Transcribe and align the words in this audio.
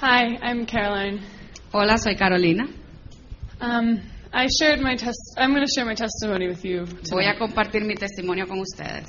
Hi, 0.00 0.38
I'm 0.42 0.66
Caroline. 0.66 1.20
Hola, 1.72 1.98
soy 1.98 2.14
Carolina. 2.14 2.68
Um, 3.60 4.00
I 4.32 4.48
shared 4.48 4.80
my 4.80 4.94
test. 4.96 5.34
I'm 5.36 5.50
going 5.50 5.66
to 5.66 5.72
share 5.74 5.84
my 5.84 5.94
testimony 5.94 6.46
with 6.48 6.64
you. 6.64 6.84
Voy 7.10 7.24
a 7.26 7.36
compartir 7.38 7.84
mi 7.84 7.94
testimonio 7.94 8.46
con 8.46 8.60
ustedes. 8.60 9.06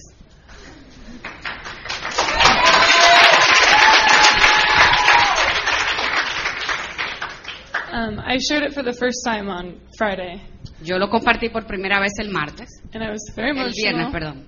Um, 7.91 8.19
I 8.19 8.37
shared 8.37 8.63
it 8.63 8.73
for 8.73 8.83
the 8.83 8.93
first 8.93 9.17
time 9.25 9.49
on 9.49 9.79
Friday, 9.97 10.41
Yo 10.83 10.97
lo 10.97 11.09
compartí 11.09 11.49
por 11.51 11.65
primera 11.65 11.99
vez 11.99 12.11
el 12.19 12.29
martes, 12.31 12.69
and 12.93 13.03
I 13.03 13.09
was 13.09 13.21
very 13.35 13.49
el 13.49 13.71
viernes, 13.71 14.07
emotional. 14.07 14.11
perdón. 14.11 14.45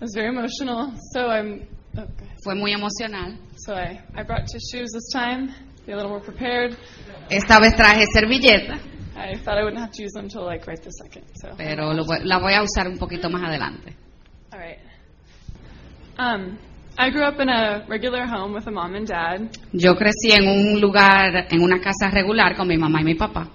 was 0.00 0.12
very 0.14 0.28
emotional. 0.28 0.92
So 1.12 1.26
I'm. 1.28 1.68
Okay. 1.96 2.26
Fue 2.42 2.54
muy 2.54 2.72
emocional. 2.72 3.36
So 3.56 3.74
I, 3.74 4.00
I 4.16 4.22
brought 4.22 4.46
tissues 4.46 4.90
this 4.92 5.10
time. 5.12 5.52
Be 5.86 5.92
a 5.92 5.96
little 5.96 6.10
more 6.10 6.20
prepared. 6.22 6.76
Esta 7.30 7.58
vez 7.60 7.74
traje 7.76 8.04
servilleta, 8.12 8.78
I 9.16 9.36
thought 9.36 9.58
I 9.58 9.64
wouldn't 9.64 9.80
have 9.80 9.92
to 9.92 10.02
use 10.02 10.12
them 10.12 10.24
until 10.24 10.44
like 10.44 10.66
right 10.66 10.80
this 10.82 10.94
second. 11.02 11.24
So. 11.40 11.50
pero 11.56 11.92
lo 11.92 12.04
la 12.24 12.38
voy 12.38 12.54
a 12.54 12.62
usar 12.62 12.88
un 12.88 12.98
poquito 12.98 13.28
más 13.28 13.42
adelante. 13.42 13.94
All 14.52 14.58
right. 14.58 14.78
Um, 16.18 16.58
I 16.98 17.10
grew 17.10 17.24
up 17.24 17.40
in 17.40 17.48
a 17.48 17.84
regular 17.88 18.26
home 18.26 18.52
with 18.52 18.66
a 18.66 18.70
mom 18.70 18.94
and 18.94 19.06
dad, 19.06 19.50
Yo 19.72 19.94
crecí 19.94 20.32
en 20.32 20.46
un 20.48 20.80
lugar, 20.80 21.46
en 21.50 21.62
una 21.62 21.80
casa 21.80 22.10
regular 22.10 22.56
con 22.56 22.68
mi 22.68 22.76
mamá 22.76 23.00
y 23.00 23.04
mi 23.04 23.14
papá, 23.14 23.48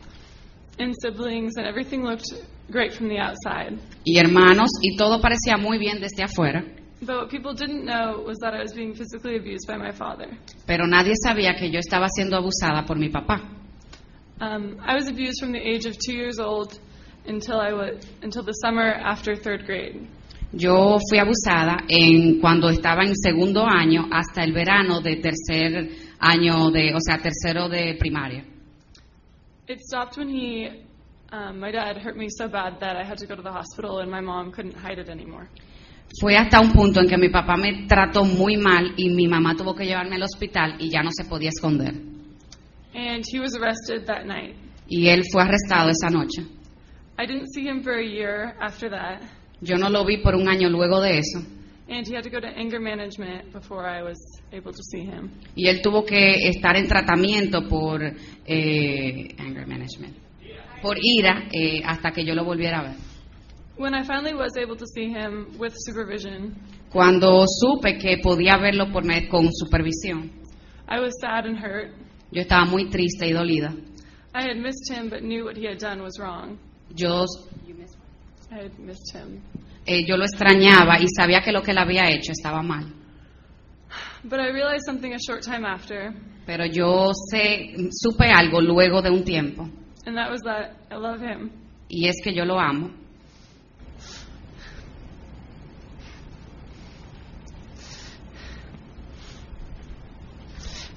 and 0.79 0.93
siblings, 1.01 1.57
and 1.57 1.67
everything 1.67 2.03
looked 2.03 2.25
great 2.71 2.91
from 2.93 3.07
the 3.07 3.19
outside. 3.19 3.77
y 4.03 4.17
hermanos, 4.17 4.69
y 4.81 4.95
todo 4.97 5.21
parecía 5.21 5.57
muy 5.57 5.77
bien 5.77 5.99
desde 5.99 6.23
afuera, 6.23 6.63
But 7.01 7.17
what 7.17 7.29
people 7.29 7.53
didn't 7.53 7.85
know 7.85 8.23
was 8.25 8.37
that 8.39 8.53
I 8.53 8.61
was 8.61 8.73
being 8.73 8.93
physically 8.95 9.35
abused 9.35 9.67
by 9.67 9.77
my 9.77 9.91
father. 9.91 10.27
pero 10.65 10.85
nadie 10.87 11.13
sabía 11.23 11.55
que 11.55 11.69
yo 11.69 11.79
estaba 11.79 12.07
siendo 12.09 12.37
abusada 12.37 12.85
por 12.85 12.97
mi 12.97 13.09
papá. 13.09 13.41
Um, 14.41 14.77
I 14.81 14.95
was 14.95 15.07
abused 15.07 15.39
from 15.39 15.51
the 15.51 15.59
age 15.59 15.85
of 15.85 15.97
two 15.97 16.13
years 16.13 16.39
old 16.39 16.79
until 17.27 17.59
I 17.59 17.73
was 17.73 18.05
until 18.21 18.43
the 18.43 18.53
summer 18.53 18.91
after 18.93 19.35
third 19.35 19.65
grade. 19.65 20.07
Yo 20.53 20.97
fui 21.09 21.19
abusada 21.19 21.83
en 21.89 22.39
cuando 22.39 22.69
estaba 22.69 23.03
en 23.03 23.13
segundo 23.15 23.65
año 23.65 24.07
hasta 24.11 24.43
el 24.43 24.53
verano 24.53 25.01
de 25.01 25.17
tercer 25.17 25.89
año 26.19 26.71
de, 26.71 26.93
o 26.93 26.99
sea, 26.99 27.17
tercero 27.17 27.67
de 27.67 27.95
primaria. 27.99 28.45
It 29.67 29.81
stopped 29.81 30.17
when 30.17 30.29
he, 30.29 30.69
um, 31.31 31.59
my 31.59 31.71
dad 31.71 31.97
hurt 31.97 32.15
me 32.15 32.27
so 32.29 32.47
bad 32.47 32.79
that 32.79 32.95
I 32.95 33.03
had 33.03 33.17
to 33.17 33.25
go 33.25 33.35
to 33.35 33.41
the 33.41 33.51
hospital, 33.51 33.99
and 33.99 34.09
my 34.09 34.21
mom 34.21 34.51
couldn't 34.51 34.75
hide 34.75 34.99
it 34.99 35.09
anymore. 35.09 35.49
Fue 36.19 36.37
hasta 36.37 36.61
un 36.61 36.71
punto 36.71 37.01
en 37.01 37.07
que 37.07 37.17
mi 37.17 37.29
papá 37.29 37.57
me 37.57 37.85
trató 37.87 38.23
muy 38.23 38.55
mal 38.57 38.93
y 38.95 39.09
mi 39.09 39.27
mamá 39.27 39.55
tuvo 39.55 39.75
que 39.75 39.85
llevarme 39.85 40.15
al 40.15 40.23
hospital 40.23 40.75
y 40.79 40.89
ya 40.89 41.03
no 41.03 41.09
se 41.11 41.25
podía 41.25 41.49
esconder. 41.49 41.93
And 42.93 43.23
he 43.31 43.39
was 43.39 43.53
arrested 43.55 44.05
that 44.05 44.25
night. 44.25 44.55
Y 44.87 45.07
él 45.09 45.23
fue 45.31 45.41
arrestado 45.43 45.89
esa 45.89 46.09
noche. 46.09 46.43
I 47.19 47.25
didn't 47.25 47.47
see 47.53 47.67
him 47.67 47.81
for 47.83 47.93
a 47.93 48.03
year 48.03 48.55
after 48.61 48.89
that, 48.89 49.21
Yo 49.61 49.77
no 49.77 49.89
lo 49.89 50.05
vi 50.05 50.17
por 50.17 50.35
un 50.35 50.47
año 50.47 50.69
luego 50.69 51.01
de 51.01 51.17
eso. 51.19 51.39
and 51.87 52.05
he 52.07 52.15
had 52.15 52.23
to 52.23 52.29
go 52.31 52.39
to 52.39 52.47
anger 52.47 52.79
management 52.79 53.51
before 53.53 53.85
I 53.85 54.01
was 54.01 54.17
able 54.51 54.71
to 54.71 54.81
see 54.91 55.01
him. 55.03 55.31
Y 55.55 55.67
él 55.67 55.81
tuvo 55.81 56.03
que 56.05 56.47
estar 56.47 56.75
en 56.77 56.87
tratamiento 56.87 57.67
por 57.67 58.01
eh, 58.03 59.27
anger 59.37 59.67
management, 59.67 60.15
por 60.81 60.97
ira, 61.01 61.47
eh, 61.51 61.81
hasta 61.85 62.11
que 62.11 62.23
yo 62.25 62.33
lo 62.33 62.43
volviera 62.43 62.79
a 62.79 62.83
ver. 62.83 62.95
When 63.77 63.93
I 63.93 64.03
finally 64.03 64.33
was 64.33 64.55
able 64.57 64.77
to 64.77 64.85
see 64.87 65.09
him 65.09 65.57
with 65.59 65.73
supervision, 65.75 66.55
Cuando 66.91 67.45
supe 67.45 67.97
que 67.97 68.17
podía 68.23 68.57
verlo 68.57 68.89
por 68.91 69.03
me- 69.03 69.27
con 69.27 69.49
supervisión, 69.51 70.31
I 70.87 70.99
was 70.99 71.13
sad 71.19 71.45
and 71.45 71.57
hurt. 71.57 71.91
yo 72.31 72.41
estaba 72.41 72.65
muy 72.65 72.89
triste 72.89 73.27
y 73.27 73.33
dolida. 73.33 73.73
I 74.33 74.43
had 74.49 74.57
missed 74.57 74.89
him, 74.89 75.09
but 75.09 75.21
knew 75.23 75.43
what 75.45 75.57
he 75.57 75.65
had 75.67 75.77
done 75.79 76.01
was 76.01 76.17
wrong. 76.19 76.57
Yo, 76.95 77.25
I 78.51 78.63
had 78.63 78.79
missed 78.79 79.13
him. 79.13 79.41
eh, 79.85 80.05
yo 80.07 80.15
lo 80.17 80.23
extrañaba 80.25 80.99
y 81.01 81.07
sabía 81.17 81.41
que 81.43 81.51
lo 81.51 81.61
que 81.61 81.71
él 81.71 81.77
había 81.77 82.09
hecho 82.09 82.31
estaba 82.31 82.61
mal. 82.63 82.85
But 84.23 84.39
I 84.39 84.49
realized 84.51 84.85
something 84.85 85.13
a 85.13 85.19
short 85.19 85.41
time 85.43 85.65
after, 85.65 86.13
Pero 86.45 86.65
yo 86.65 87.11
sé, 87.31 87.75
supe 87.91 88.25
algo 88.31 88.61
luego 88.61 89.01
de 89.01 89.09
un 89.09 89.23
tiempo, 89.23 89.63
and 90.05 90.15
that 90.15 90.29
was 90.31 90.41
that 90.43 90.75
I 90.91 90.95
love 90.95 91.21
him. 91.21 91.49
y 91.89 92.07
es 92.07 92.15
que 92.23 92.33
yo 92.33 92.45
lo 92.45 92.57
amo. 92.59 92.89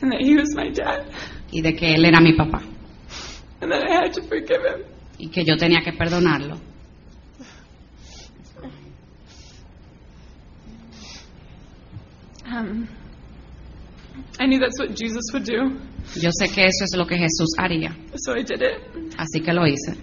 And 0.00 0.12
that 0.12 0.20
he 0.20 0.36
was 0.36 0.54
my 0.54 0.70
dad. 0.70 1.06
y 1.50 1.60
de 1.62 1.74
que 1.74 1.94
él 1.94 2.04
era 2.04 2.20
mi 2.20 2.32
papá 2.34 2.62
And 3.60 3.72
that 3.72 3.82
I 3.88 3.92
had 4.04 4.12
to 4.14 4.22
forgive 4.22 4.62
him. 4.64 4.84
y 5.18 5.28
que 5.30 5.44
yo 5.44 5.56
tenía 5.56 5.80
que 5.82 5.92
perdonarlo. 5.92 6.58
Um, 12.46 12.88
I 14.40 14.46
knew 14.46 14.58
that's 14.58 14.78
what 14.78 14.94
Jesus 14.96 15.24
would 15.32 15.44
do, 15.44 15.76
Yo 16.14 16.30
sé 16.30 16.48
que 16.54 16.64
eso 16.64 16.84
es 16.84 16.96
lo 16.96 17.04
que 17.06 17.16
Jesús 17.18 17.54
haría, 17.58 17.94
so 18.16 18.32
I 18.34 18.42
did 18.42 18.62
it. 18.62 19.14
así 19.18 19.40
que 19.40 19.52
lo 19.52 19.66
hice. 19.66 19.96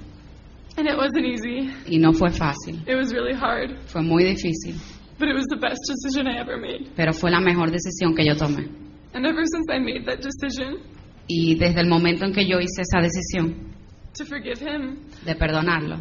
And 0.77 0.87
it 0.87 0.95
wasn't 0.97 1.25
easy. 1.25 1.71
Y 1.87 1.97
no 1.97 2.13
fue 2.13 2.29
fácil, 2.29 2.83
It 2.87 2.95
was 2.95 3.11
really 3.13 3.33
hard, 3.33 3.79
fue 3.87 4.01
muy 4.03 4.23
difícil, 4.23 4.75
but 5.17 5.27
it 5.29 5.33
was 5.35 5.45
the 5.49 5.55
best 5.57 5.79
decision 5.87 6.27
I 6.27 6.37
ever 6.39 6.57
made. 6.57 6.91
pero 6.95 7.13
fue 7.13 7.31
la 7.31 7.39
mejor 7.39 7.71
decisión 7.71 8.13
que 8.15 8.25
yo 8.25 8.35
tomé. 8.35 8.67
And 9.15 9.25
ever 9.25 9.43
since 9.45 9.65
I 9.71 9.79
made 9.79 10.05
that 10.05 10.19
decision 10.21 10.77
Y 11.27 11.55
desde 11.55 11.81
el 11.81 11.87
momento 11.87 12.25
en 12.25 12.33
que 12.33 12.45
yo 12.45 12.59
hice 12.59 12.81
esa 12.81 12.99
decisión 13.01 13.73
to 14.17 14.25
forgive 14.25 14.61
him, 14.61 14.99
de 15.25 15.35
perdonarlo, 15.35 15.95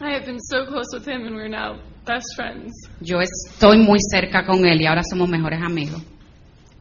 I 0.00 0.12
have 0.14 0.26
been 0.26 0.38
so 0.38 0.66
close 0.66 0.86
with 0.92 1.06
him, 1.08 1.26
and 1.26 1.34
we're 1.34 1.48
now 1.48 1.80
best 2.04 2.26
friends. 2.36 2.70
yo 3.00 3.18
estoy 3.20 3.78
muy 3.78 3.98
cerca 4.12 4.44
con 4.44 4.64
él 4.66 4.80
y 4.80 4.86
ahora 4.86 5.02
somos 5.10 5.28
mejores 5.28 5.60
amigos. 5.62 6.02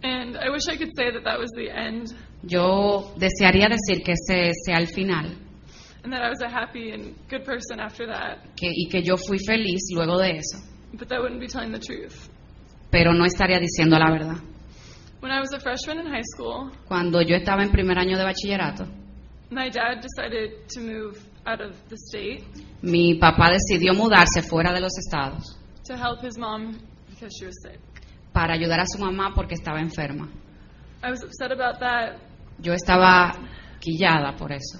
And 0.03 0.35
I 0.37 0.49
wish 0.51 0.67
I 0.67 0.77
could 0.77 0.91
say 0.95 1.11
that 1.11 1.23
that 1.23 1.39
was 1.39 1.49
the 1.55 1.69
end, 1.71 2.13
Yo 2.43 3.13
desearía 3.17 3.69
decir 3.69 4.03
que 4.03 4.11
ese 4.13 4.51
sea 4.65 4.77
el 4.77 4.87
final 4.87 5.31
and 6.03 6.13
that 6.13 6.21
I 6.21 6.29
was 6.29 6.41
a 6.43 6.49
happy 6.49 6.91
and 6.91 7.15
good 7.29 7.43
person 7.43 7.79
after 7.79 8.05
that, 8.05 8.37
que, 8.55 8.67
y 8.69 8.87
que 8.91 9.01
yo 9.01 9.15
fui 9.17 9.39
feliz 9.39 9.81
luego 9.95 10.19
de 10.19 10.37
eso, 10.37 10.59
but 10.93 11.07
that 11.07 11.19
wouldn't 11.21 11.39
be 11.39 11.47
telling 11.47 11.71
the 11.71 11.79
truth. 11.79 12.29
pero 12.91 13.13
no 13.13 13.25
estaría 13.25 13.59
diciendo 13.59 13.97
la 13.97 14.11
verdad. 14.11 14.37
When 15.25 15.33
I 15.33 15.39
was 15.39 15.51
a 15.53 15.59
freshman 15.59 15.97
in 15.97 16.05
high 16.05 16.21
school, 16.35 16.69
Cuando 16.87 17.19
yo 17.19 17.35
estaba 17.35 17.63
en 17.63 17.71
primer 17.71 17.97
año 17.97 18.15
de 18.15 18.23
bachillerato, 18.23 18.85
my 19.49 19.71
dad 19.71 19.99
decided 19.99 20.67
to 20.71 20.79
move 20.81 21.17
out 21.47 21.61
of 21.61 21.73
the 21.89 21.97
state 21.97 22.43
mi 22.83 23.15
papá 23.15 23.49
decidió 23.49 23.95
mudarse 23.95 24.43
fuera 24.47 24.71
de 24.71 24.81
los 24.81 24.91
estados 24.99 25.57
to 25.83 25.95
help 25.95 26.21
his 26.23 26.37
mom 26.37 26.77
because 27.09 27.33
she 27.39 27.45
was 27.47 27.55
sick. 27.63 27.79
para 28.33 28.53
ayudar 28.53 28.79
a 28.81 28.85
su 28.85 28.99
mamá 28.99 29.33
porque 29.33 29.55
estaba 29.55 29.79
enferma. 29.81 30.29
I 31.03 31.09
was 31.09 31.23
upset 31.23 31.51
about 31.51 31.79
that, 31.79 32.19
Yo 32.59 32.73
estaba 32.73 33.31
quillada 33.79 34.35
por 34.37 34.51
eso 34.51 34.77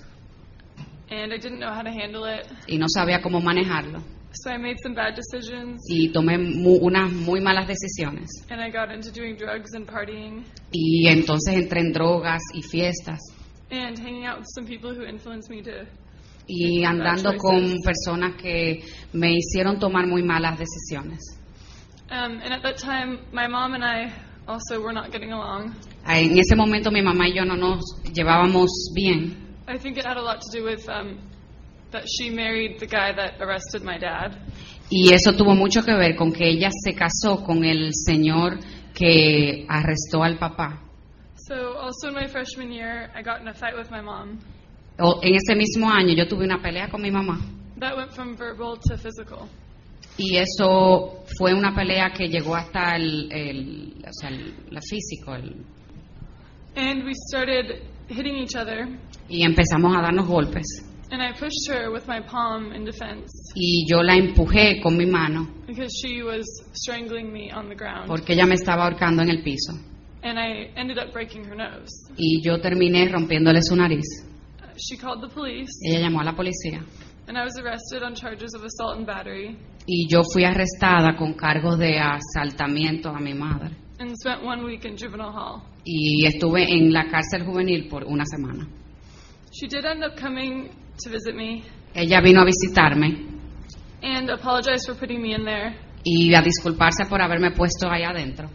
and 1.09 1.33
I 1.33 1.39
didn't 1.39 1.57
know 1.57 1.73
how 1.73 1.81
to 1.81 1.89
handle 1.89 2.23
it, 2.31 2.45
y 2.67 2.77
no 2.77 2.85
sabía 2.87 3.19
cómo 3.23 3.41
manejarlo 3.41 4.03
so 4.35 4.49
I 4.51 4.57
made 4.57 4.77
some 4.83 4.93
bad 4.95 5.15
decisions, 5.15 5.81
y 5.89 6.09
tomé 6.11 6.37
mu- 6.37 6.77
unas 6.81 7.11
muy 7.11 7.41
malas 7.41 7.67
decisiones 7.67 8.29
and 8.49 8.61
I 8.61 8.69
got 8.69 8.91
into 8.91 9.11
doing 9.11 9.35
drugs 9.35 9.73
and 9.73 9.87
partying 9.87 10.43
y 10.71 11.07
entonces 11.07 11.55
entré 11.55 11.81
en 11.81 11.91
drogas 11.93 12.41
y 12.53 12.61
fiestas 12.61 13.19
and 13.71 13.97
hanging 13.97 14.25
out 14.25 14.37
with 14.39 14.47
some 14.53 14.65
people 14.67 14.93
who 14.93 15.03
influenced 15.05 15.49
me 15.49 15.61
to. 15.63 15.85
y 16.47 16.83
andando 16.83 17.35
con 17.37 17.75
personas 17.83 18.35
que 18.39 18.83
me 19.13 19.33
hicieron 19.33 19.79
tomar 19.79 20.05
muy 20.07 20.21
malas 20.21 20.59
decisiones. 20.59 21.19
Um, 22.11 22.39
and 22.43 22.53
at 22.53 22.61
that 22.61 22.77
time, 22.77 23.17
my 23.33 23.47
mom 23.47 23.73
and 23.73 23.83
I 23.83 24.11
also 24.47 24.79
were 24.79 24.93
not 24.93 25.11
getting 25.11 25.31
along. 25.31 25.73
En 26.07 26.37
ese 26.37 26.55
momento 26.55 26.91
mi 26.91 27.01
mamá 27.01 27.27
y 27.27 27.33
yo 27.33 27.45
no 27.45 27.55
nos 27.55 27.81
llevábamos 28.13 28.69
bien 28.93 29.35
I 29.67 29.79
think 29.79 29.97
it 29.97 30.05
had 30.05 30.17
a 30.17 30.21
lot 30.21 30.39
to 30.41 30.51
do 30.59 30.63
with 30.63 30.87
um, 30.87 31.17
that 31.91 32.03
she 32.07 32.29
married 32.29 32.79
the 32.79 32.87
guy 32.87 33.13
that 33.15 33.39
arrested 33.41 33.83
my 33.83 33.97
dad. 33.97 34.31
y 34.89 35.13
eso 35.13 35.33
tuvo 35.33 35.55
mucho 35.55 35.81
que 35.83 35.93
ver 35.95 36.15
con 36.15 36.31
que 36.31 36.47
ella 36.47 36.69
se 36.71 36.93
casó 36.93 37.43
con 37.43 37.63
el 37.63 37.91
señor 37.93 38.59
que 38.93 39.65
arrestó 39.67 40.23
al 40.23 40.37
papá. 40.37 40.81
So, 41.37 41.77
also 41.79 42.07
in 42.09 42.15
my 42.15 42.27
freshman 42.27 42.71
year, 42.71 43.09
I 43.15 43.21
got 43.21 43.41
in 43.41 43.47
a 43.47 43.53
fight 43.53 43.75
with 43.77 43.89
my 43.91 44.01
mom. 44.01 44.39
O- 44.99 45.19
En 45.21 45.35
ese 45.35 45.55
mismo 45.55 45.89
año 45.89 46.13
yo 46.15 46.27
tuve 46.27 46.45
una 46.45 46.61
pelea 46.61 46.87
con 46.89 47.01
mi 47.01 47.11
mamá 47.11 47.39
That 47.79 47.97
went 47.97 48.11
from 48.13 48.35
verbal 48.37 48.77
to 48.87 48.97
physical. 48.97 49.47
y 50.17 50.37
eso 50.37 51.23
fue 51.37 51.53
una 51.53 51.75
pelea 51.75 52.11
que 52.13 52.29
llegó 52.29 52.55
hasta 52.55 52.95
el, 52.95 53.29
el, 53.31 53.95
o 54.07 54.13
sea, 54.13 54.29
el, 54.29 54.53
la 54.71 54.79
físico 54.81 55.35
el- 55.35 55.65
And 56.77 57.03
we 57.05 57.13
started 57.29 57.81
hitting 58.09 58.35
each 58.37 58.55
other, 58.55 58.87
y 59.29 59.43
empezamos 59.43 59.95
a 59.97 60.01
darnos 60.01 60.27
golpes 60.27 60.65
and 61.11 61.21
I 61.21 61.31
pushed 61.33 61.69
her 61.69 61.91
with 61.91 62.07
my 62.07 62.19
palm 62.21 62.71
in 62.73 62.83
defense 62.85 63.31
y 63.55 63.85
yo 63.87 64.01
la 64.01 64.15
empujé 64.15 64.81
con 64.81 64.97
mi 64.97 65.05
mano 65.05 65.47
because 65.67 65.91
she 66.01 66.23
was 66.23 66.45
strangling 66.73 67.31
me 67.31 67.51
on 67.51 67.69
the 67.69 67.75
ground. 67.75 68.07
porque 68.07 68.33
ella 68.33 68.45
me 68.45 68.55
estaba 68.55 68.83
ahorcando 68.85 69.21
en 69.21 69.29
el 69.29 69.43
piso 69.43 69.73
and 70.23 70.39
I 70.39 70.71
ended 70.75 70.97
up 70.97 71.13
breaking 71.13 71.45
her 71.45 71.55
nose. 71.55 71.91
y 72.17 72.41
yo 72.41 72.59
terminé 72.59 73.07
rompiéndole 73.09 73.61
su 73.61 73.75
nariz. 73.75 74.05
She 74.77 74.97
called 74.97 75.21
the 75.21 75.29
police, 75.33 75.69
Ella 75.87 75.99
llamó 75.99 76.21
a 76.21 76.23
la 76.25 76.33
policía 76.35 76.83
and 77.27 77.37
I 77.37 77.43
was 77.43 77.57
arrested 77.57 78.03
on 78.03 78.13
charges 78.15 78.53
of 78.55 78.63
assault 78.63 78.97
and 78.97 79.05
battery 79.05 79.55
y 79.87 80.07
yo 80.09 80.21
fui 80.33 80.43
arrestada 80.43 81.15
con 81.17 81.33
cargos 81.33 81.77
de 81.77 81.99
asaltamiento 81.99 83.09
a 83.09 83.19
mi 83.19 83.33
madre 83.33 83.75
and 83.99 84.11
spent 84.17 84.43
one 84.43 84.63
week 84.65 84.83
in 84.85 84.97
juvenile 84.97 85.31
hall. 85.31 85.61
y 85.85 86.25
estuve 86.25 86.63
en 86.73 86.91
la 86.91 87.07
cárcel 87.09 87.45
juvenil 87.45 87.87
por 87.87 88.03
una 88.05 88.25
semana. 88.25 88.67
She 89.53 89.67
did 89.67 89.85
end 89.85 90.03
up 90.03 90.19
coming 90.19 90.69
to 91.03 91.09
visit 91.09 91.35
me 91.35 91.63
Ella 91.93 92.21
vino 92.21 92.41
a 92.41 92.45
visitarme 92.45 93.33
and 94.03 94.29
apologized 94.29 94.85
for 94.87 94.95
putting 94.95 95.21
me 95.21 95.33
in 95.33 95.43
there, 95.45 95.73
y 96.05 96.33
a 96.35 96.41
disculparse 96.41 97.05
por 97.09 97.21
haberme 97.21 97.51
puesto 97.51 97.89
ahí 97.89 98.03
adentro. 98.03 98.49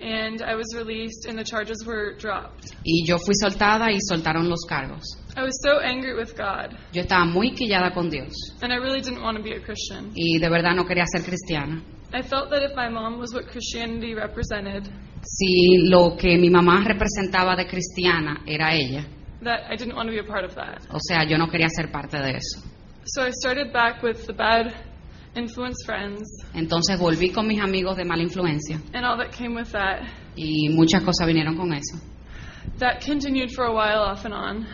and 0.00 0.42
I 0.42 0.54
was 0.54 0.74
released 0.76 1.26
and 1.26 1.38
the 1.38 1.44
charges 1.44 1.82
were 1.86 2.14
dropped. 2.18 2.66
Y 2.84 3.04
yo 3.06 3.16
fui 3.18 3.34
soltada 3.34 3.90
y 3.90 3.98
soltaron 4.10 4.48
los 4.48 4.64
cargos. 4.68 5.02
I 5.36 5.42
was 5.42 5.58
so 5.62 5.80
angry 5.80 6.14
with 6.14 6.36
God, 6.36 6.76
Yo 6.92 7.02
estaba 7.02 7.24
muy 7.24 7.52
quillada 7.54 7.92
con 7.92 8.08
Dios 8.10 8.32
and 8.62 8.72
I 8.72 8.76
really 8.76 9.00
didn't 9.00 9.22
want 9.22 9.36
to 9.38 9.42
be 9.42 9.52
a 9.52 9.60
Christian. 9.60 10.12
y 10.14 10.38
de 10.38 10.48
verdad 10.48 10.74
no 10.76 10.84
quería 10.84 11.04
ser 11.06 11.22
cristiana. 11.24 11.82
I 12.14 12.22
felt 12.22 12.50
that 12.50 12.62
if 12.62 12.74
my 12.76 12.88
mom 12.88 13.18
was 13.18 13.34
what 13.34 13.48
Christianity 13.50 14.14
represented, 14.14 14.88
Si 15.22 15.78
lo 15.88 16.16
que 16.16 16.38
mi 16.38 16.50
mamá 16.50 16.84
representaba 16.84 17.56
de 17.56 17.66
cristiana 17.66 18.42
era 18.46 18.72
ella, 18.74 19.04
that 19.42 19.70
I 19.70 19.76
didn't 19.76 19.94
want 19.96 20.08
to 20.08 20.12
be 20.12 20.18
a 20.18 20.24
part 20.24 20.44
of 20.44 20.54
that. 20.54 20.82
o 20.90 20.98
sea, 21.00 21.24
yo 21.24 21.36
no 21.38 21.48
quería 21.48 21.68
ser 21.68 21.90
parte 21.90 22.18
de 22.18 22.36
eso. 22.36 22.62
So 23.04 23.22
I 23.22 23.30
started 23.30 23.72
back 23.72 24.02
with 24.02 24.26
the 24.26 24.32
bad 24.32 24.74
influence 25.36 25.84
friends 25.84 26.22
Entonces 26.54 26.98
volví 26.98 27.30
con 27.30 27.46
mis 27.46 27.60
amigos 27.60 27.96
de 27.96 28.04
mala 28.04 28.22
influencia 28.22 28.80
and 28.94 29.04
all 29.04 29.16
that 29.18 29.30
came 29.32 29.54
with 29.54 29.70
that. 29.72 30.02
y 30.36 30.68
muchas 30.70 31.02
cosas 31.02 31.26
vinieron 31.26 31.56
con 31.56 31.72
eso. 31.72 31.98
That 32.78 33.00
continued 33.04 33.50
for 33.54 33.64
a 33.66 33.72
while 33.72 34.00
off 34.02 34.24
and 34.24 34.34
on. 34.34 34.66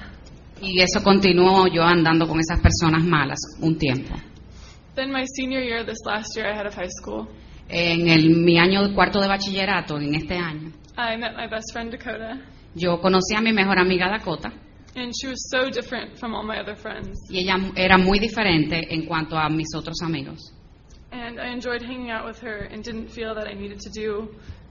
Y 0.61 0.81
eso 0.81 1.03
continuó 1.03 1.67
yo 1.67 1.83
andando 1.83 2.27
con 2.27 2.39
esas 2.39 2.61
personas 2.61 3.03
malas 3.05 3.39
un 3.61 3.77
tiempo. 3.77 4.15
Then 4.95 5.11
my 5.11 5.25
senior 5.37 5.61
year, 5.63 5.85
this 5.85 5.99
last 6.07 6.37
year 6.37 6.47
I 6.47 6.55
had 6.57 6.67
of 6.67 6.75
high 6.75 6.91
school, 6.91 7.27
En 7.69 8.09
el, 8.09 8.31
mi 8.37 8.59
año 8.59 8.95
cuarto 8.95 9.21
de 9.21 9.27
bachillerato, 9.29 9.99
en 9.99 10.15
este 10.15 10.37
año, 10.37 10.71
I 10.97 11.17
met 11.17 11.35
my 11.37 11.47
best 11.49 11.73
friend 11.73 11.91
Dakota, 11.91 12.39
yo 12.75 13.01
conocí 13.01 13.35
a 13.37 13.41
mi 13.41 13.53
mejor 13.53 13.79
amiga 13.79 14.09
Dakota 14.09 14.53
and 14.95 15.13
she 15.15 15.27
was 15.29 15.49
so 15.51 15.71
different 15.71 16.19
from 16.19 16.35
all 16.35 16.43
my 16.45 16.59
other 16.61 16.77
friends. 16.77 17.19
y 17.31 17.39
ella 17.41 17.57
era 17.77 17.97
muy 17.99 18.19
diferente 18.19 18.93
en 18.93 19.07
cuanto 19.07 19.37
a 19.39 19.49
mis 19.49 19.69
otros 19.75 19.97
amigos. 20.03 20.53
And 21.11 21.39
I 21.41 21.53
enjoyed 21.53 21.83
hanging 21.83 22.11
out 22.11 22.27
with 22.27 22.41
her 22.43 22.69
and 22.73 22.83
didn't 22.83 23.09
feel 23.11 23.35
that 23.35 23.47
I 23.47 23.55
needed 23.55 23.79
to 23.81 23.91
do 23.91 24.29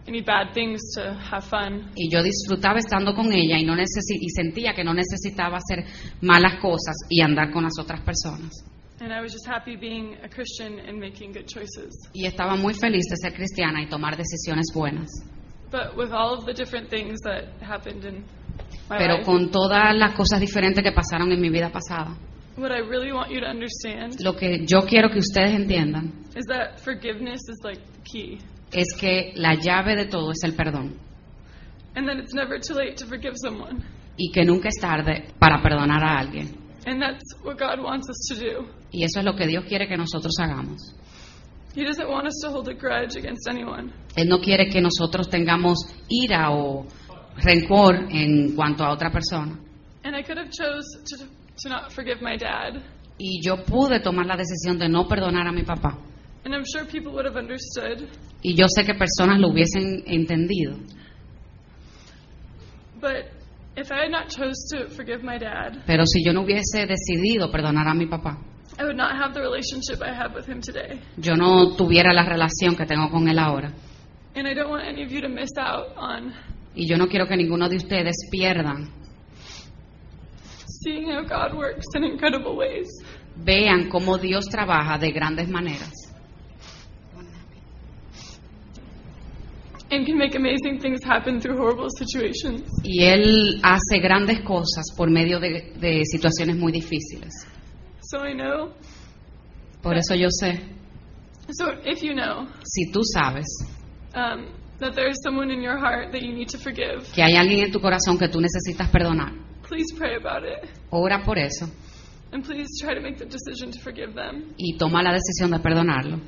any 0.07 0.21
bad 0.21 0.53
things 0.53 0.79
to 0.95 1.13
have 1.13 1.43
fun. 1.43 1.91
Y 1.95 2.09
yo 2.11 2.21
disfrutaba 2.23 2.79
estando 2.79 3.13
con 3.13 3.31
ella 3.31 3.57
y, 3.59 3.63
no 3.63 3.75
necesi- 3.75 4.17
y 4.19 4.29
sentía 4.29 4.73
que 4.73 4.83
no 4.83 4.93
necesitaba 4.93 5.57
hacer 5.57 5.85
malas 6.21 6.59
cosas 6.61 6.95
y 7.09 7.21
andar 7.21 7.51
con 7.51 7.63
las 7.63 7.73
otras 7.79 8.01
personas. 8.01 8.51
And 8.99 9.11
I 9.11 9.21
was 9.21 9.31
just 9.33 9.47
happy 9.47 9.75
being 9.75 10.15
a 10.23 10.29
Christian 10.29 10.79
and 10.87 10.99
making 10.99 11.31
good 11.33 11.45
choices. 11.47 12.09
Y 12.13 12.25
estaba 12.27 12.55
muy 12.55 12.73
feliz 12.75 13.05
de 13.09 13.17
ser 13.17 13.33
cristiana 13.33 13.81
y 13.81 13.87
tomar 13.89 14.15
decisiones 14.17 14.67
buenas. 14.73 15.09
But 15.71 15.95
with 15.95 16.11
all 16.11 16.33
of 16.33 16.45
the 16.45 16.53
different 16.53 16.89
things 16.89 17.19
that 17.21 17.45
happened 17.61 18.03
in 18.03 18.25
my 18.89 18.97
Pero 18.97 19.15
life, 19.15 19.25
con 19.25 19.49
todas 19.51 19.95
las 19.95 20.13
cosas 20.15 20.39
diferentes 20.41 20.83
que 20.83 20.91
pasaron 20.91 21.31
en 21.31 21.39
mi 21.39 21.49
vida 21.49 21.69
pasada, 21.71 22.17
what 22.57 22.71
I 22.71 22.79
really 22.81 23.13
want 23.13 23.31
you 23.31 23.39
to 23.39 23.47
understand 23.47 24.19
lo 24.21 24.33
que 24.35 24.65
yo 24.67 24.81
quiero 24.81 25.09
que 25.09 25.19
ustedes 25.19 25.53
entiendan 25.55 26.11
is 26.35 26.45
that 26.47 26.79
forgiveness 26.81 27.39
is 27.47 27.57
like 27.63 27.79
the 27.79 28.01
key. 28.03 28.39
es 28.73 28.93
que 28.99 29.31
la 29.35 29.55
llave 29.55 29.95
de 29.95 30.05
todo 30.05 30.31
es 30.31 30.43
el 30.43 30.53
perdón 30.53 30.97
And 31.95 32.07
that 32.07 32.17
it's 32.17 32.33
never 32.33 32.59
too 32.59 32.73
late 32.75 32.95
to 32.97 33.05
forgive 33.05 33.35
someone. 33.41 33.83
y 34.17 34.31
que 34.33 34.43
nunca 34.43 34.67
es 34.67 34.75
tarde 34.79 35.29
para 35.39 35.61
perdonar 35.61 36.03
a 36.03 36.19
alguien. 36.19 36.55
And 36.85 37.01
that's 37.01 37.23
what 37.43 37.57
God 37.57 37.79
wants 37.83 38.09
us 38.09 38.27
to 38.29 38.35
do. 38.35 38.67
Y 38.91 39.03
eso 39.03 39.19
es 39.19 39.25
lo 39.25 39.35
que 39.35 39.47
Dios 39.47 39.63
quiere 39.65 39.87
que 39.87 39.95
nosotros 39.95 40.33
hagamos. 40.39 40.93
He 41.73 41.85
doesn't 41.85 42.09
want 42.09 42.27
us 42.27 42.39
to 42.43 42.49
hold 42.49 42.67
a 42.67 42.73
grudge 42.73 43.15
against 43.15 43.47
anyone. 43.47 43.93
Él 44.15 44.27
no 44.27 44.39
quiere 44.39 44.69
que 44.69 44.81
nosotros 44.81 45.29
tengamos 45.29 45.77
ira 46.09 46.51
o 46.51 46.85
rencor 47.37 48.07
en 48.09 48.55
cuanto 48.55 48.83
a 48.83 48.91
otra 48.91 49.09
persona. 49.09 49.57
And 50.03 50.15
I 50.15 50.23
could 50.23 50.37
have 50.37 50.51
chose 50.51 50.83
to, 51.05 51.25
to 51.63 51.69
not 51.69 51.93
forgive 51.93 52.21
my 52.21 52.35
dad. 52.35 52.81
Y 53.17 53.39
yo 53.41 53.63
pude 53.63 53.99
tomar 54.01 54.25
la 54.25 54.35
decisión 54.35 54.77
de 54.77 54.89
no 54.89 55.07
perdonar 55.07 55.47
a 55.47 55.51
mi 55.51 55.63
papá. 55.63 55.97
And 56.43 56.53
I'm 56.55 56.65
sure 56.65 56.85
people 56.85 57.13
would 57.13 57.25
have 57.25 57.37
understood. 57.37 58.09
Y 58.41 58.55
yo 58.55 58.65
sé 58.67 58.83
que 58.83 58.95
personas 58.95 59.39
lo 59.39 59.49
hubiesen 59.49 60.03
entendido. 60.07 60.75
But 62.99 63.31
if 63.77 63.91
I 63.91 64.03
had 64.03 64.11
not 64.11 64.27
chose 64.27 64.55
to 64.71 64.89
forgive 64.89 65.23
my 65.23 65.37
dad, 65.37 65.83
Pero 65.85 66.05
si 66.05 66.23
yo 66.23 66.33
no 66.33 66.41
hubiese 66.41 66.85
decidido 66.85 67.51
perdonar 67.51 67.87
a 67.87 67.93
mi 67.93 68.07
papá, 68.07 68.37
I 68.79 68.83
would 68.85 68.95
not 68.97 69.11
have 69.15 69.33
the 69.33 69.41
relationship 69.41 70.01
I 70.01 70.13
have 70.13 70.33
with 70.33 70.47
him 70.47 70.61
today. 70.61 70.99
yo 71.17 71.35
no 71.35 71.75
tuviera 71.75 72.13
la 72.13 72.23
relación 72.25 72.75
que 72.75 72.85
tengo 72.85 73.09
con 73.09 73.27
él 73.27 73.37
ahora. 73.39 73.71
And 74.35 74.47
I 74.47 74.53
don't 74.53 74.69
want 74.69 74.85
any 74.85 75.03
of 75.03 75.11
you 75.11 75.21
to 75.21 75.29
miss 75.29 75.51
out 75.57 75.93
on 75.97 76.33
Y 76.75 76.87
yo 76.87 76.95
no 76.97 77.07
quiero 77.07 77.27
que 77.27 77.35
ninguno 77.35 77.67
de 77.67 77.75
ustedes 77.75 78.15
pierdan, 78.31 78.89
seeing 80.83 81.09
how 81.11 81.21
God 81.23 81.53
works 81.57 81.85
in 81.95 82.03
incredible 82.05 82.55
ways. 82.55 82.87
vean 83.35 83.89
cómo 83.89 84.17
Dios 84.17 84.45
trabaja 84.49 84.97
de 84.97 85.11
grandes 85.11 85.49
maneras 85.49 85.91
And 89.93 90.05
can 90.05 90.17
make 90.17 90.35
amazing 90.37 90.79
things 90.79 91.01
happen 91.03 91.41
through 91.41 91.57
horrible 91.57 91.89
situations. 91.89 92.61
y 92.83 93.03
Él 93.03 93.59
hace 93.61 93.99
grandes 93.99 94.39
cosas 94.39 94.85
por 94.95 95.09
medio 95.11 95.37
de, 95.41 95.73
de 95.77 96.03
situaciones 96.05 96.55
muy 96.55 96.71
difíciles. 96.71 97.29
So 98.11 98.25
I 98.25 98.33
know. 98.33 98.73
Por 99.81 99.95
eso 99.97 100.15
yo 100.15 100.27
sé, 100.29 100.59
So 101.51 101.71
if 101.85 102.01
you 102.03 102.13
know 102.13 102.47
si 102.63 102.91
tú 102.91 103.01
sabes 103.03 103.45
um, 104.15 104.45
that 104.79 104.93
there 104.95 105.09
is 105.09 105.17
someone 105.23 105.51
in 105.51 105.61
your 105.61 105.77
heart 105.77 106.11
that 106.11 106.21
you 106.21 106.33
need 106.33 106.47
to 106.49 106.57
forgive, 106.57 107.03
que 107.13 107.23
hay 107.23 107.35
alguien 107.35 107.65
en 107.65 107.71
tu 107.71 107.79
corazón 107.79 108.17
que 108.17 108.27
tú 108.29 108.39
necesitas 108.39 108.89
perdonar, 108.89 109.33
please 109.67 109.93
pray 109.97 110.15
about 110.15 110.43
it. 110.45 110.69
ora 110.91 111.23
por 111.23 111.37
eso 111.37 111.65
And 112.33 112.43
please 112.45 112.67
try 112.81 112.93
to 112.95 113.01
make 113.01 113.17
the 113.17 113.25
decision 113.25 113.71
to 113.71 113.79
forgive 113.81 114.13
them. 114.13 114.53
y 114.57 114.77
toma 114.77 115.01
la 115.03 115.11
decisión 115.13 115.51
de 115.51 115.59
perdonarlo, 115.59 116.19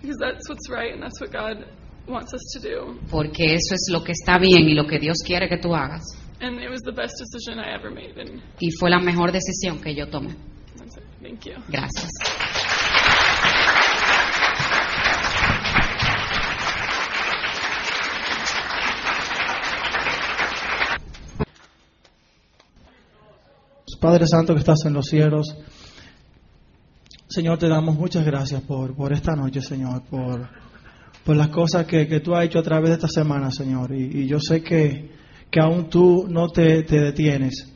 Because 0.00 0.16
that's 0.20 0.48
what's 0.48 0.68
right 0.70 0.92
and 0.94 1.02
that's 1.02 1.20
what 1.20 1.30
God 1.32 1.64
wants 2.06 2.32
us 2.34 2.42
to 2.54 2.60
do. 2.60 2.98
porque 3.10 3.54
eso 3.54 3.74
es 3.74 3.88
lo 3.90 4.02
que 4.04 4.12
está 4.12 4.38
bien 4.38 4.68
y 4.68 4.74
lo 4.74 4.86
que 4.86 4.98
Dios 4.98 5.18
quiere 5.26 5.48
que 5.48 5.58
tú 5.58 5.74
hagas. 5.74 6.02
And 6.40 6.60
it 6.60 6.70
was 6.70 6.80
the 6.82 6.92
best 6.92 7.14
decision 7.18 7.58
I 7.58 7.74
ever 7.74 7.90
made. 7.90 8.18
And 8.20 8.40
Y 8.60 8.70
fue 8.78 8.90
la 8.90 8.98
mejor 9.00 9.32
decisión 9.32 9.80
que 9.82 9.94
yo 9.94 10.06
tomé. 10.08 10.34
Thank 11.22 11.44
you. 11.46 11.54
Gracias. 11.68 12.10
Padre 24.00 24.26
Santo 24.26 24.54
que 24.54 24.60
estás 24.60 24.86
en 24.86 24.94
los 24.94 25.06
cielos, 25.06 25.54
Señor, 27.28 27.58
te 27.58 27.68
damos 27.68 27.96
muchas 27.96 28.24
gracias 28.24 28.62
por, 28.62 28.96
por 28.96 29.12
esta 29.12 29.36
noche, 29.36 29.60
Señor, 29.60 30.02
por, 30.08 30.48
por 31.22 31.36
las 31.36 31.48
cosas 31.48 31.84
que, 31.86 32.08
que 32.08 32.20
tú 32.20 32.34
has 32.34 32.46
hecho 32.46 32.58
a 32.58 32.62
través 32.62 32.88
de 32.88 32.94
esta 32.94 33.08
semana, 33.08 33.50
Señor. 33.50 33.94
Y, 33.94 34.22
y 34.22 34.26
yo 34.26 34.40
sé 34.40 34.62
que, 34.62 35.10
que 35.50 35.60
aún 35.60 35.90
tú 35.90 36.26
no 36.28 36.48
te, 36.48 36.82
te 36.82 36.98
detienes. 36.98 37.72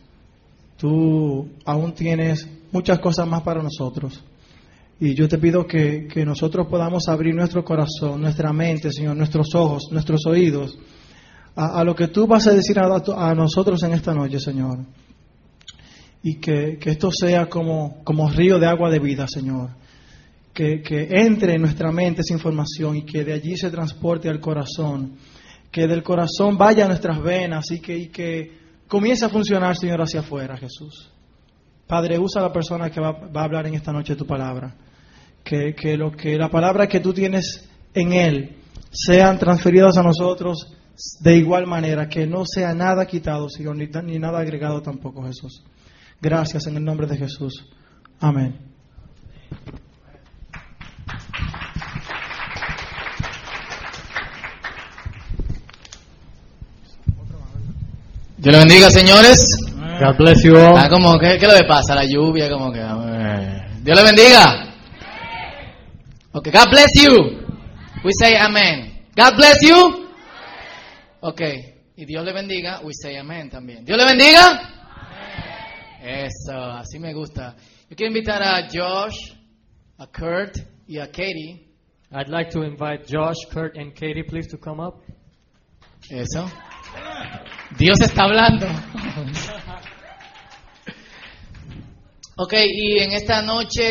Tú 0.78 1.50
aún 1.66 1.92
tienes 1.92 2.48
muchas 2.74 2.98
cosas 2.98 3.26
más 3.26 3.40
para 3.40 3.62
nosotros. 3.62 4.22
Y 5.00 5.14
yo 5.14 5.26
te 5.26 5.38
pido 5.38 5.66
que, 5.66 6.06
que 6.06 6.26
nosotros 6.26 6.66
podamos 6.68 7.08
abrir 7.08 7.34
nuestro 7.34 7.64
corazón, 7.64 8.20
nuestra 8.20 8.52
mente, 8.52 8.92
Señor, 8.92 9.16
nuestros 9.16 9.54
ojos, 9.54 9.84
nuestros 9.90 10.26
oídos, 10.26 10.78
a, 11.56 11.80
a 11.80 11.84
lo 11.84 11.94
que 11.94 12.08
tú 12.08 12.26
vas 12.26 12.46
a 12.46 12.52
decir 12.52 12.78
a, 12.78 12.84
a 12.84 13.34
nosotros 13.34 13.82
en 13.82 13.92
esta 13.92 14.12
noche, 14.12 14.38
Señor 14.38 14.80
y 16.26 16.36
que, 16.36 16.78
que 16.80 16.90
esto 16.92 17.10
sea 17.12 17.50
como, 17.50 18.02
como 18.02 18.30
río 18.30 18.58
de 18.58 18.66
agua 18.66 18.90
de 18.90 18.98
vida, 18.98 19.28
Señor. 19.28 19.68
Que, 20.54 20.80
que 20.80 21.06
entre 21.10 21.52
en 21.52 21.60
nuestra 21.60 21.92
mente 21.92 22.22
esa 22.22 22.32
información 22.32 22.96
y 22.96 23.02
que 23.02 23.24
de 23.24 23.34
allí 23.34 23.58
se 23.58 23.70
transporte 23.70 24.30
al 24.30 24.40
corazón. 24.40 25.18
Que 25.70 25.86
del 25.86 26.02
corazón 26.02 26.56
vaya 26.56 26.86
a 26.86 26.88
nuestras 26.88 27.22
venas 27.22 27.70
y 27.70 27.78
que, 27.78 27.98
y 27.98 28.08
que 28.08 28.52
comience 28.88 29.26
a 29.26 29.28
funcionar, 29.28 29.76
Señor, 29.76 30.00
hacia 30.00 30.20
afuera, 30.20 30.56
Jesús. 30.56 31.13
Padre, 31.86 32.18
usa 32.18 32.40
a 32.40 32.44
la 32.44 32.52
persona 32.52 32.90
que 32.90 33.00
va, 33.00 33.10
a 33.34 33.44
hablar 33.44 33.66
en 33.66 33.74
esta 33.74 33.92
noche 33.92 34.16
tu 34.16 34.26
palabra. 34.26 34.74
Que, 35.42 35.74
lo 35.98 36.10
que 36.10 36.38
la 36.38 36.48
palabra 36.48 36.88
que 36.88 37.00
tú 37.00 37.12
tienes 37.12 37.68
en 37.92 38.12
Él 38.12 38.56
sean 38.90 39.38
transferidas 39.38 39.98
a 39.98 40.02
nosotros 40.02 40.74
de 41.20 41.36
igual 41.36 41.66
manera, 41.66 42.08
que 42.08 42.26
no 42.26 42.46
sea 42.46 42.72
nada 42.72 43.06
quitado, 43.06 43.50
Señor, 43.50 43.76
ni, 43.76 43.86
ni 43.86 44.18
nada 44.18 44.38
agregado 44.38 44.80
tampoco, 44.80 45.22
Jesús. 45.24 45.62
Gracias 46.20 46.66
en 46.66 46.76
el 46.76 46.84
nombre 46.84 47.06
de 47.06 47.18
Jesús. 47.18 47.66
Amén. 48.20 48.58
Dios 58.38 58.52
le 58.52 58.58
bendiga, 58.58 58.90
señores. 58.90 59.63
God 60.00 60.16
bless 60.18 60.44
you 60.44 60.56
all. 60.56 60.76
Ah, 60.76 60.88
como, 60.88 61.18
¿qué, 61.18 61.38
¿Qué 61.38 61.46
le 61.46 61.64
pasa? 61.66 61.94
La 61.94 62.04
lluvia, 62.04 62.48
como 62.50 62.72
que... 62.72 62.80
Dios 63.82 63.96
le 63.96 64.02
bendiga. 64.02 64.74
Ok, 66.32 66.48
God 66.52 66.70
bless 66.70 66.90
you. 67.00 67.44
We 68.02 68.10
say 68.18 68.34
amen. 68.36 69.06
God 69.16 69.36
bless 69.36 69.56
you. 69.62 70.08
Ok, 71.20 71.40
y 71.96 72.04
Dios 72.04 72.24
le 72.24 72.32
bendiga, 72.32 72.80
we 72.82 72.92
say 72.92 73.16
amen 73.16 73.48
también. 73.48 73.84
Dios 73.84 73.96
le 73.96 74.04
bendiga. 74.04 74.60
Eso, 76.02 76.58
así 76.72 76.98
me 76.98 77.14
gusta. 77.14 77.54
Yo 77.88 77.96
quiero 77.96 78.10
invitar 78.10 78.42
a 78.42 78.68
Josh, 78.68 79.32
a 79.98 80.06
Kurt 80.06 80.58
y 80.86 80.98
a 80.98 81.06
Katie. 81.06 81.68
I'd 82.10 82.28
like 82.28 82.50
to 82.50 82.62
invite 82.62 83.06
Josh, 83.06 83.36
Kurt, 83.50 83.76
and 83.76 83.94
Katie, 83.94 84.22
please, 84.22 84.48
to 84.48 84.58
come 84.58 84.80
up. 84.80 85.02
Eso. 86.10 86.46
Dios 87.78 88.00
está 88.00 88.24
hablando. 88.24 88.66
Ok, 92.36 92.52
y 92.66 92.98
en 92.98 93.12
esta 93.12 93.42
noche 93.42 93.82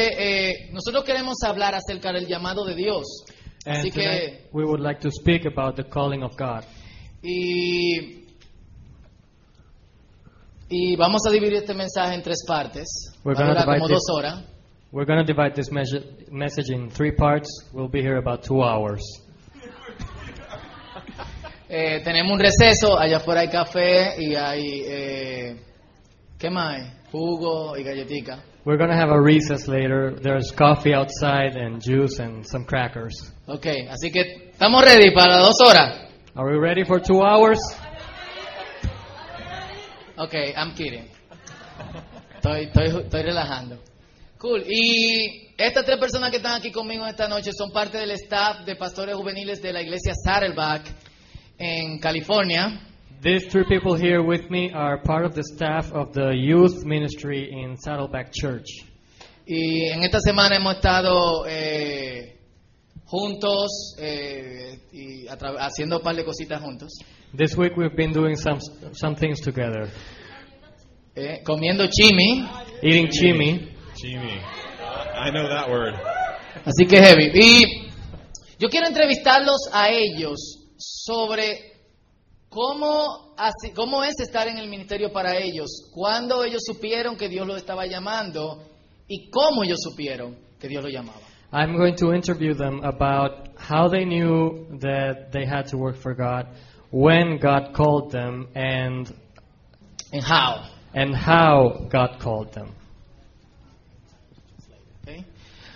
eh, 0.52 0.70
nosotros 0.74 1.04
queremos 1.06 1.36
hablar 1.46 1.76
acerca 1.76 2.12
del 2.12 2.28
llamado 2.28 2.66
de 2.66 2.76
Dios. 2.76 3.04
And 3.66 3.78
Así 3.78 3.92
que, 3.92 4.50
we 4.52 4.66
would 4.66 4.82
like 4.82 5.00
to 5.02 5.10
speak 5.10 5.46
about 5.46 5.76
the 5.78 5.84
calling 5.86 6.24
of 6.24 6.36
God. 6.38 6.64
y, 7.22 8.26
y 10.70 10.96
vamos 10.98 11.22
a 11.26 11.32
dividir 11.32 11.54
este 11.56 11.74
mensaje 11.74 12.16
en 12.16 12.22
tres 12.22 12.44
partes. 12.46 13.14
We're 13.24 13.36
Va 13.40 13.46
a 13.46 13.48
gonna 13.48 13.62
durar 13.64 13.78
como 13.80 13.88
dos 13.88 14.04
horas. 14.14 14.44
We're 14.92 15.06
going 15.06 15.26
to 15.26 15.34
divide 15.34 15.56
this 15.56 15.72
mes- 15.72 16.06
message 16.30 16.70
in 16.70 16.90
three 16.90 17.12
parts. 17.16 17.48
We'll 17.74 17.88
be 17.90 18.02
here 18.02 18.18
about 18.18 18.44
two 18.44 18.62
hours. 18.62 19.02
Eh, 21.76 22.02
tenemos 22.04 22.32
un 22.34 22.40
receso, 22.40 23.00
allá 23.00 23.18
afuera 23.18 23.42
hay 23.42 23.48
café 23.50 24.14
y 24.22 24.36
hay, 24.36 24.84
eh, 24.86 25.56
¿qué 26.38 26.50
más 26.52 26.76
hay? 26.76 26.92
Jugo 27.14 27.78
y 27.78 27.84
galletica. 27.84 28.44
We're 28.66 28.78
going 28.78 28.90
to 28.90 28.96
have 28.96 29.12
a 29.12 29.22
recess 29.22 29.68
later. 29.68 30.16
There's 30.20 30.52
coffee 30.52 30.96
outside 30.96 31.56
and 31.56 31.80
juice 31.80 32.18
and 32.18 32.44
some 32.44 32.66
crackers. 32.66 33.32
Ok, 33.46 33.68
así 33.88 34.12
que 34.12 34.50
estamos 34.52 34.84
ready 34.84 35.14
para 35.14 35.38
dos 35.38 35.56
horas. 35.64 36.10
Are 36.34 36.50
we 36.50 36.58
ready 36.58 36.84
for 36.84 37.00
two 37.00 37.22
hours? 37.22 37.60
Ok, 40.18 40.34
I'm 40.58 40.74
kidding. 40.74 41.08
Estoy, 42.36 42.64
estoy, 42.66 43.04
estoy 43.04 43.22
relajando. 43.22 43.78
Cool. 44.40 44.64
Y 44.68 45.54
estas 45.56 45.86
tres 45.86 46.00
personas 46.00 46.32
que 46.32 46.38
están 46.38 46.56
aquí 46.56 46.72
conmigo 46.72 47.06
esta 47.06 47.28
noche 47.28 47.52
son 47.56 47.72
parte 47.72 48.00
del 48.00 48.10
staff 48.12 48.66
de 48.66 48.76
pastores 48.76 49.16
juveniles 49.16 49.62
de 49.62 49.72
la 49.72 49.84
iglesia 49.84 50.14
Saddleback 50.16 50.88
en 51.60 52.00
California. 52.00 52.93
These 53.24 53.48
three 53.48 53.64
people 53.64 53.96
here 53.96 54.22
with 54.22 54.50
me 54.50 54.72
are 54.74 54.98
part 54.98 55.24
of 55.24 55.34
the 55.34 55.44
staff 55.56 55.94
of 55.94 56.12
the 56.12 56.36
youth 56.36 56.84
ministry 56.84 57.50
in 57.50 57.78
Saddleback 57.78 58.34
Church. 58.34 58.68
Y 59.48 59.90
en 59.94 60.04
esta 60.04 60.20
semana 60.20 60.58
hemos 60.58 60.76
estado 60.76 61.46
eh, 61.48 62.38
juntos 63.06 63.96
eh, 63.98 64.78
y 64.92 65.26
haciendo 65.28 65.98
un 66.00 66.04
par 66.04 66.18
de 66.18 66.26
cositas 66.26 66.62
juntos. 66.62 66.92
This 67.34 67.56
week 67.56 67.78
we've 67.78 67.96
been 67.96 68.12
doing 68.12 68.36
some 68.36 68.60
some 68.92 69.16
things 69.16 69.40
together. 69.40 69.90
eh, 71.16 71.42
comiendo 71.46 71.86
chimi. 71.90 72.46
Eating 72.82 73.08
chimi. 73.08 73.70
Jimmy. 73.96 74.42
I 75.16 75.32
know 75.32 75.48
that 75.48 75.70
word. 75.70 75.94
Así 76.66 76.86
que 76.86 76.98
heavy. 77.00 77.32
Y 77.34 77.90
yo 78.60 78.68
quiero 78.68 78.88
entrevistarlos 78.88 79.70
a 79.72 79.90
ellos 79.92 80.60
sobre 80.78 81.73
cómo, 82.54 83.34
así- 83.38 83.74
cómo 83.76 84.04
es 84.04 84.20
estar 84.20 84.48
en 84.48 84.58
el 84.58 84.70
ministerio 84.70 85.12
para 85.12 85.38
ellos, 85.38 85.90
cuándo 85.94 86.44
ellos 86.44 86.62
supieron 86.66 87.18
que 87.18 87.28
Dios 87.30 87.48
los 87.48 87.58
estaba 87.58 87.86
llamando 87.88 88.64
y 89.08 89.30
cómo 89.30 89.64
ellos 89.64 89.80
supieron 89.82 90.38
que 90.60 90.68
Dios 90.68 90.84
los 90.84 90.92
llamaba. 90.94 91.20
I'm 91.52 91.76
going 91.78 91.96
to 91.98 92.14
interview 92.14 92.56
them 92.56 92.84
about 92.84 93.50
how 93.58 93.88
they 93.90 94.06
knew 94.06 94.66
that 94.80 95.32
they 95.32 95.46
had 95.46 95.68
to 95.70 95.78
work 95.78 95.96
for 95.98 96.16
God, 96.16 96.48
when 96.92 97.38
God 97.40 97.74
called 97.76 98.12
them, 98.12 98.48
and 98.56 99.08
En 100.12 100.22
how. 100.22 100.64
and 100.96 101.16
how 101.16 101.88
God 101.92 102.20
called 102.20 102.52
them. 102.54 102.70
¿ok? 105.04 105.26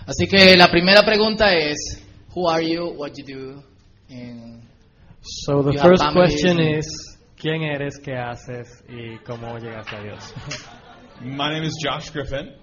Así 0.07 0.27
que 0.27 0.55
la 0.55 0.69
primera 0.69 1.03
pregunta 1.03 1.53
es, 1.53 2.03
who 2.34 2.50
are 2.50 2.63
you, 2.65 2.93
what 2.98 3.12
you 3.17 3.25
do, 3.25 3.63
and 4.10 4.63
So 5.29 5.62
the 5.62 5.77
first 5.81 6.03
question 6.13 6.60
is, 6.60 6.88
¿quién 7.36 7.63
eres, 7.63 8.00
qué 8.00 8.15
haces 8.15 8.84
y 8.88 9.17
cómo 9.25 9.57
llegaste 9.60 9.96
a 9.98 10.03
Dios? 10.03 10.34
My 11.22 11.51
name 11.51 11.63
is 11.63 11.75
Josh 11.84 12.12
Griffin, 12.12 12.53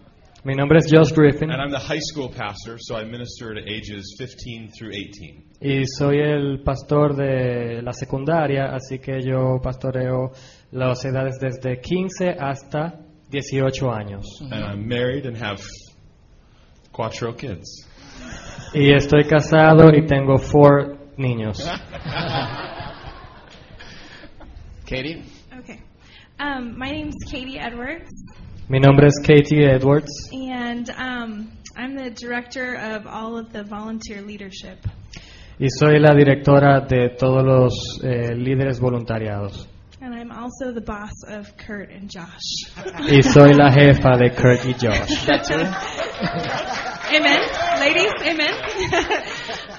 Mi 0.44 0.54
nombre 0.54 0.78
es 0.78 0.90
Josh 0.90 1.12
Griffin 1.12 1.50
and 1.50 1.60
I'm 1.60 1.70
the 1.70 1.78
high 1.78 2.00
school 2.00 2.28
pastor, 2.28 2.76
so 2.78 2.96
I 2.96 3.04
minister 3.04 3.54
to 3.54 3.60
ages 3.60 4.14
15 4.18 4.72
through 4.76 4.92
18. 4.92 5.42
y 5.60 5.86
soy 5.86 6.18
el 6.18 6.62
pastor 6.62 7.16
de 7.16 7.80
la 7.82 7.92
secundaria, 7.94 8.66
así 8.66 8.98
que 8.98 9.22
yo 9.22 9.58
pastoreo 9.62 10.32
las 10.72 11.02
edades 11.06 11.38
desde 11.40 11.80
15 11.80 12.36
hasta 12.38 13.00
18 13.30 13.90
años. 13.90 14.26
And 14.42 14.62
I'm 14.62 14.86
married 14.86 15.24
and 15.24 15.34
have 15.36 15.62
cuatro 16.92 17.32
kids. 17.34 17.88
Y 18.74 18.92
estoy 18.92 19.24
casado 19.24 19.94
y 19.94 20.04
tengo 20.06 20.36
four 20.36 21.03
niños. 21.16 21.58
Katie. 24.86 25.22
Okay. 25.60 25.80
Um, 26.38 26.76
my 26.78 26.90
name's 26.90 27.14
Katie 27.26 27.58
Edwards, 27.58 28.10
Mi 28.68 28.78
nombre 28.78 29.06
es 29.06 29.18
Katie 29.22 29.64
Edwards 29.64 30.10
and 30.32 30.88
um, 30.90 31.52
I'm 31.76 31.94
the 31.96 32.10
director 32.10 32.74
of 32.76 33.06
all 33.06 33.36
of 33.38 33.52
the 33.52 33.62
volunteer 33.62 34.20
leadership. 34.22 34.78
y 35.58 35.68
soy 35.78 35.98
la 36.00 36.14
directora 36.14 36.80
de 36.80 37.10
todos 37.10 37.44
los 37.44 38.00
eh, 38.02 38.34
líderes 38.34 38.80
voluntariados. 38.80 39.68
And 40.00 40.12
I'm 40.14 40.30
also 40.32 40.72
the 40.72 40.80
boss 40.82 41.12
of 41.28 41.56
Kurt 41.56 41.90
and 41.90 42.10
Josh. 42.10 42.66
Y 43.08 43.20
soy 43.22 43.54
la 43.54 43.70
jefa 43.70 44.16
de 44.18 44.30
Kurt 44.30 44.64
y 44.66 44.72
Josh. 44.78 45.28
amen. 47.14 47.40
Ladies, 47.80 48.12
amen. 48.22 48.54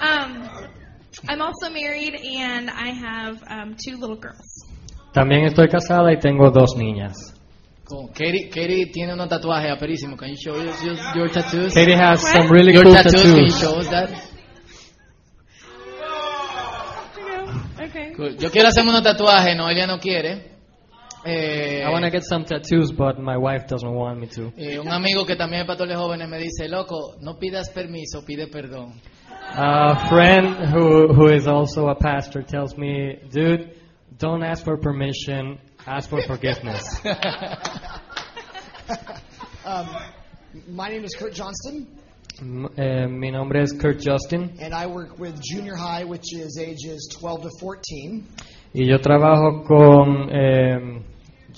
um, 0.00 0.48
I'm 1.28 1.40
also 1.42 1.70
married 1.70 2.14
and 2.40 2.70
I 2.70 2.90
have 2.92 3.42
um, 3.48 3.76
two 3.76 3.96
little 3.98 4.16
girls. 4.16 4.64
También 5.12 5.44
estoy 5.46 5.68
casada 5.68 6.12
y 6.12 6.18
tengo 6.18 6.50
dos 6.50 6.76
niñas. 6.76 7.34
Cool. 7.88 8.08
Katie, 8.12 8.48
Katie 8.48 8.86
tiene 8.92 9.14
unos 9.14 9.28
tatuajes 9.28 9.70
aperísimos. 9.72 10.18
Can 10.18 10.30
you 10.30 10.36
show 10.36 10.54
us 10.56 10.82
your, 10.82 10.96
your 11.16 11.30
tattoos? 11.30 11.72
Katie 11.72 11.94
has 11.94 12.22
What? 12.22 12.32
some 12.32 12.50
really 12.50 12.72
your 12.72 12.82
cool 12.82 12.94
tattoos, 12.94 13.22
can 13.22 13.30
you 13.30 13.46
tattoos. 13.46 13.60
show 13.60 13.78
us 13.78 13.88
that? 13.88 14.10
Okay. 17.78 18.12
Cool. 18.16 18.36
Yo 18.38 18.50
quiero 18.50 18.68
hacerme 18.68 18.90
unos 18.90 19.02
tatuajes, 19.02 19.56
Noelia 19.56 19.86
no 19.86 19.98
quiere. 19.98 20.54
Eh, 21.24 21.82
I 21.84 21.90
want 21.90 22.04
to 22.04 22.10
get 22.10 22.22
some 22.24 22.44
tattoos, 22.44 22.92
but 22.92 23.18
my 23.18 23.36
wife 23.36 23.66
doesn't 23.68 23.92
want 23.92 24.20
me 24.20 24.28
to. 24.28 24.52
eh, 24.56 24.78
un 24.78 24.88
amigo 24.92 25.24
que 25.26 25.34
también 25.34 25.62
es 25.62 25.66
pastor 25.66 25.88
de 25.88 25.96
jóvenes 25.96 26.28
me 26.28 26.38
dice, 26.38 26.68
loco, 26.68 27.16
no 27.20 27.36
pidas 27.38 27.70
permiso, 27.70 28.24
pide 28.24 28.46
perdón. 28.46 28.92
A 29.54 30.08
friend 30.08 30.56
who, 30.72 31.12
who 31.14 31.28
is 31.28 31.46
also 31.46 31.88
a 31.88 31.94
pastor 31.94 32.42
tells 32.42 32.76
me, 32.76 33.18
dude, 33.30 33.78
don't 34.18 34.42
ask 34.42 34.64
for 34.64 34.76
permission, 34.76 35.58
ask 35.86 36.08
for 36.10 36.20
forgiveness. 36.22 36.84
Um, 39.66 39.88
my 40.68 40.88
name 40.88 41.02
is 41.04 41.16
Kurt 41.18 41.34
Johnston, 41.34 41.88
M- 42.40 42.68
eh, 42.78 43.06
mi 43.08 43.32
nombre 43.32 43.62
es 43.62 43.72
Kurt 43.72 43.98
Justin 44.00 44.56
and 44.62 44.72
I 44.72 44.86
work 44.86 45.18
with 45.18 45.40
junior 45.42 45.74
high, 45.74 46.04
which 46.04 46.32
is 46.32 46.56
ages 46.56 47.08
12 47.18 47.42
to 47.42 47.50
14. 47.58 48.22
y 48.74 48.84
yo 48.88 48.98
trabajo 48.98 49.64
con 49.66 50.30
eh, 50.30 51.02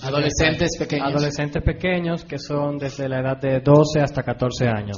Adolescentes 0.01 0.75
pequeños. 0.79 1.05
adolescentes 1.07 1.61
pequeños 1.63 2.25
que 2.25 2.39
son 2.39 2.79
desde 2.79 3.07
la 3.07 3.19
edad 3.19 3.37
de 3.39 3.59
12 3.59 3.99
hasta 4.01 4.23
14 4.23 4.67
años. 4.67 4.97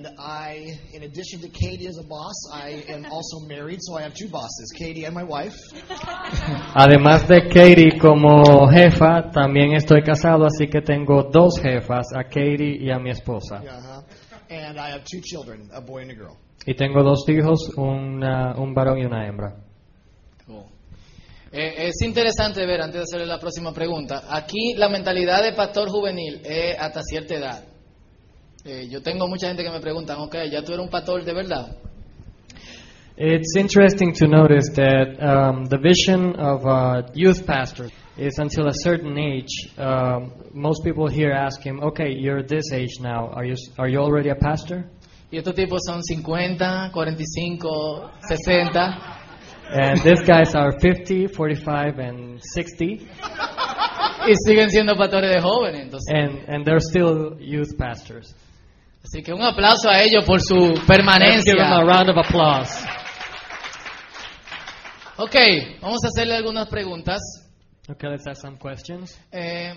And 0.00 0.18
I, 0.18 0.78
in 0.94 1.02
addition 1.02 1.40
to 1.42 1.48
Katie 1.50 1.86
as 1.86 1.98
a 1.98 2.02
boss, 2.02 2.32
I 2.54 2.82
am 2.88 3.04
also 3.04 3.40
married, 3.46 3.80
so 3.82 3.98
I 3.98 4.02
have 4.02 4.14
two 4.14 4.28
bosses, 4.30 4.72
Katie 4.74 5.04
and 5.04 5.14
my 5.14 5.24
wife. 5.24 5.52
Además 6.74 7.28
de 7.28 7.48
Katie 7.50 7.98
como 8.00 8.66
jefa, 8.70 9.30
también 9.30 9.74
estoy 9.74 10.02
casado, 10.02 10.46
así 10.46 10.68
que 10.68 10.80
tengo 10.80 11.24
dos 11.24 11.58
jefas, 11.60 12.06
a 12.16 12.24
Katie 12.24 12.78
y 12.80 12.90
a 12.90 12.98
mi 12.98 13.10
esposa. 13.10 13.60
Uh-huh. 13.62 14.02
And 14.48 14.78
I 14.78 14.90
have 14.92 15.04
two 15.04 15.20
children, 15.20 15.68
a 15.74 15.82
boy 15.82 16.00
and 16.00 16.12
a 16.12 16.14
girl. 16.14 16.38
Y 16.64 16.72
tengo 16.74 17.02
dos 17.02 17.28
hijos, 17.28 17.70
una- 17.76 18.54
un 18.56 18.72
varón 18.72 18.98
y 19.00 19.04
una 19.04 19.26
hembra. 19.28 19.54
Cool. 20.46 20.64
Eh, 21.52 21.88
es 21.88 22.00
interesante 22.00 22.64
ver, 22.64 22.80
antes 22.80 23.00
de 23.00 23.02
hacerle 23.02 23.26
la 23.26 23.38
próxima 23.38 23.74
pregunta, 23.74 24.22
aquí 24.30 24.72
la 24.76 24.88
mentalidad 24.88 25.42
de 25.42 25.52
pastor 25.52 25.90
juvenil 25.90 26.40
es 26.42 26.78
hasta 26.78 27.02
cierta 27.02 27.34
edad. 27.34 27.64
Eh, 28.64 28.88
yo 28.90 29.00
tengo 29.00 29.26
mucha 29.26 29.48
gente 29.48 29.62
que 29.62 29.70
me 29.70 29.80
preguntan, 29.80 30.18
ok, 30.18 30.36
ya 30.50 30.62
tú 30.62 30.72
eres 30.72 30.84
un 30.84 30.90
pastor 30.90 31.24
de 31.24 31.32
verdad. 31.32 31.76
It's 33.16 33.54
interesting 33.56 34.12
to 34.14 34.26
notice 34.26 34.70
that 34.76 35.18
um, 35.20 35.66
the 35.66 35.76
vision 35.76 36.34
of 36.40 36.64
a 36.64 37.04
youth 37.14 37.44
pastor 37.46 37.90
is 38.16 38.38
until 38.38 38.66
a 38.66 38.72
certain 38.72 39.18
age, 39.18 39.68
um, 39.76 40.32
most 40.54 40.82
people 40.84 41.06
here 41.06 41.30
ask 41.30 41.62
him, 41.62 41.80
"Okay, 41.82 42.14
you're 42.14 42.42
this 42.42 42.72
age 42.72 42.98
now. 43.00 43.28
Are 43.34 43.44
you 43.44 43.56
are 43.78 43.90
you 43.90 43.98
already 43.98 44.30
a 44.30 44.34
pastor?" 44.34 44.84
Y 45.30 45.36
estos 45.36 45.54
tipos 45.54 45.80
son 45.86 46.02
50, 46.02 46.90
45, 46.92 48.10
60. 48.26 48.72
And 49.72 50.02
these 50.02 50.22
guys 50.22 50.54
are 50.54 50.72
50, 50.80 51.28
45, 51.28 51.98
and 51.98 52.40
60, 52.42 53.06
Y 54.26 54.34
siguen 54.46 54.70
siendo 54.70 54.96
pastores 54.96 55.30
de 55.30 55.40
jóvenes. 55.40 55.82
Entonces. 55.82 56.12
and 56.12 56.48
and 56.48 56.64
they're 56.64 56.80
still 56.80 57.36
youth 57.38 57.76
pastors. 57.78 58.34
Así 59.02 59.22
que 59.22 59.32
un 59.32 59.42
aplauso 59.42 59.88
a 59.88 60.02
ellos 60.02 60.24
por 60.24 60.40
su 60.40 60.54
Let's 60.54 60.70
give 60.70 60.86
them 60.86 61.08
a 61.08 61.16
permanencia. 61.16 61.84
round 61.84 62.10
of 62.10 62.16
applause. 62.18 62.84
Ok, 65.16 65.34
vamos 65.82 65.98
a 66.04 66.08
hacerle 66.08 66.36
algunas 66.36 66.68
preguntas. 66.68 67.20
Okay, 67.88 68.08
let's 68.08 68.26
ask 68.26 68.40
some 68.40 68.56
questions. 68.56 69.18
Eh, 69.32 69.74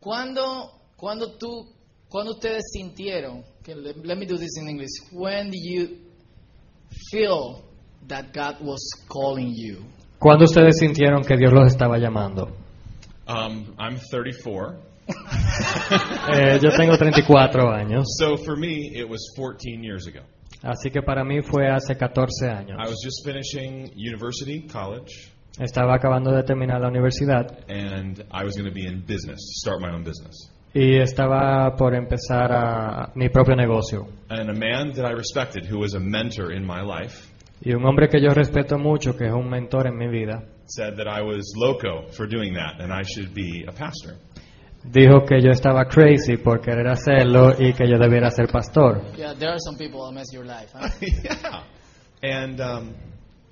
¿Cuándo, 0.00 0.70
cuando 0.96 1.36
tú, 1.38 1.72
cuando 2.08 2.32
ustedes 2.32 2.62
sintieron, 2.72 3.44
que 3.62 3.74
let, 3.74 3.96
let 4.04 4.16
me 4.16 4.26
do 4.26 4.36
this 4.36 4.56
in 4.60 4.68
English, 4.68 4.90
when 5.12 5.50
do 5.50 5.56
you 5.56 5.96
feel 7.10 7.62
that 8.08 8.32
God 8.34 8.56
was 8.60 8.80
calling 9.08 9.54
you? 9.54 9.84
¿Cuándo 10.18 10.44
ustedes 10.44 10.78
sintieron 10.78 11.22
que 11.22 11.36
Dios 11.36 11.52
los 11.52 11.72
estaba 11.72 11.98
llamando? 11.98 12.48
Um, 13.26 13.74
I'm 13.78 13.96
34. 14.10 14.76
Eh, 16.32 16.58
yo 16.62 16.70
tengo 16.70 16.96
34 16.96 17.70
años, 17.72 18.04
So 18.18 18.36
for 18.36 18.56
me, 18.56 18.90
it 18.94 19.08
was 19.08 19.32
14 19.36 19.82
years 19.82 20.06
ago. 20.06 20.20
así 20.62 20.90
que 20.90 21.02
para 21.02 21.24
mí 21.24 21.42
fue 21.42 21.68
hace 21.68 21.96
14 21.96 22.48
años. 22.48 22.78
I 22.78 22.88
was 22.88 23.00
just 23.02 23.24
finishing 23.24 23.90
university, 23.96 24.66
college, 24.68 25.32
Estaba 25.58 25.94
acabando 25.96 26.30
de 26.30 26.42
terminar 26.44 26.80
la 26.80 26.88
universidad 26.88 27.64
and 27.68 28.24
I 28.30 28.44
was 28.44 28.56
going 28.56 28.68
to 28.68 28.74
be 28.74 28.86
in 28.86 29.00
business, 29.04 29.38
start 29.60 29.80
my 29.80 29.90
own 29.92 30.04
business. 30.04 30.50
y 30.72 30.96
estaba 31.00 31.74
por 31.76 31.94
empezar 31.96 32.52
a 32.52 33.10
mi 33.16 33.28
propio 33.28 33.56
negocio. 33.56 34.06
And 34.28 34.48
a 34.48 34.54
man 34.54 34.92
that 34.94 35.04
I 35.04 35.12
respected, 35.12 35.64
who 35.68 35.80
was 35.80 35.94
a 35.94 36.00
mentor 36.00 36.52
in 36.52 36.64
my 36.64 36.82
life, 36.82 37.26
Y 37.62 37.72
un 37.74 37.84
hombre 37.84 38.08
que 38.08 38.20
yo 38.22 38.32
respeto 38.32 38.78
mucho, 38.78 39.16
que 39.16 39.26
es 39.26 39.32
un 39.32 39.50
mentor 39.50 39.86
en 39.88 39.96
mi 39.98 40.06
vida, 40.08 40.44
said 40.66 40.94
that 40.96 41.06
I 41.08 41.20
was 41.20 41.52
loco 41.56 42.06
for 42.12 42.26
doing 42.26 42.54
that 42.54 42.80
and 42.80 42.90
I 42.92 43.02
should 43.02 43.34
be 43.34 43.64
a 43.68 43.72
pastor. 43.72 44.14
Dijo 44.84 45.24
que 45.26 45.40
yo 45.42 45.50
estaba 45.50 45.84
crazy 45.86 46.36
por 46.36 46.60
querer 46.60 46.86
hacerlo 46.88 47.52
y 47.58 47.72
que 47.72 47.88
yo 47.88 47.98
debiera 47.98 48.30
ser 48.30 48.48
pastor. 48.48 49.02
Yeah, 49.16 49.34
there 49.34 49.50
are 49.50 49.58
some 49.58 49.76
people 49.76 50.04
that 50.06 50.12
mess 50.12 50.26
your 50.32 50.44
life. 50.44 50.70
Huh? 50.72 50.88
yeah. 51.00 51.62
And 52.22 52.60
um, 52.60 52.94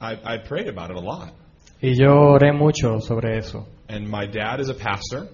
I, 0.00 0.14
I 0.24 0.38
prayed 0.46 0.68
about 0.68 0.90
it 0.90 0.96
a 0.96 1.00
lot. 1.00 1.32
Y 1.80 1.94
yo 1.94 2.32
oré 2.32 2.52
mucho 2.52 2.98
sobre 3.00 3.38
eso. 3.38 3.66
And 3.88 4.08
my 4.08 4.26
dad 4.26 4.60
is 4.60 4.68
a 4.68 4.74
pastor, 4.74 5.28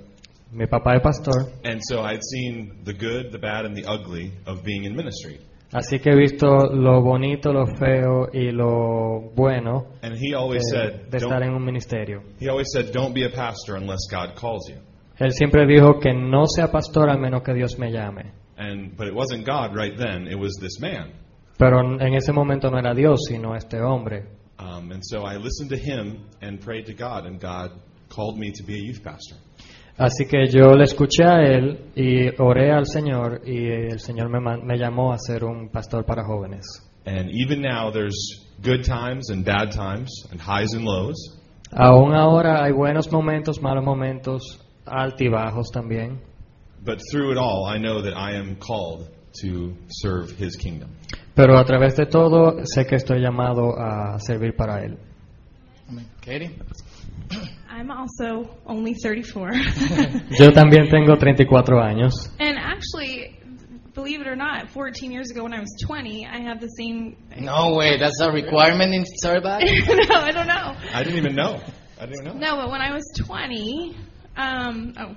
Mi 0.53 0.67
papá 0.67 0.95
es 0.97 1.03
pastor, 1.03 1.51
and 1.65 1.81
so 1.83 2.03
I'd 2.03 2.23
seen 2.23 2.83
the 2.85 2.93
good, 2.93 3.33
the 3.33 3.39
bad, 3.39 3.65
and 3.65 3.75
the 3.77 3.87
ugly 3.87 4.33
of 4.47 4.63
being 4.63 4.85
in 4.85 4.95
ministry. 4.95 5.41
así 5.73 5.99
que 6.01 6.13
he 6.13 6.17
visto 6.17 6.47
lo 6.71 7.01
bonito, 7.03 7.53
lo 7.53 7.67
feo 7.67 8.29
y 8.33 8.53
lo 8.53 9.33
bueno 9.35 9.87
And 10.03 10.15
he 10.17 10.33
always 10.35 10.63
de, 10.71 10.79
said, 10.79 11.11
de 11.11 11.19
estar 11.19 11.43
en 11.43 11.55
un 11.55 11.65
ministerio. 11.65 12.23
he 12.39 12.49
always 12.49 12.69
said, 12.73 12.93
don't 12.93 13.13
be 13.15 13.25
a 13.25 13.31
pastor 13.31 13.75
unless 13.75 14.07
God 14.09 14.37
calls 14.37 14.69
you. 14.69 14.77
Él 15.19 15.33
siempre 15.33 15.67
dijo 15.67 15.99
que 16.01 16.13
no 16.13 16.47
sea 16.47 16.71
pastor 16.71 17.09
al 17.09 17.21
menos 17.21 17.43
que 17.43 17.55
Dios 17.55 17.79
me 17.79 17.91
llame. 17.91 18.33
And 18.57 18.97
but 18.97 19.09
it 19.09 19.15
wasn't 19.15 19.47
God 19.47 19.75
right 19.75 19.97
then; 19.97 20.27
it 20.27 20.39
was 20.39 20.55
this 20.61 20.81
man. 20.81 21.13
Pero 21.59 21.81
en 21.81 22.15
ese 22.15 22.33
momento 22.33 22.71
no 22.71 22.79
era 22.79 22.95
Dios, 22.95 23.21
sino 23.29 23.55
este 23.55 23.81
hombre. 23.81 24.25
Um, 24.59 24.93
and 24.93 25.03
so 25.03 25.25
I 25.25 25.37
listened 25.37 25.71
to 25.71 25.77
him 25.77 26.27
and 26.41 26.61
prayed 26.61 26.87
to 26.87 26.95
God, 26.95 27.27
and 27.27 27.41
God 27.41 27.71
called 28.09 28.39
me 28.39 28.53
to 28.53 28.65
be 28.65 28.75
a 28.75 28.83
youth 28.83 29.03
pastor. 29.03 29.37
Así 29.97 30.27
que 30.27 30.47
yo 30.47 30.75
le 30.75 30.85
escuché 30.85 31.25
a 31.25 31.43
él 31.43 31.93
y 31.95 32.29
oré 32.41 32.73
al 32.73 32.87
Señor 32.87 33.43
y 33.47 33.71
el 33.71 34.01
Señor 34.01 34.29
me, 34.29 34.77
llamó 34.77 35.13
a 35.13 35.19
ser 35.19 35.45
un 35.45 35.69
pastor 35.69 36.05
para 36.05 36.25
jóvenes. 36.25 36.65
And 37.07 37.31
even 37.31 37.61
now, 37.61 37.91
there's 37.93 38.17
good 38.63 38.83
times 38.83 39.31
and 39.31 39.45
bad 39.45 39.71
times, 39.71 40.11
and 40.33 40.41
highs 40.41 40.75
and 40.75 40.85
lows. 40.85 41.17
Aún 41.71 42.15
ahora 42.15 42.65
hay 42.65 42.73
buenos 42.73 43.13
momentos, 43.13 43.61
malos 43.61 43.85
momentos, 43.85 44.64
altibajos 44.87 45.71
también. 45.73 46.19
But 46.85 47.01
through 47.11 47.33
it 47.33 47.39
all, 47.39 47.65
I 47.67 47.79
know 47.79 48.03
that 48.03 48.15
I 48.17 48.37
am 48.37 48.57
called 48.57 49.09
to 49.41 49.75
serve 49.89 50.31
His 50.33 50.57
kingdom. 50.57 50.91
Pero 51.35 51.59
a 51.59 51.65
través 51.65 51.97
de 51.97 52.07
todo 52.07 52.63
sé 52.65 52.87
que 52.87 52.97
estoy 52.97 53.21
llamado 53.21 53.75
a 53.79 54.19
servir 54.21 54.55
para 54.57 54.85
Él. 54.85 54.99
Katie? 56.21 56.51
I'm 57.71 57.91
also 57.91 58.49
only 58.67 58.95
34. 58.95 59.51
Yo 60.39 60.53
también 60.53 60.89
tengo 60.91 61.17
34 61.17 61.81
años. 61.81 62.13
and 62.39 62.57
actually, 62.59 63.39
believe 63.95 64.21
it 64.21 64.27
or 64.29 64.37
not, 64.37 64.71
14 64.71 65.11
years 65.11 65.31
ago 65.31 65.43
when 65.43 65.53
I 65.53 65.61
was 65.61 65.75
20, 65.85 66.27
I 66.27 66.41
had 66.41 66.61
the 66.61 66.69
same. 66.69 67.17
No 67.39 67.75
way, 67.75 67.99
that's 67.99 68.21
a 68.21 68.31
requirement 68.31 68.95
in 68.95 69.05
Starbucks? 69.05 70.09
no, 70.09 70.17
I 70.17 70.31
don't 70.31 70.47
know. 70.47 70.75
I 70.93 71.03
didn't 71.03 71.19
even 71.19 71.35
know. 71.35 71.61
I 72.01 72.07
didn't 72.07 72.27
even 72.27 72.39
know. 72.41 72.51
No, 72.51 72.63
but 72.63 72.71
when 72.71 72.81
I 72.81 72.93
was 72.93 73.05
20, 73.27 73.97
um, 74.37 74.93
oh, 74.99 75.15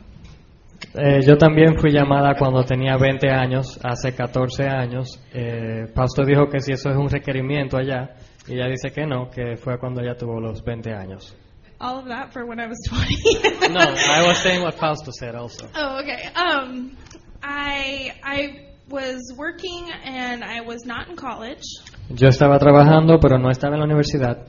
Eh, 0.94 1.22
yo 1.26 1.38
también 1.38 1.76
fui 1.80 1.92
llamada 1.92 2.36
cuando 2.38 2.64
tenía 2.64 2.98
20 2.98 3.30
años, 3.32 3.80
hace 3.84 4.14
14 4.14 4.68
años. 4.68 5.20
Eh, 5.34 5.88
Pastor 5.94 6.26
dijo 6.26 6.48
que 6.50 6.60
si 6.60 6.72
eso 6.74 6.90
es 6.92 6.96
un 6.98 7.10
requerimiento 7.10 7.78
allá, 7.78 8.12
y 8.48 8.54
ella 8.54 8.68
dice 8.68 8.92
que 8.92 9.06
no, 9.06 9.30
que 9.30 9.58
fue 9.58 9.80
cuando 9.80 10.02
ella 10.02 10.16
tuvo 10.16 10.40
los 10.40 10.64
20 10.64 10.94
años. 10.94 11.36
all 11.80 12.00
of 12.00 12.06
that 12.08 12.32
for 12.34 12.46
when 12.46 12.60
I 12.60 12.66
was 12.68 12.80
20. 12.90 13.70
No, 13.74 13.80
I 13.80 14.26
was 14.28 14.38
saying 14.40 14.62
what 14.64 14.76
Fausto 14.76 15.12
said 15.12 15.36
also. 15.36 15.68
Oh, 15.76 16.00
okay. 16.00 16.28
Um, 16.36 16.98
I 17.44 18.14
I 18.24 18.68
was 18.90 19.34
working 19.38 19.92
and 20.04 20.44
I 20.44 20.62
was 20.62 20.86
not 20.86 21.10
in 21.10 21.16
college, 21.16 21.62
Yo 22.10 22.30
estaba 22.30 22.58
trabajando, 22.60 23.20
pero 23.20 23.38
no 23.38 23.50
estaba 23.50 23.74
en 23.76 23.80
la 23.82 23.86
universidad, 23.86 24.48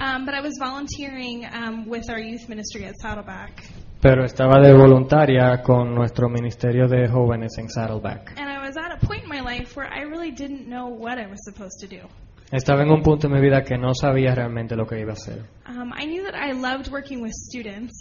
um, 0.00 0.24
but 0.24 0.34
I 0.34 0.40
was 0.40 0.54
volunteering 0.58 1.44
um, 1.44 1.86
with 1.88 2.08
our 2.10 2.18
youth 2.18 2.48
ministry 2.48 2.84
at 2.84 2.94
Saddleback, 3.00 3.62
pero 4.00 4.24
estaba 4.24 4.60
de 4.60 4.72
voluntaria 4.72 5.62
con 5.62 5.94
nuestro 5.94 6.28
ministerio 6.28 6.86
de 6.88 7.08
jóvenes 7.08 7.56
en 7.58 7.68
Saddleback. 7.68 8.34
and 8.38 8.48
I 8.48 8.58
was 8.66 8.76
at 8.76 8.92
a 8.92 9.06
point 9.06 9.24
in 9.24 9.28
my 9.28 9.40
life 9.40 9.76
where 9.76 9.88
I 9.90 10.02
really 10.04 10.30
didn't 10.30 10.66
know 10.68 10.86
what 10.88 11.18
I 11.18 11.26
was 11.26 11.40
supposed 11.44 11.80
to 11.80 11.86
do. 11.88 12.06
Estaba 12.52 12.82
en 12.82 12.90
un 12.90 13.02
punto 13.02 13.26
en 13.26 13.32
mi 13.32 13.40
vida 13.40 13.62
que 13.64 13.76
no 13.76 13.92
sabía 13.94 14.34
realmente 14.34 14.76
lo 14.76 14.86
que 14.86 15.00
iba 15.00 15.10
a 15.10 15.14
hacer. 15.14 15.44
Um, 15.68 15.92
I 15.92 16.04
knew 16.06 16.22
that 16.24 16.34
I 16.36 16.52
loved 16.52 16.90
working 16.92 17.20
with 17.22 17.32
students, 17.32 17.92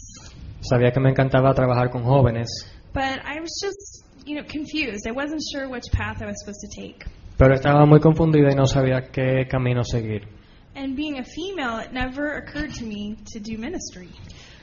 Sabía 0.61 0.91
que 0.91 0.99
me 0.99 1.09
encantaba 1.11 1.53
trabajar 1.53 1.89
con 1.91 2.03
jóvenes, 2.03 2.47
but 2.93 3.19
I 3.25 3.39
was 3.39 3.51
just, 3.61 4.03
you 4.25 4.35
know, 4.35 4.43
confused. 4.47 5.07
I 5.07 5.11
wasn't 5.11 5.41
sure 5.51 5.67
which 5.69 5.85
path 5.91 6.21
I 6.21 6.25
was 6.25 6.35
supposed 6.43 6.61
to 6.61 6.81
take. 6.81 7.05
pero 7.37 7.53
estaba 7.53 7.85
muy 7.85 7.99
confundida 7.99 8.51
y 8.51 8.55
no 8.55 8.65
sabía 8.65 9.09
qué 9.11 9.47
camino 9.47 9.83
seguir. 9.83 10.27
And 10.75 10.95
being 10.95 11.19
a 11.19 11.23
female, 11.23 11.79
it 11.79 11.91
never 11.93 12.37
occurred 12.37 12.73
to 12.79 12.85
me 12.85 13.15
to 13.33 13.39
do 13.39 13.57
ministry 13.57 14.09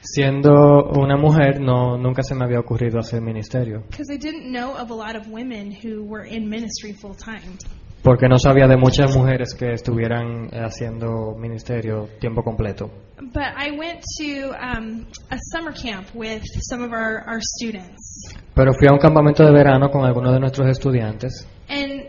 Siendo 0.04 0.90
una 0.96 1.16
mujer, 1.16 1.60
no, 1.60 1.96
nunca 1.96 2.22
se 2.22 2.34
me 2.34 2.44
había 2.44 2.58
ocurrido 2.58 2.98
hacer 2.98 3.22
ministerio, 3.22 3.82
because 3.90 4.12
I 4.12 4.18
didn't 4.18 4.50
know 4.50 4.76
of 4.76 4.90
a 4.90 4.94
lot 4.94 5.16
of 5.16 5.28
women 5.28 5.70
who 5.72 6.04
were 6.04 6.26
in 6.26 6.48
ministry 6.48 6.92
full 6.92 7.14
time. 7.14 7.56
porque 8.02 8.26
no 8.28 8.36
sabía 8.36 8.66
de 8.66 8.76
muchas 8.76 9.16
mujeres 9.16 9.54
que 9.54 9.72
estuvieran 9.72 10.48
eh, 10.52 10.58
haciendo 10.60 11.36
ministerio 11.38 12.08
tiempo 12.20 12.42
completo. 12.42 12.90
But 13.20 13.54
I 13.56 13.70
went 13.70 14.02
to 14.18 14.50
um, 14.60 15.06
a 15.30 15.38
summer 15.52 15.72
camp 15.72 16.08
with 16.14 16.42
some 16.68 16.82
of 16.82 16.92
our, 16.92 17.22
our 17.28 17.40
students. 17.40 18.34
Pero 18.54 18.72
fui 18.74 18.88
a 18.88 18.92
un 18.92 18.98
campamento 18.98 19.44
de 19.44 19.52
verano 19.52 19.88
con 19.90 20.04
algunos 20.04 20.32
de 20.32 20.40
nuestros 20.40 20.68
estudiantes 20.68 21.46
And 21.68 22.08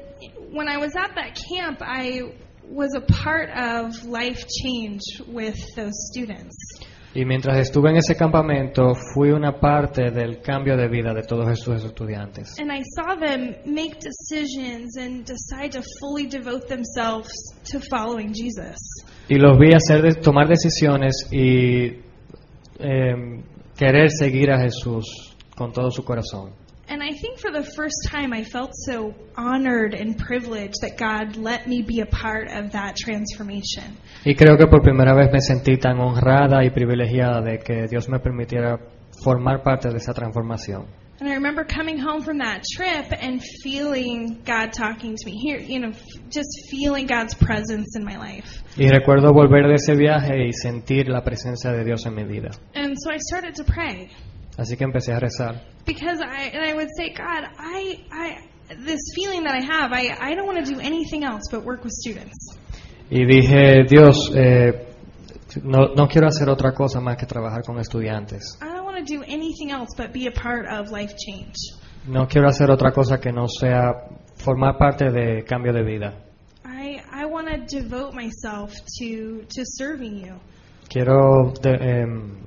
when 0.52 0.68
I 0.68 0.78
was 0.78 0.96
at 0.96 1.16
that 1.16 1.36
camp, 1.36 1.82
I 1.82 2.22
was 2.68 2.96
a 2.96 3.02
part 3.02 3.50
of 3.52 4.04
life 4.06 4.46
change 4.48 5.02
with 5.28 5.58
those 5.76 5.94
students. 6.12 6.56
Y 7.16 7.26
mientras 7.26 7.58
estuve 7.60 7.92
en 7.92 7.98
ese 7.98 8.16
campamento 8.16 8.94
fui 9.14 9.30
una 9.30 9.60
parte 9.60 10.10
del 10.10 10.42
cambio 10.42 10.76
de 10.76 10.88
vida 10.88 11.14
de 11.14 11.22
todos 11.24 11.48
esos 11.50 11.86
estudiantes. 11.86 12.56
And 12.60 12.72
I 12.72 12.82
saw 12.96 13.16
them 13.16 13.56
make 13.66 14.00
decisions 14.00 14.98
and 14.98 15.26
decide 15.26 15.72
to 15.74 15.84
fully 16.00 16.28
devote 16.28 16.68
themselves 16.68 17.32
to 17.72 17.80
following 17.90 18.34
Jesus. 18.34 18.78
Y 19.30 19.36
los 19.36 19.58
vi 19.60 19.74
hacer 19.74 20.16
tomar 20.22 20.48
decisiones 20.48 21.28
y 21.32 22.02
eh, 22.80 23.44
querer 23.78 24.10
seguir 24.10 24.52
a 24.52 24.60
Jesús 24.60 25.36
con 25.56 25.72
todo 25.72 25.92
su 25.92 26.04
corazón. 26.04 26.63
And 27.44 27.56
I 27.56 27.62
think 27.62 27.66
for 27.66 27.70
the 27.70 27.76
first 27.76 28.08
time, 28.10 28.34
I 28.34 28.44
felt 28.44 28.72
so 28.74 29.14
honored 29.36 29.94
and 29.94 30.18
privileged 30.18 30.82
that 30.82 30.98
God 30.98 31.38
let 31.38 31.68
me 31.68 31.82
be 31.82 32.02
a 32.02 32.06
part 32.06 32.48
of 32.50 32.72
that 32.72 32.96
transformation. 32.96 33.98
Y 34.26 34.34
creo 34.36 34.58
que 34.58 34.68
por 34.68 34.82
primera 34.82 35.16
vez 35.16 35.32
me 35.32 35.40
sentí 35.40 35.78
tan 35.80 36.00
honrada 36.00 36.64
y 36.64 36.70
privilegiada 36.70 37.42
de 37.42 37.60
que 37.60 37.88
Dios 37.88 38.10
me 38.10 38.20
permitiera 38.20 38.80
formar 39.24 39.64
parte 39.64 39.90
de 39.90 39.98
esa 39.98 40.14
transformación. 40.14 40.86
And 41.20 41.30
I 41.30 41.36
remember 41.36 41.64
coming 41.64 42.00
home 42.00 42.22
from 42.22 42.40
that 42.40 42.64
trip 42.76 43.14
and 43.18 43.42
feeling 43.62 44.42
God 44.44 44.74
talking 44.74 45.16
to 45.16 45.26
me 45.26 45.38
here, 45.38 45.60
you 45.60 45.80
know, 45.80 45.92
just 46.30 46.50
feeling 46.70 47.06
God's 47.06 47.36
presence 47.36 47.96
in 47.96 48.04
my 48.04 48.18
life. 48.18 48.64
Y 48.76 48.90
recuerdo 48.90 49.32
volver 49.32 49.68
de 49.68 49.76
ese 49.76 49.96
viaje 49.96 50.48
y 50.48 50.52
sentir 50.52 51.08
la 51.08 51.24
presencia 51.24 51.72
de 51.72 51.86
Dios 51.86 52.06
en 52.06 52.16
mi 52.16 52.24
vida. 52.24 52.50
And 52.74 52.96
so 52.98 53.12
I 53.12 53.18
started 53.20 53.56
to 53.56 53.64
pray 53.64 54.10
Así 54.58 54.78
que 54.78 54.84
empecé 54.84 55.14
a 55.14 55.20
rezar. 55.20 55.62
because 55.86 56.22
I 56.22 56.50
and 56.54 56.64
I 56.64 56.74
would 56.74 56.90
say, 56.98 57.10
God, 57.14 57.44
I 57.58 58.06
I 58.12 58.38
this 58.86 59.00
feeling 59.16 59.44
that 59.44 59.56
I 59.56 59.62
have, 59.62 59.92
I 59.94 60.16
I 60.32 60.36
don't 60.36 60.46
want 60.46 60.66
to 60.66 60.74
do 60.74 60.80
anything 60.80 61.24
else 61.24 61.44
but 61.52 61.64
work 61.66 61.84
with 61.84 61.92
students. 61.94 62.58
Y 63.10 63.26
dije, 63.26 63.84
Dios, 63.88 64.32
eh, 64.36 64.72
no, 65.64 65.94
no 65.96 66.08
quiero 66.08 66.28
hacer 66.28 66.48
otra 66.50 66.74
cosa 66.74 67.00
más 67.02 67.18
que 67.18 67.26
trabajar 67.26 67.64
con 67.64 67.78
estudiantes. 67.80 68.58
I 68.62 68.74
don't 68.74 68.86
want 68.86 68.98
to 68.98 69.04
do 69.06 69.24
anything 69.24 69.72
else 69.72 69.90
but 69.98 70.12
be 70.14 70.28
a 70.28 70.32
part 70.32 70.66
of 70.68 70.92
life 70.92 71.14
change. 71.18 71.56
No 72.08 72.28
quiero 72.28 72.48
hacer 72.48 72.70
otra 72.72 72.92
cosa 72.92 73.20
que 73.20 73.32
no 73.32 73.48
sea 73.48 73.92
formar 74.38 74.78
parte 74.78 75.12
de 75.12 75.44
cambio 75.46 75.74
de 75.74 75.84
vida. 75.84 76.14
I 76.66 77.02
I 77.12 77.26
want 77.26 77.48
to 77.50 77.58
devote 77.82 78.14
myself 78.16 78.72
to 79.00 79.46
to 79.56 79.64
serving 79.66 80.18
you. 80.26 80.36
Quiero 80.90 81.54
de- 81.62 82.02
em, 82.02 82.38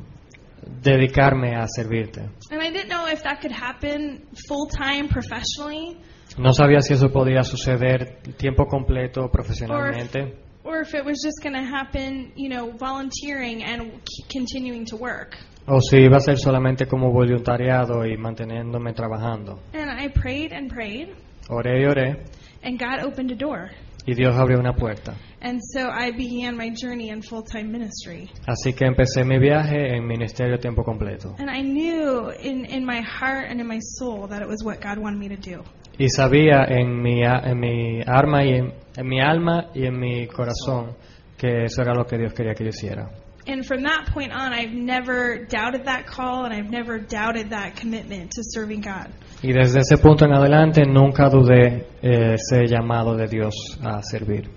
dedicarme 0.83 1.55
a 1.57 1.66
servirte. 1.68 2.20
And 2.50 2.61
I 2.62 2.70
didn't 2.70 2.88
know 2.88 3.07
if 3.07 3.22
that 3.22 3.40
could 3.40 3.52
happen 3.52 4.22
full 4.48 4.68
time 4.68 5.09
professionally 5.09 5.96
No 6.38 6.52
sabía 6.52 6.81
si 6.81 6.92
eso 6.94 7.09
podía 7.11 7.42
suceder 7.44 8.18
tiempo 8.37 8.66
completo 8.66 9.20
or 9.22 9.26
if, 9.26 9.33
profesionalmente 9.33 10.35
or 10.64 10.81
if 10.83 10.94
it 10.94 11.05
was 11.05 11.22
just 11.24 11.40
going 11.42 11.55
to 11.55 11.62
happen, 11.64 12.33
you 12.35 12.48
know, 12.48 12.72
volunteering 12.76 13.62
and 13.64 14.00
c- 14.05 14.24
continuing 14.29 14.85
to 14.85 14.96
work. 14.96 15.37
o 15.68 15.81
si 15.81 15.98
iba 15.98 16.16
a 16.16 16.20
ser 16.20 16.37
solamente 16.38 16.87
como 16.87 17.11
voluntariado 17.12 18.05
y 18.05 18.16
manteniéndome 18.16 18.92
trabajando. 18.92 19.61
And 19.72 19.90
I 19.90 20.09
prayed 20.09 20.52
and 20.52 20.68
prayed, 20.70 21.14
Oré 21.48 21.81
y 21.83 21.85
oré 21.87 22.24
and 22.62 22.79
God 22.79 23.05
opened 23.05 23.31
a 23.31 23.37
door. 23.37 23.70
Y 24.06 24.14
Dios 24.14 24.34
abrió 24.36 24.58
una 24.58 24.72
puerta. 24.74 25.14
And 25.40 25.60
so 25.60 25.88
I 25.90 26.12
began 26.12 26.56
my 26.56 26.70
journey 26.70 27.10
in 27.10 27.22
full 27.22 27.42
time 27.42 27.70
ministry. 27.70 28.30
Así 28.46 28.72
que 28.72 28.86
empecé 28.86 29.24
mi 29.24 29.38
viaje 29.38 29.94
en 29.94 30.06
ministerio 30.06 30.54
a 30.54 30.58
tiempo 30.58 30.82
completo. 30.82 31.34
And 31.38 31.50
I 31.50 31.62
knew 31.62 32.30
in, 32.40 32.64
in 32.64 32.86
my 32.86 33.02
heart 33.02 33.50
and 33.50 33.60
in 33.60 33.66
my 33.66 33.80
soul 33.80 34.28
that 34.28 34.42
it 34.42 34.48
was 34.48 34.64
what 34.64 34.80
God 34.80 34.98
wanted 34.98 35.18
me 35.18 35.28
to 35.28 35.36
do. 35.36 35.62
Y 35.98 36.08
sabía 36.08 36.64
en 36.68 37.02
mi, 37.02 37.22
en 37.22 37.58
mi 37.58 38.02
arma 38.06 38.44
y 38.44 38.54
en, 38.54 38.72
en 38.96 39.08
mi 39.08 39.20
alma 39.20 39.70
y 39.74 39.86
en 39.86 39.98
mi 39.98 40.26
corazón 40.26 40.94
que 41.36 41.64
eso 41.64 41.82
era 41.82 41.94
lo 41.94 42.06
que 42.06 42.18
Dios 42.18 42.32
quería 42.32 42.54
que 42.54 42.64
yo 42.64 42.70
hiciera. 42.70 43.10
And 43.48 43.64
from 43.64 43.82
that 43.85 44.09
point 44.12 44.32
on, 44.32 44.52
I've 44.52 44.72
never 44.72 45.44
doubted 45.44 45.85
that 45.85 46.06
call 46.06 46.44
and 46.44 46.52
I've 46.52 46.68
never 46.68 46.98
doubted 46.98 47.50
that 47.50 47.76
commitment 47.76 48.32
to 48.32 48.42
serving 48.42 48.80
God. 48.80 49.12
Y 49.42 49.52
desde 49.52 49.78
ese 49.80 49.98
punto 49.98 50.24
en 50.24 50.32
adelante 50.32 50.85
nunca 50.85 51.28
dudé 51.30 51.87
eh, 52.02 52.35
ese 52.35 52.66
llamado 52.66 53.16
de 53.16 53.28
Dios 53.28 53.54
a 53.85 54.02
servir. 54.02 54.50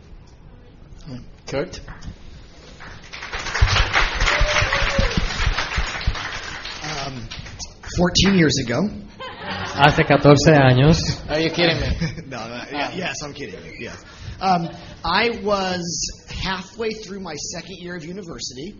Kurt? 1.45 1.81
Um, 6.83 7.27
14 7.97 8.37
years 8.37 8.57
ago. 8.65 8.89
Hace 9.75 10.03
14 10.03 10.53
años, 10.55 10.97
Are 11.29 11.39
you 11.39 11.51
kidding 11.51 11.79
me? 11.79 11.87
no, 12.27 12.47
no, 12.47 12.63
yes, 12.95 13.15
I'm 13.23 13.33
kidding. 13.33 13.63
you, 13.65 13.73
Yes. 13.79 14.03
Um, 14.41 14.69
I 15.03 15.41
was 15.43 16.18
halfway 16.41 16.91
through 16.91 17.19
my 17.21 17.35
second 17.35 17.77
year 17.79 17.95
of 17.95 18.03
university, 18.03 18.75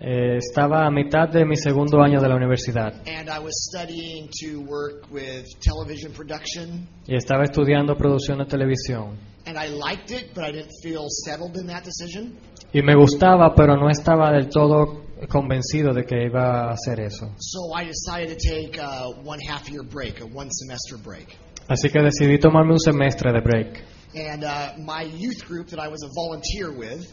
eh, 0.00 0.36
estaba 0.36 0.86
a 0.86 0.90
mitad 0.90 1.28
de 1.28 1.44
mi 1.44 1.56
segundo 1.56 2.02
año 2.02 2.20
de 2.20 2.28
la 2.28 2.34
universidad 2.34 2.94
and 3.06 3.30
I 3.30 3.38
was 3.38 3.54
studying 3.70 4.28
to 4.42 4.60
work 4.60 5.06
with 5.10 5.46
television 5.60 6.12
production. 6.12 6.88
y 7.06 7.16
estaba 7.16 7.44
estudiando 7.44 7.96
producción 7.96 8.38
de 8.38 8.46
televisión. 8.46 9.16
And 9.46 9.58
I 9.58 9.68
liked 9.68 10.10
it, 10.10 10.34
but 10.34 10.44
I 10.44 10.52
didn't 10.52 10.72
feel 10.82 11.06
settled 11.08 11.56
in 11.56 11.66
that 11.66 11.84
decision. 11.84 12.38
Y 12.72 12.80
me 12.82 12.94
gustaba, 12.94 13.54
pero 13.54 13.76
no 13.76 13.88
estaba 13.90 14.32
del 14.32 14.48
todo 14.48 15.04
convencido 15.28 15.92
de 15.92 16.04
que 16.04 16.24
iba 16.24 16.70
a 16.70 16.72
hacer 16.72 17.00
eso. 17.00 17.30
So 17.38 17.72
I 17.74 17.84
decided 17.84 18.36
to 18.36 18.36
take 18.36 18.78
a 18.80 19.10
one 19.22 19.38
half 19.48 19.68
year 19.68 19.82
break, 19.82 20.20
a 20.20 20.24
one 20.24 20.48
semester 20.50 20.96
break. 20.96 21.36
Así 21.68 21.88
que 21.88 22.00
decidí 22.02 22.38
tomarme 22.38 22.72
un 22.72 22.80
semestre 22.80 23.32
de 23.32 23.40
break. 23.40 23.84
And 24.14 24.44
uh, 24.44 24.74
my 24.78 25.02
youth 25.02 25.44
group 25.46 25.68
that 25.68 25.80
I 25.80 25.88
was 25.88 26.02
a 26.04 26.08
volunteer 26.14 26.70
with, 26.72 27.04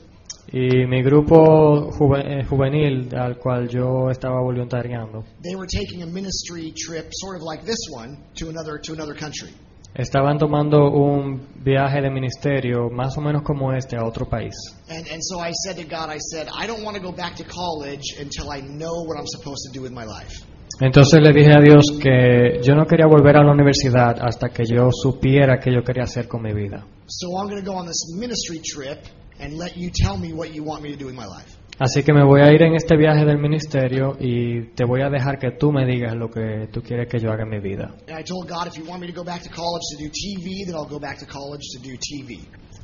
Y 0.54 0.86
mi 0.88 1.02
grupo 1.04 1.92
juve- 1.92 2.26
eh, 2.26 2.44
juvenil 2.44 3.14
al 3.16 3.38
cual 3.38 3.70
yo 3.70 4.10
estaba 4.10 4.42
voluntariando 4.42 5.24
they 5.44 5.56
were 5.56 5.68
taking 5.68 6.02
a 6.04 6.06
ministry 6.08 6.74
trip, 6.76 7.10
sort 7.14 7.38
of 7.38 7.44
like 7.44 7.64
this 7.64 7.80
one, 7.94 8.18
to 8.36 8.50
another 8.50 8.78
to 8.80 8.92
another 8.94 9.14
country. 9.16 9.50
estaban 9.94 10.38
tomando 10.40 10.90
un 10.90 11.48
viaje 11.64 12.02
de 12.02 12.10
ministerio 12.10 12.90
más 12.90 13.18
o 13.18 13.22
menos 13.22 13.44
como 13.44 13.72
este 13.74 13.96
a 13.98 14.04
otro 14.06 14.26
país. 14.28 14.54
And 14.90 15.08
and 15.08 15.22
so 15.22 15.40
I 15.40 15.52
said 15.52 15.78
to 15.78 15.84
God, 15.84 16.10
I 16.10 16.18
said, 16.18 16.48
I 16.52 16.66
don't 16.68 16.84
want 16.84 16.96
to 16.98 17.02
go 17.04 17.12
back 17.12 17.36
to 17.36 17.44
college 17.44 18.04
until 18.20 18.50
I 18.52 18.62
know 18.62 19.04
what 19.06 19.18
I'm 19.20 19.28
supposed 19.28 19.64
to 19.68 19.78
do 19.78 19.82
with 19.84 19.92
my 19.94 20.06
life. 20.06 20.34
Entonces 20.82 21.22
le 21.22 21.32
dije 21.32 21.54
a 21.54 21.62
Dios 21.62 21.86
que 22.02 22.60
yo 22.64 22.74
no 22.74 22.88
quería 22.88 23.06
volver 23.06 23.38
a 23.38 23.44
la 23.44 23.52
universidad 23.52 24.18
hasta 24.20 24.50
que 24.50 24.64
yo 24.66 24.90
supiera 24.92 25.60
qué 25.60 25.72
yo 25.72 25.84
quería 25.84 26.04
hacer 26.04 26.28
con 26.28 26.42
mi 26.42 26.54
vida. 26.54 26.84
So 27.06 27.28
I'm 27.38 27.48
going 27.48 27.64
to 27.64 27.72
go 27.72 27.78
on 27.78 27.86
this 27.86 28.04
ministry 28.18 28.60
trip 28.60 28.98
and 29.40 29.60
let 29.60 29.78
you 29.78 29.92
tell 29.92 30.18
me 30.18 30.34
what 30.34 30.50
you 30.52 30.64
want 30.64 30.82
me 30.82 30.92
to 30.92 30.98
do 30.98 31.06
with 31.06 31.16
my 31.16 31.28
life. 31.28 31.56
Así 31.78 32.04
que 32.04 32.14
me 32.14 32.24
voy 32.24 32.42
a 32.42 32.52
ir 32.52 32.64
en 32.64 32.74
este 32.74 32.98
viaje 32.98 33.26
del 33.26 33.38
ministerio 33.38 34.18
y 34.20 34.74
te 34.74 34.84
voy 34.84 35.02
a 35.02 35.10
dejar 35.10 35.38
que 35.38 35.52
tú 35.52 35.72
me 35.72 35.86
digas 35.86 36.16
lo 36.16 36.30
que 36.30 36.68
tú 36.72 36.82
quieres 36.82 37.08
que 37.08 37.20
yo 37.20 37.32
haga 37.32 37.44
en 37.44 37.50
mi 37.50 37.60
vida. 37.60 37.96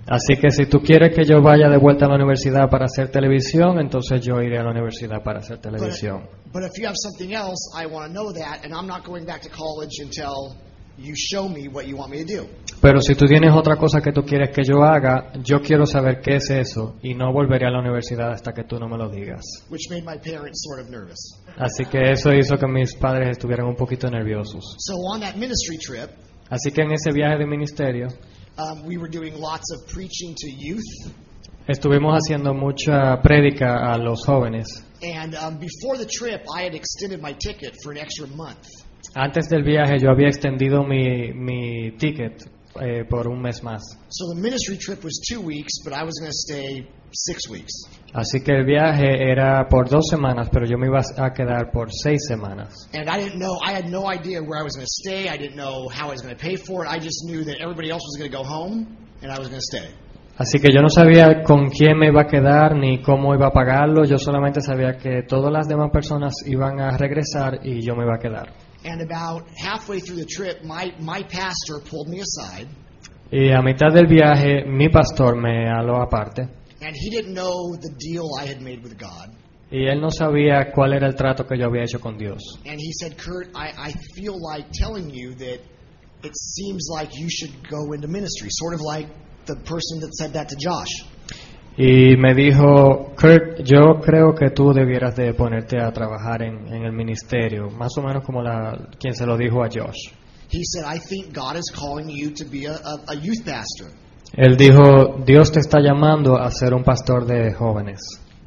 Así 0.08 0.40
que 0.40 0.52
si 0.52 0.68
tú 0.68 0.80
quieres 0.80 1.14
que 1.14 1.26
yo 1.26 1.42
vaya 1.42 1.68
de 1.68 1.78
vuelta 1.78 2.06
a 2.06 2.10
la 2.10 2.16
universidad 2.16 2.70
para 2.70 2.86
hacer 2.86 3.10
televisión, 3.10 3.78
entonces 3.80 4.22
yo 4.22 4.42
iré 4.42 4.58
a 4.58 4.64
la 4.64 4.72
universidad 4.72 5.22
para 5.22 5.40
hacer 5.40 5.60
televisión. 5.60 6.24
But 6.54 6.64
if 6.64 6.80
you 6.80 6.88
have 6.88 6.96
something 6.96 7.34
else, 7.34 7.60
I 7.76 7.88
want 7.88 8.08
to 8.08 8.14
know 8.14 8.32
that, 8.32 8.64
and 8.64 8.74
I'm 8.74 8.88
not 8.88 9.06
going 9.06 9.26
back 9.26 9.42
to 9.42 9.50
college 9.50 10.00
until 10.02 10.56
you 10.98 11.14
show 11.16 11.50
me 11.50 11.68
what 11.68 11.86
you 11.88 11.98
want 11.98 12.12
me 12.12 12.24
to 12.24 12.26
do. 12.26 12.48
Pero 12.82 13.02
si 13.02 13.16
tú 13.16 13.26
tienes 13.26 13.52
otra 13.54 13.76
cosa 13.76 14.00
que 14.00 14.14
tú 14.14 14.24
quieres 14.24 14.52
que 14.52 14.64
yo 14.64 14.82
haga, 14.82 15.34
yo 15.44 15.60
quiero 15.60 15.86
saber 15.86 16.22
qué 16.22 16.38
es 16.38 16.50
eso 16.52 16.96
y 17.02 17.14
no 17.14 17.34
volveré 17.34 17.68
a 17.68 17.72
la 17.72 17.80
universidad 17.80 18.32
hasta 18.32 18.54
que 18.54 18.64
tú 18.64 18.80
no 18.80 18.88
me 18.88 18.98
lo 18.98 19.10
digas. 19.10 19.42
Which 19.70 19.90
made 19.90 20.04
my 20.04 20.18
parents 20.18 20.64
sort 20.64 20.86
of 20.86 20.90
nervous. 20.90 21.38
Así 21.58 21.86
que 21.86 22.12
eso 22.12 22.34
hizo 22.34 22.56
que 22.58 22.68
mis 22.68 22.96
padres 22.96 23.32
estuvieran 23.32 23.68
un 23.68 23.76
poquito 23.76 24.10
nerviosos. 24.10 24.76
So 24.80 24.94
on 25.14 25.20
that 25.20 25.36
ministry 25.36 25.78
trip, 25.78 26.12
Así 26.50 26.72
que 26.72 26.82
en 26.82 26.94
ese 26.94 27.12
viaje 27.12 27.38
de 27.40 27.46
ministerio 27.46 28.08
um, 28.58 28.86
we 28.86 28.98
were 28.98 29.10
doing 29.10 29.34
lots 29.40 29.72
of 29.74 29.88
preaching 29.88 30.36
to 30.36 30.50
youth. 30.50 31.12
estuvimos 31.68 32.14
haciendo 32.16 32.54
mucha 32.54 33.22
prédica 33.22 33.94
a 33.94 33.98
los 33.98 34.26
jóvenes. 34.26 34.84
And 35.04 35.36
um, 35.36 35.58
before 35.60 35.98
the 35.98 36.06
trip, 36.08 36.44
I 36.56 36.64
had 36.64 36.74
extended 36.74 37.22
my 37.22 37.34
ticket 37.34 37.76
for 37.84 37.92
an 37.92 37.98
extra 37.98 38.28
month. 38.28 38.66
Antes 39.16 39.48
del 39.50 39.64
viaje 39.64 40.00
yo 40.00 40.10
había 40.10 40.28
extendido 40.28 40.84
mi, 40.84 41.34
mi 41.34 41.92
ticket 41.98 42.44
eh, 42.82 43.04
por 43.10 43.28
un 43.28 43.42
mes 43.42 43.62
más. 43.62 43.82
So 44.10 44.34
the 44.34 44.42
ministry 44.42 44.78
trip 44.78 45.04
was 45.04 45.20
two 45.30 45.42
weeks, 45.42 45.84
but 45.84 45.94
I 45.94 46.04
was 46.04 46.18
going 46.20 46.32
to 46.32 46.38
stay 46.38 46.88
six 47.12 47.50
weeks. 47.50 47.74
Así 48.14 48.42
que 48.42 48.52
el 48.52 48.66
viaje 48.66 49.32
era 49.32 49.68
por 49.70 49.90
dos 49.90 50.08
semanas, 50.10 50.50
pero 50.52 50.66
yo 50.66 50.78
me 50.78 50.88
iba 50.88 51.00
a 51.00 51.34
quedar 51.34 51.72
por 51.72 51.90
seis 51.92 52.26
semanas. 52.28 52.90
And 52.94 53.10
I 53.10 53.20
didn't 53.20 53.40
know, 53.40 53.58
I 53.64 53.74
had 53.74 53.90
no 53.90 54.10
idea 54.10 54.42
where 54.42 54.60
I 54.60 54.64
was 54.64 54.76
going 54.76 54.86
to 54.86 55.02
stay. 55.04 55.30
I 55.30 55.38
didn't 55.38 55.56
know 55.56 55.88
how 55.90 56.08
I 56.08 56.12
was 56.12 56.22
going 56.22 56.36
to 56.36 56.42
pay 56.42 56.56
for 56.56 56.86
it. 56.86 56.90
I 56.90 57.00
just 57.00 57.26
knew 57.26 57.44
that 57.46 57.62
everybody 57.62 57.90
else 57.90 58.04
was 58.04 58.18
going 58.18 58.32
to 58.32 58.38
go 58.38 58.44
home 58.44 58.98
and 59.22 59.32
I 59.32 59.40
was 59.40 59.50
going 59.50 59.62
to 59.62 59.78
stay. 59.78 59.88
Así 60.38 60.60
que 60.60 60.72
yo 60.72 60.82
no 60.84 60.90
sabía 60.90 61.42
con 61.44 61.70
quién 61.70 61.98
me 61.98 62.08
iba 62.10 62.22
a 62.22 62.28
quedar 62.28 62.76
ni 62.76 63.02
cómo 63.02 63.34
iba 63.34 63.48
a 63.48 63.52
pagarlo. 63.52 64.06
Yo 64.06 64.20
solamente 64.20 64.62
sabía 64.62 64.96
que 64.98 65.24
todas 65.24 65.52
las 65.52 65.68
demás 65.68 65.90
personas 65.92 66.36
iban 66.46 66.80
a 66.80 66.96
regresar 66.96 67.60
y 67.64 67.82
yo 67.82 67.96
me 67.96 68.04
iba 68.04 68.16
a 68.16 68.20
quedar. 68.20 68.54
And 68.86 69.02
about 69.02 69.48
halfway 69.58 70.00
through 70.00 70.20
the 70.20 70.28
trip, 70.28 70.64
my, 70.64 70.94
my 71.00 71.24
pastor 71.24 71.82
pulled 71.82 72.08
me 72.08 72.22
aside, 72.22 72.68
Y 73.30 73.52
a 73.52 73.62
mitad 73.62 73.92
del 73.92 74.08
viaje 74.08 74.64
mi 74.66 74.88
pastor 74.88 75.36
me 75.36 75.70
aparte 75.70 76.57
and 76.82 76.96
he 76.96 77.10
didn't 77.10 77.34
know 77.34 77.76
the 77.76 77.94
deal 77.98 78.30
I 78.40 78.46
had 78.46 78.62
made 78.62 78.84
with 78.84 78.98
God. 78.98 79.32
y 79.70 79.86
él 79.86 80.00
no 80.00 80.10
sabía 80.10 80.72
cuál 80.74 80.94
era 80.94 81.08
el 81.08 81.16
trato 81.16 81.46
que 81.46 81.58
yo 81.58 81.66
había 81.66 81.84
hecho 81.84 82.00
con 82.00 82.18
Dios. 82.18 82.58
And 82.66 82.80
he 82.80 82.92
said, 82.94 83.18
Kurt, 83.18 83.50
I, 83.54 83.74
I 83.78 83.92
feel 84.16 84.36
like 84.40 84.70
telling 84.72 85.10
you 85.10 85.36
that 85.36 85.60
it 86.24 86.36
seems 86.36 86.88
like 86.90 87.10
you 87.14 87.30
should 87.30 87.52
go 87.70 87.94
into 87.94 88.08
ministry, 88.08 88.50
sort 88.50 88.74
of 88.74 88.82
like 88.82 89.08
the 89.46 89.56
person 89.56 90.00
that 90.02 90.14
said 90.14 90.34
that 90.34 90.50
to 90.50 90.56
Josh. 90.56 91.04
Y 91.78 92.16
me 92.18 92.34
dijo, 92.34 93.14
Kurt, 93.16 93.64
yo 93.64 94.00
creo 94.02 94.34
que 94.34 94.50
tú 94.50 94.74
debieras 94.74 95.16
de 95.16 95.34
ponerte 95.34 95.80
a 95.80 95.92
trabajar 95.92 96.42
en, 96.42 96.74
en 96.74 96.86
el 96.86 96.92
ministerio, 96.94 97.70
más 97.70 97.92
o 97.98 98.02
menos 98.02 98.24
como 98.26 98.42
la, 98.42 98.90
quien 99.00 99.14
se 99.14 99.26
lo 99.26 99.38
dijo 99.38 99.64
a 99.64 99.68
Josh. 99.70 100.12
He 100.50 100.64
said, 100.64 100.86
I 100.86 100.98
think 100.98 101.34
God 101.34 101.58
is 101.58 101.70
calling 101.76 102.10
you 102.10 102.32
to 102.32 102.46
be 102.46 102.66
a, 102.66 102.74
a, 102.74 102.98
a 103.10 103.16
youth 103.16 103.46
pastor. 103.46 103.92
Él 104.34 104.58
dijo, 104.58 105.24
Dios 105.26 105.52
te 105.52 105.60
está 105.60 105.80
llamando 105.80 106.38
a 106.38 106.52
ser 106.52 106.74
un 106.74 106.84
pastor 106.84 107.26
de 107.26 107.54
jóvenes. 107.54 108.00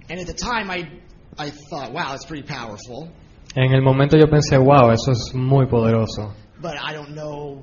And 0.08 0.20
at 0.20 0.26
the 0.26 0.34
time, 0.34 0.70
I, 0.70 1.00
I 1.38 1.50
thought, 1.70 1.92
wow, 1.92 2.10
that's 2.10 2.26
pretty 2.26 2.46
powerful. 2.46 3.08
En 3.56 3.72
el 3.72 3.82
momento 3.82 4.16
yo 4.16 4.28
pensé, 4.28 4.58
wow, 4.58 4.90
eso 4.90 5.12
es 5.12 5.34
muy 5.34 5.66
poderoso. 5.66 6.34
But 6.60 6.74
I 6.74 6.92
don't 6.94 7.14
know. 7.14 7.62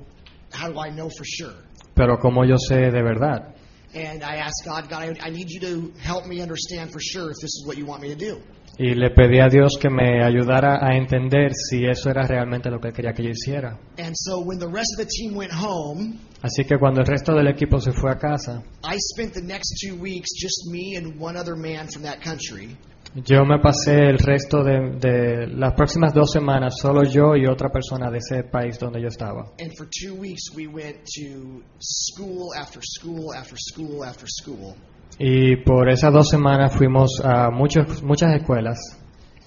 How 0.52 0.70
do 0.72 0.80
I 0.80 0.90
know 0.90 1.10
for 1.10 1.26
sure? 1.26 1.54
Pero 1.94 2.18
como 2.18 2.46
yo 2.46 2.58
sé 2.58 2.92
de 2.92 3.04
verdad. 3.04 3.54
And 3.94 4.24
I 4.24 4.38
asked 4.38 4.66
God, 4.66 4.90
God, 4.90 5.18
I, 5.22 5.30
need 5.30 5.50
you 5.50 5.60
to 5.62 5.94
help 6.00 6.26
me 6.26 6.42
understand 6.42 6.92
for 6.92 7.00
sure 7.00 7.32
if 7.32 7.38
this 7.42 7.56
is 7.56 7.64
what 7.66 7.78
you 7.78 7.86
want 7.86 8.02
me 8.02 8.10
to 8.10 8.16
do. 8.16 8.42
Y 8.78 8.94
le 8.94 9.10
pedí 9.10 9.40
a 9.40 9.50
Dios 9.50 9.78
que 9.80 9.90
me 9.90 10.24
ayudara 10.24 10.78
a 10.82 10.96
entender 10.96 11.54
si 11.54 11.86
eso 11.86 12.10
era 12.10 12.28
realmente 12.28 12.70
lo 12.70 12.80
que 12.80 12.92
quería 12.92 13.14
que 13.14 13.24
yo 13.24 13.30
hiciera. 13.30 13.80
And 13.98 14.14
so 14.14 14.40
when 14.40 14.60
the 14.60 14.68
rest 14.68 14.94
of 14.98 15.06
the 15.06 15.10
team 15.10 15.36
went 15.36 15.52
home, 15.52 16.20
Así 16.42 16.66
que 16.66 16.78
cuando 16.78 17.02
el 17.02 17.08
resto 17.08 17.34
del 17.34 17.48
equipo 17.48 17.80
se 17.80 17.92
fue 17.92 18.12
a 18.12 18.18
casa, 18.18 18.64
I 18.84 18.98
spent 19.00 19.34
the 19.34 19.42
next 19.42 19.76
two 19.82 19.96
weeks 19.96 20.30
just 20.40 20.70
me 20.72 20.96
and 20.96 21.20
one 21.20 21.38
other 21.38 21.56
man 21.56 21.88
from 21.88 22.04
that 22.04 22.22
country. 22.24 22.78
yo 23.26 23.46
me 23.46 23.58
pasé 23.60 24.10
el 24.10 24.20
resto 24.20 24.64
de, 24.64 25.00
de 25.00 25.48
las 25.48 25.74
próximas 25.74 26.14
dos 26.14 26.32
semanas 26.32 26.76
solo 26.80 27.04
yo 27.04 27.36
y 27.36 27.48
otra 27.48 27.70
persona 27.70 28.12
de 28.12 28.20
ese 28.20 28.44
país 28.44 28.78
donde 28.78 29.02
yo 29.02 29.08
estaba. 29.08 29.52
And 29.60 29.72
for 29.76 29.88
two 29.88 30.14
weeks, 30.14 30.52
we 30.56 30.68
went 30.68 30.98
to 31.16 31.64
school 31.80 32.54
after 32.56 32.82
school 32.84 33.34
after 33.34 33.58
school 33.58 34.04
after 34.04 34.28
school. 34.28 34.76
Y 35.20 35.56
por 35.64 35.90
esas 35.90 36.14
dos 36.14 36.30
semanas 36.30 36.76
fuimos 36.76 37.20
a 37.24 37.50
muchos, 37.50 38.04
muchas 38.04 38.36
escuelas 38.36 38.78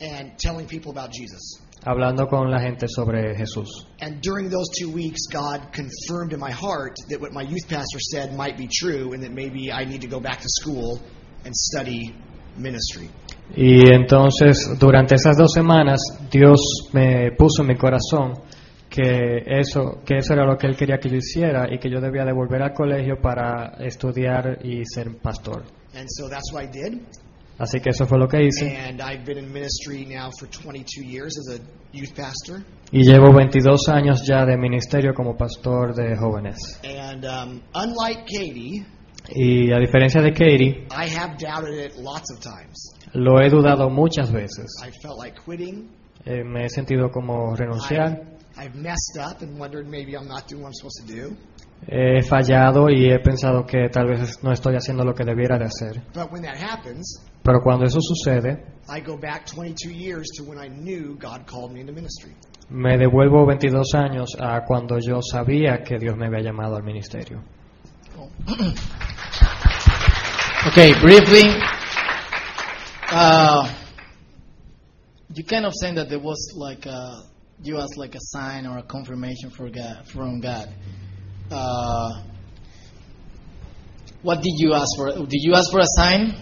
and 0.00 0.38
telling 0.38 0.66
people 0.66 0.90
about 0.90 1.12
Jesus. 1.12 1.60
Hablando 1.84 2.26
con 2.26 2.50
la 2.50 2.60
gente 2.60 2.86
sobre 2.88 3.34
Jesús. 3.36 3.86
And 4.00 4.20
during 4.22 4.50
those 4.50 4.68
two 4.78 4.90
weeks, 4.90 5.26
God 5.30 5.72
confirmed 5.72 6.32
in 6.32 6.40
my 6.40 6.52
heart 6.52 6.94
that 7.08 7.20
what 7.20 7.32
my 7.32 7.42
youth 7.42 7.68
pastor 7.68 7.98
said 8.00 8.36
might 8.36 8.56
be 8.56 8.68
true 8.68 9.12
and 9.12 9.22
that 9.22 9.32
maybe 9.32 9.72
I 9.72 9.84
need 9.84 10.02
to 10.02 10.08
go 10.08 10.20
back 10.20 10.40
to 10.40 10.48
school 10.48 11.00
and 11.44 11.54
study 11.54 12.14
ministry. 12.56 13.08
Y 13.56 13.92
entonces 13.92 14.78
durante 14.78 15.16
esas 15.16 15.36
dos 15.36 15.52
semanas 15.52 16.00
Dios 16.30 16.90
me 16.92 17.32
puso 17.32 17.62
en 17.62 17.68
mi 17.68 17.76
corazón 17.76 18.34
que 18.88 19.42
eso, 19.46 20.00
que 20.04 20.18
eso 20.18 20.34
era 20.34 20.44
lo 20.44 20.56
que 20.56 20.66
Él 20.66 20.76
quería 20.76 20.98
que 20.98 21.08
yo 21.08 21.16
hiciera 21.16 21.72
y 21.72 21.78
que 21.78 21.90
yo 21.90 22.00
debía 22.00 22.24
de 22.24 22.32
volver 22.32 22.62
al 22.62 22.72
colegio 22.72 23.20
para 23.20 23.76
estudiar 23.78 24.58
y 24.64 24.84
ser 24.84 25.16
pastor. 25.18 25.64
And 25.94 26.06
so 26.08 26.28
that's 26.28 26.52
what 26.52 26.62
I 26.62 26.66
did. 26.66 27.00
Así 27.60 27.78
que 27.80 27.90
eso 27.90 28.06
fue 28.06 28.18
lo 28.18 28.26
que 28.26 28.42
hice. 28.42 28.74
And 28.74 29.02
I've 29.02 29.22
been 29.26 29.36
in 29.36 29.52
ministry 29.52 30.06
now 30.06 30.30
for 30.38 30.48
22 30.48 31.04
years 31.04 31.36
as 31.38 31.60
a 31.60 31.62
youth 31.92 32.14
pastor. 32.16 32.64
Y 32.90 33.02
llevo 33.04 33.30
22 33.32 33.86
años 33.88 34.26
ya 34.26 34.46
de 34.46 34.56
ministerio 34.56 35.12
como 35.12 35.36
pastor 35.36 35.94
de 35.94 36.16
jóvenes. 36.16 36.80
And 36.82 37.26
um, 37.26 37.60
unlike 37.74 38.24
Katie, 38.24 38.86
Y 39.28 39.70
a 39.72 39.78
diferencia 39.78 40.22
de 40.22 40.32
Katie, 40.32 40.86
I 40.90 41.06
have 41.06 41.36
doubted 41.36 41.74
it 41.74 41.96
lots 41.96 42.32
of 42.32 42.40
times. 42.40 42.94
lo 43.12 43.38
he 43.42 43.50
dudado 43.50 43.90
muchas 43.90 44.32
veces. 44.32 44.82
I 44.82 44.90
felt 45.02 45.18
like 45.18 45.38
quitting. 45.44 45.90
Eh, 46.24 46.42
me 46.42 46.64
he 46.64 46.68
sentido 46.70 47.10
como 47.10 47.54
renunciar. 47.54 48.22
I've 48.56 48.74
messed 48.74 49.18
up 49.18 49.42
and 49.42 49.58
wondered 49.58 49.86
maybe 49.86 50.16
I'm 50.16 50.26
not 50.26 50.48
doing 50.48 50.62
what 50.62 50.68
I'm 50.68 50.74
supposed 50.74 51.06
to 51.06 51.14
do. 51.14 51.36
He 51.86 52.22
fallado 52.22 52.88
y 52.90 53.10
he 53.10 53.18
pensado 53.20 53.64
que 53.64 53.88
tal 53.88 54.06
vez 54.06 54.42
no 54.42 54.52
estoy 54.52 54.76
haciendo 54.76 55.02
lo 55.04 55.14
que 55.14 55.24
debiera 55.24 55.58
de 55.58 55.64
hacer. 55.64 56.02
But 56.14 56.30
when 56.30 56.42
that 56.42 56.56
happens, 56.56 57.20
Pero 57.42 57.60
cuando 57.62 57.84
eso 57.86 57.98
sucede, 58.00 58.62
I 58.88 59.00
go 59.00 59.16
back 59.16 59.46
22 59.46 59.90
years 59.90 60.26
to 60.36 60.44
when 60.44 60.58
I 60.58 60.68
knew 60.68 61.16
God 61.18 61.46
called 61.46 61.72
me 61.72 61.80
into 61.80 61.92
ministry. 61.92 62.34
me 62.68 62.96
devuelvo 62.98 63.44
22 63.46 63.94
años 63.94 64.36
a 64.38 64.60
cuando 64.64 64.98
yo 65.00 65.20
sabía 65.22 65.82
que 65.82 65.98
Dios 65.98 66.16
me 66.16 66.26
había 66.26 66.42
llamado 66.42 66.76
al 66.76 66.82
ministerio. 66.84 67.42
Okay, 70.68 70.92
briefly, 71.00 71.48
uh, 73.10 73.66
you 75.34 75.42
kind 75.44 75.64
of 75.64 75.72
saying 75.74 75.94
that 75.96 76.08
there 76.10 76.20
was 76.20 76.52
like 76.54 76.84
a, 76.86 77.22
you 77.62 77.78
asked 77.78 77.96
like 77.96 78.14
a 78.14 78.20
sign 78.20 78.66
or 78.66 78.78
a 78.78 78.82
confirmation 78.82 79.50
for 79.50 79.70
God, 79.70 80.06
from 80.06 80.40
God. 80.40 80.68
Uh, 81.50 82.22
what 84.22 84.40
did 84.42 84.54
you 84.58 84.74
ask 84.74 84.96
for? 84.96 85.12
Did 85.26 85.42
you 85.42 85.54
ask 85.54 85.70
for 85.72 85.80
a 85.80 85.86
sign? 85.96 86.34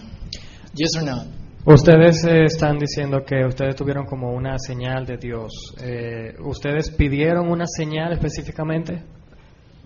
Yes 0.75 0.95
or 0.97 1.03
no? 1.03 1.23
Ustedes 1.65 2.23
eh, 2.25 2.45
están 2.45 2.77
diciendo 2.79 3.23
que 3.25 3.45
ustedes 3.45 3.75
tuvieron 3.75 4.05
como 4.05 4.31
una 4.33 4.57
señal 4.57 5.05
de 5.05 5.17
Dios. 5.17 5.51
Eh, 5.81 6.33
¿Ustedes 6.39 6.89
pidieron 6.91 7.49
una 7.49 7.65
señal 7.67 8.13
específicamente? 8.13 9.03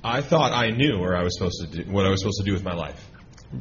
I 0.04 0.22
thought 0.22 0.52
I 0.54 0.72
knew 0.72 1.00
where 1.00 1.16
I 1.18 1.24
was 1.24 1.36
supposed 1.38 1.62
to 1.72 1.84
do, 1.84 1.92
what 1.92 2.06
I 2.06 2.10
was 2.10 2.20
supposed 2.22 2.44
to 2.44 2.50
do 2.50 2.54
with 2.54 2.64
my 2.64 2.76
life. 2.76 3.00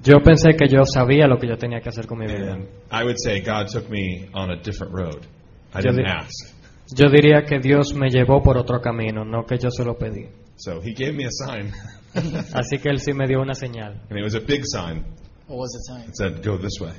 Yo 0.02 0.20
pensé 0.22 0.56
que 0.56 0.66
yo 0.68 0.84
sabía 0.84 1.26
lo 1.26 1.38
que 1.38 1.46
yo 1.48 1.56
tenía 1.56 1.80
que 1.80 1.88
hacer 1.88 2.06
con 2.06 2.18
mi 2.18 2.26
vida. 2.26 2.52
And 2.54 2.66
I 2.90 3.04
would 3.04 3.16
say 3.18 3.40
God 3.40 3.66
took 3.72 3.88
me 3.90 4.28
on 4.34 4.50
a 4.50 4.56
different 4.56 4.92
road. 4.92 5.26
I 5.74 5.80
Yo 5.82 5.90
didn't 5.92 6.04
di- 6.06 6.10
ask. 6.10 6.54
Yo 6.96 7.08
diría 7.10 7.44
que 7.44 7.58
Dios 7.60 7.94
me 7.94 8.08
llevó 8.10 8.42
por 8.42 8.56
otro 8.58 8.80
camino, 8.80 9.24
no 9.24 9.44
que 9.46 9.56
yo 9.58 9.70
se 9.70 9.84
lo 9.84 9.96
pedí. 9.96 10.28
So 10.56 10.80
he 10.80 10.92
gave 10.94 11.14
me 11.14 11.24
a 11.24 11.30
sign, 11.30 11.72
Así 12.14 12.78
que 12.80 12.90
Él 12.90 12.98
sí 13.00 13.12
me 13.14 13.26
dio 13.26 13.40
una 13.40 13.54
señal. 13.54 14.00
and 14.10 14.18
it 14.18 14.22
was 14.22 14.34
a 14.34 14.40
big 14.40 14.62
sign. 14.64 15.04
What 15.46 15.58
was 15.58 15.70
the 15.72 15.92
sign? 15.92 16.08
It 16.08 16.16
said, 16.16 16.42
"Go 16.44 16.56
this 16.58 16.78
way." 16.80 16.92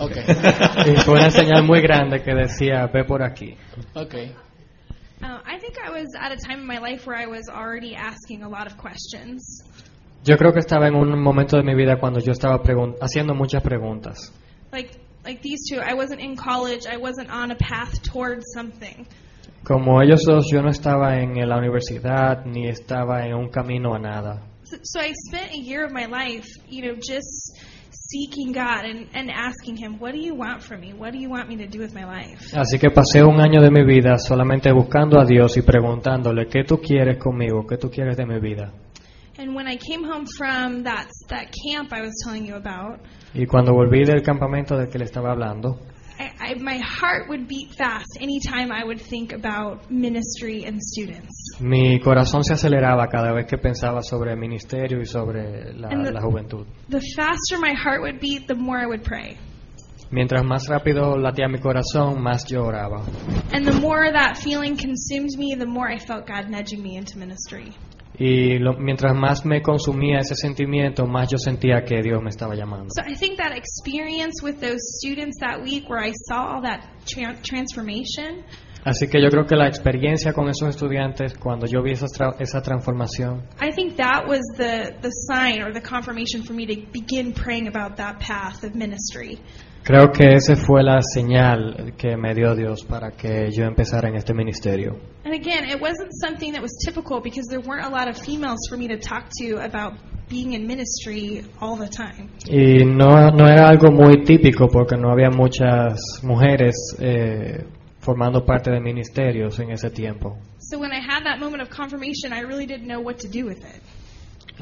Okay. 0.00 0.24
Y 0.92 0.96
fue 1.02 1.14
una 1.18 1.30
señal 1.30 1.64
muy 1.66 1.80
grande 1.82 2.22
que 2.22 2.32
decía, 2.34 2.86
ve 2.92 3.04
por 3.04 3.22
aquí. 3.22 3.56
okay. 3.94 4.32
Uh, 5.22 5.38
I 5.46 5.58
think 5.60 5.76
I 5.78 5.90
was 5.90 6.08
at 6.18 6.32
a 6.32 6.36
time 6.36 6.60
in 6.60 6.66
my 6.66 6.78
life 6.78 7.06
where 7.06 7.16
I 7.16 7.26
was 7.26 7.48
already 7.48 7.94
asking 7.94 8.42
a 8.42 8.48
lot 8.48 8.66
of 8.66 8.76
questions. 8.76 9.62
Yo 10.24 10.36
creo 10.36 10.52
que 10.52 10.60
estaba 10.60 10.86
en 10.88 10.94
un 10.94 11.20
momento 11.22 11.56
de 11.56 11.62
mi 11.62 11.74
vida 11.74 11.96
cuando 12.00 12.20
yo 12.20 12.32
estaba 12.32 12.62
pregun- 12.62 12.96
haciendo 13.00 13.34
muchas 13.34 13.62
preguntas. 13.62 14.32
Like 14.72 14.98
like 15.24 15.42
these 15.42 15.60
two, 15.70 15.80
I 15.80 15.94
wasn't 15.94 16.20
in 16.20 16.36
college. 16.36 16.86
I 16.86 16.96
wasn't 16.96 17.30
on 17.30 17.50
a 17.50 17.56
path 17.56 18.02
towards 18.02 18.44
something. 18.54 19.06
Como 19.64 20.02
ellos 20.02 20.22
dos, 20.26 20.50
yo 20.50 20.60
no 20.60 20.70
estaba 20.70 21.20
en 21.20 21.48
la 21.48 21.56
universidad 21.56 22.44
ni 22.44 22.68
estaba 22.68 23.26
en 23.26 23.34
un 23.34 23.48
camino 23.48 23.94
a 23.94 23.98
nada. 23.98 24.42
So, 24.64 24.76
so 24.82 25.00
I 25.00 25.12
spent 25.28 25.52
a 25.52 25.58
year 25.58 25.84
of 25.84 25.92
my 25.92 26.06
life, 26.06 26.46
you 26.68 26.82
know, 26.82 26.94
just 26.96 27.56
seeking 28.12 28.52
God 28.52 28.84
and, 28.84 29.08
and 29.14 29.30
asking 29.30 29.76
Him, 29.76 29.98
What 29.98 30.12
do 30.12 30.20
you 30.20 30.34
want 30.34 30.62
from 30.62 30.80
me? 30.80 30.92
What 30.92 31.12
do 31.12 31.18
you 31.18 31.30
want 31.30 31.48
me 31.48 31.56
to 31.56 31.66
do 31.66 31.78
with 31.80 31.94
my 31.94 32.04
life? 32.04 32.54
Así 32.54 32.78
que 32.78 32.90
pasé 32.90 33.22
un 33.22 33.40
año 33.40 33.60
de 33.60 33.70
mi 33.70 33.84
vida 33.84 34.18
solamente 34.18 34.72
buscando 34.72 35.20
a 35.20 35.24
Dios 35.24 35.56
y 35.56 35.62
preguntándole, 35.62 36.46
¿qué 36.46 36.64
tú 36.64 36.78
quieres 36.78 37.18
conmigo? 37.18 37.66
¿Qué 37.66 37.76
tú 37.76 37.90
quieres 37.90 38.16
de 38.16 38.26
mi 38.26 38.40
vida? 38.40 38.72
And 39.38 39.54
when 39.54 39.66
I 39.66 39.76
came 39.76 40.04
home 40.04 40.26
from 40.36 40.82
that, 40.84 41.08
that 41.28 41.46
camp 41.64 41.92
I 41.92 42.02
was 42.02 42.12
telling 42.24 42.44
you 42.46 42.54
about, 42.54 43.00
Y 43.34 43.46
cuando 43.46 43.72
volví 43.72 44.04
del 44.04 44.22
campamento 44.22 44.76
del 44.76 44.88
que 44.88 44.98
le 44.98 45.04
estaba 45.04 45.32
hablando, 45.32 45.78
I, 46.18 46.52
I, 46.52 46.54
my 46.60 46.78
heart 46.78 47.28
would 47.28 47.48
beat 47.48 47.74
fast 47.76 48.18
anytime 48.20 48.70
I 48.72 48.84
would 48.84 49.00
think 49.00 49.32
about 49.32 49.90
ministry 49.90 50.64
and 50.64 50.80
students. 50.80 51.32
mi 51.60 51.98
corazón 52.00 52.44
se 52.44 52.54
aceleraba 52.54 53.08
cada 53.08 53.32
vez 53.32 53.46
que 53.46 53.58
pensaba 53.58 54.02
sobre 54.02 54.32
el 54.32 54.38
ministerio 54.38 55.00
y 55.00 55.06
sobre 55.06 55.72
la, 55.74 55.88
the- 55.88 56.12
la 56.12 56.20
juventud. 56.20 56.66
The 56.88 57.00
faster 57.16 57.58
my 57.58 57.72
heart 57.74 58.02
would 58.02 58.20
beat, 58.20 58.46
the 58.46 58.54
more 58.54 58.78
I 58.78 58.86
would 58.86 59.02
pray. 59.04 59.36
Mientras 60.10 60.44
más 60.44 60.68
rápido 60.68 61.16
latía 61.16 61.48
mi 61.48 61.58
corazón, 61.58 62.20
más 62.20 62.44
yo 62.46 62.64
oraba. 62.66 63.02
And 63.54 63.64
the 63.66 63.80
more 63.80 64.12
that 64.12 64.36
feeling 64.36 64.76
consumed 64.76 65.30
me, 65.38 65.54
the 65.58 65.64
more 65.66 65.88
I 65.90 65.98
felt 65.98 66.26
God 66.26 66.50
nudging 66.50 66.82
me 66.82 66.96
into 66.98 67.18
ministry. 67.18 67.72
Y 68.18 68.58
lo- 68.58 68.74
mientras 68.78 69.14
más 69.14 69.44
me 69.46 69.62
consumía 69.62 70.18
ese 70.18 70.34
sentimiento, 70.36 71.06
más 71.06 71.30
yo 71.30 71.38
sentía 71.38 71.82
que 71.84 72.02
Dios 72.02 72.22
me 72.22 72.28
estaba 72.30 72.54
llamando. 72.54 72.88
So 72.90 73.02
I 73.10 73.14
think 73.16 73.38
that 73.38 73.52
experience 73.56 74.42
with 74.42 74.60
those 74.60 74.80
students 75.00 75.38
that 75.40 75.62
week 75.62 75.88
where 75.88 76.04
I 76.06 76.12
saw 76.28 76.54
all 76.56 76.62
that 76.62 76.82
tran 77.06 77.40
transformation, 77.42 78.44
Así 78.84 79.06
que 79.08 79.22
yo 79.22 79.28
creo 79.30 79.46
que 79.46 79.54
la 79.54 79.68
experiencia 79.68 80.32
con 80.32 80.48
esos 80.48 80.68
estudiantes, 80.70 81.34
cuando 81.38 81.66
yo 81.66 81.82
vi 81.84 81.92
esa, 81.92 82.06
tra- 82.06 82.34
esa 82.40 82.60
transformación, 82.62 83.44
I 83.60 83.70
think 83.72 83.96
that 83.96 84.26
was 84.26 84.40
the, 84.56 84.96
the 85.00 85.10
sign 85.10 85.62
or 85.62 85.72
the 85.72 85.80
confirmation 85.80 86.42
for 86.42 86.52
me 86.52 86.66
to 86.66 86.74
begin 86.92 87.32
praying 87.32 87.68
about 87.68 87.96
that 87.98 88.18
path 88.18 88.64
of 88.64 88.74
ministry. 88.74 89.38
Creo 89.82 90.10
que 90.12 90.34
esa 90.34 90.56
fue 90.56 90.82
la 90.82 91.00
señal 91.02 91.94
que 91.96 92.16
me 92.16 92.34
dio 92.34 92.54
Dios 92.54 92.84
para 92.84 93.10
que 93.12 93.50
yo 93.50 93.64
empezara 93.64 94.08
en 94.08 94.16
este 94.16 94.34
ministerio. 94.34 94.96
And 95.24 95.34
again, 95.34 95.68
it 95.68 95.80
wasn't 95.80 96.10
something 96.12 96.52
that 96.52 96.62
was 96.62 96.72
typical 96.84 97.20
because 97.20 97.48
there 97.48 97.60
weren't 97.60 97.86
a 97.86 97.90
lot 97.90 98.08
of 98.08 98.16
females 98.16 98.60
for 98.68 98.76
me 98.76 98.88
to 98.88 98.98
talk 98.98 99.28
to 99.40 99.58
about 99.64 99.94
being 100.28 100.52
in 100.52 100.66
ministry 100.66 101.44
all 101.60 101.76
the 101.76 101.88
time. 101.88 102.30
Y 102.48 102.84
no, 102.84 103.30
no 103.30 103.46
era 103.46 103.68
algo 103.68 103.90
muy 103.92 104.24
típico 104.24 104.68
porque 104.68 104.96
no 104.96 105.10
había 105.10 105.30
muchas 105.30 106.00
mujeres 106.22 106.96
eh, 106.98 107.64
formando 108.00 108.44
parte 108.44 108.70
de 108.70 108.80
ministerios 108.80 109.58
en 109.60 109.70
ese 109.70 109.90
tiempo. 109.90 110.38
So 110.58 110.78
when 110.78 110.92
I 110.92 111.00
had 111.00 111.24
that 111.24 111.38
moment 111.38 111.62
of 111.62 111.70
confirmation, 111.70 112.32
I 112.32 112.40
really 112.40 112.66
didn't 112.66 112.88
know 112.88 113.00
what 113.00 113.20
to 113.20 113.28
do 113.28 113.44
with 113.46 113.64
it. 113.64 113.82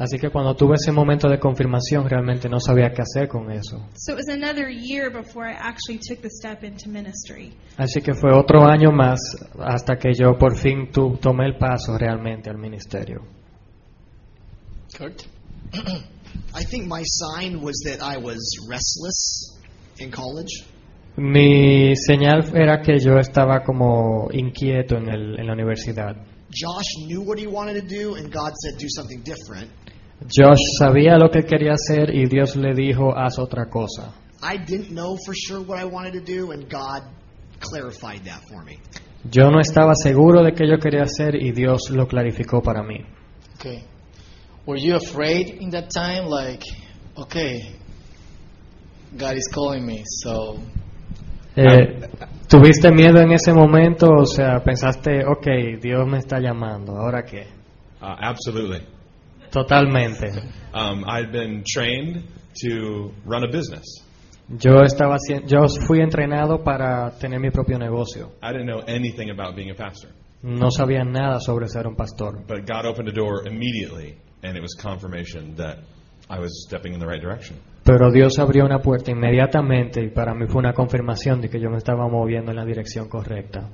Así 0.01 0.17
que 0.19 0.31
cuando 0.31 0.55
tuve 0.57 0.77
ese 0.77 0.93
momento 0.93 1.29
de 1.29 1.39
confirmación 1.39 2.09
realmente 2.09 2.49
no 2.49 2.59
sabía 2.59 2.91
qué 2.91 3.03
hacer 3.03 3.29
con 3.29 3.51
eso. 3.53 3.77
So 3.97 4.13
it 4.13 4.17
was 4.17 4.29
another 4.31 4.71
year 4.71 5.13
before 5.13 5.47
I 5.47 5.53
actually 5.55 5.99
took 6.09 6.23
the 6.23 6.31
step 6.31 6.65
into 6.65 6.89
ministry. 6.89 7.53
Así 7.77 8.01
que 8.01 8.15
fue 8.15 8.33
otro 8.33 8.65
año 8.67 8.93
más 8.93 9.21
hasta 9.59 9.97
que 9.99 10.15
yo 10.15 10.39
por 10.39 10.57
fin 10.57 10.91
tu- 10.91 11.19
tomé 11.19 11.45
el 11.45 11.59
paso 11.59 11.99
realmente 11.99 12.49
al 12.49 12.57
ministerio. 12.57 13.21
Kurt? 14.97 15.23
I 16.55 16.65
think 16.65 16.87
my 16.87 17.03
sign 17.05 17.61
was 17.63 17.75
that 17.85 18.01
I 18.03 18.17
was 18.17 18.39
restless 18.71 19.61
in 19.99 20.11
college. 20.11 20.65
Mi 21.19 21.95
señal 21.95 22.51
era 22.55 22.81
que 22.81 22.99
yo 22.99 23.19
estaba 23.19 23.63
como 23.65 24.29
inquieto 24.33 24.97
en, 24.97 25.11
el- 25.11 25.39
en 25.39 25.47
la 25.47 25.53
universidad. 25.53 26.17
Josh 26.51 27.07
knew 27.07 27.23
what 27.23 27.39
he 27.39 27.47
wanted 27.47 27.75
to 27.75 27.87
do, 27.87 28.15
and 28.15 28.33
God 28.33 28.53
said, 28.57 28.79
do 28.79 28.89
something 28.89 29.23
different. 29.23 29.71
Josh 30.27 30.59
sabía 30.79 31.19
lo 31.19 31.31
que 31.31 31.43
quería 31.43 31.75
hacer 31.75 32.15
y 32.15 32.27
Dios 32.27 32.57
le 32.57 32.75
dijo, 32.75 33.15
haz 33.17 33.39
otra 33.39 33.71
cosa. 33.71 34.13
I 34.43 34.57
didn't 34.57 34.91
know 34.91 35.17
for 35.25 35.35
sure 35.35 35.61
what 35.61 35.79
I 35.79 35.85
wanted 35.85 36.15
to 36.15 36.21
do, 36.21 36.51
and 36.51 36.69
God 36.69 37.03
clarified 37.61 38.25
that 38.25 38.43
for 38.49 38.63
me. 38.65 38.79
Yo 39.31 39.51
no 39.51 39.61
estaba 39.61 39.95
seguro 39.95 40.43
de 40.43 40.53
qué 40.53 40.67
yo 40.67 40.79
quería 40.79 41.03
hacer 41.03 41.37
y 41.37 41.53
Dios 41.53 41.91
lo 41.91 42.07
clarificó 42.07 42.63
para 42.63 42.83
mí. 42.83 43.05
Okay. 43.57 43.85
Were 44.67 44.79
you 44.79 44.97
afraid 44.97 45.59
in 45.61 45.71
that 45.71 45.91
time? 45.91 46.27
Like, 46.27 46.63
okay, 47.17 47.77
God 49.17 49.37
is 49.37 49.49
calling 49.53 49.85
me, 49.87 50.05
so 50.07 50.59
Eh, 51.57 52.09
¿Tuviste 52.49 52.93
miedo 52.93 53.21
en 53.21 53.33
ese 53.33 53.53
momento? 53.53 54.11
O 54.11 54.27
sea, 54.27 54.61
pensaste, 54.61 55.25
ok, 55.25 55.81
Dios 55.81 56.07
me 56.07 56.19
está 56.19 56.41
llamando, 56.41 56.97
¿ahora 56.97 57.25
qué? 57.25 57.47
Uh, 58.01 58.17
absolutely. 58.19 58.81
Totalmente. 59.51 60.31
Um, 60.73 61.05
I'd 61.07 61.33
been 61.33 61.65
trained 61.65 62.25
to 62.63 63.13
run 63.27 63.45
a 63.45 63.49
business. 63.49 64.05
Yo, 64.49 64.83
estaba, 64.83 65.17
yo 65.47 65.69
fui 65.87 66.01
entrenado 66.01 66.65
para 66.65 67.11
tener 67.19 67.39
mi 67.39 67.51
propio 67.51 67.79
negocio. 67.79 68.33
I 68.43 68.53
didn't 68.53 68.67
know 68.67 68.83
anything 68.87 69.31
about 69.31 69.55
being 69.55 69.71
a 69.71 69.75
pastor. 69.75 70.11
No 70.43 70.71
sabía 70.71 71.05
nada 71.05 71.39
sobre 71.41 71.69
ser 71.69 71.87
un 71.87 71.95
pastor. 71.95 72.45
But 72.49 72.67
God 72.67 72.87
opened 72.87 73.09
a 73.09 73.13
door 73.13 73.47
immediately, 73.47 74.17
and 74.43 74.57
it 74.57 74.63
was 74.63 74.75
confirmation 74.75 75.55
that 75.57 75.79
I 76.29 76.41
was 76.41 76.65
stepping 76.67 76.95
in 76.95 77.01
the 77.01 77.07
right 77.07 77.21
direction. 77.21 77.59
Pero 77.85 78.11
Dios 78.13 78.39
abrió 78.39 78.65
una 78.65 78.81
puerta 78.81 79.11
inmediatamente 79.11 80.03
y 80.03 80.11
para 80.11 80.35
mí 80.35 80.47
fue 80.49 80.61
una 80.61 80.73
confirmación 80.73 81.41
de 81.41 81.49
que 81.49 81.61
yo 81.61 81.71
me 81.71 81.79
estaba 81.79 82.09
moviendo 82.09 82.51
en 82.51 82.57
la 82.59 82.65
dirección 82.65 83.09
correcta. 83.09 83.69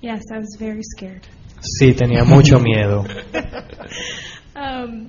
Yes, 0.00 0.22
I 0.30 0.38
was 0.38 0.56
very 0.60 0.82
scared. 0.82 1.22
Sí, 1.60 1.92
tenía 1.94 2.22
mucho 2.24 2.60
miedo. 2.60 3.04
Um, 4.54 5.08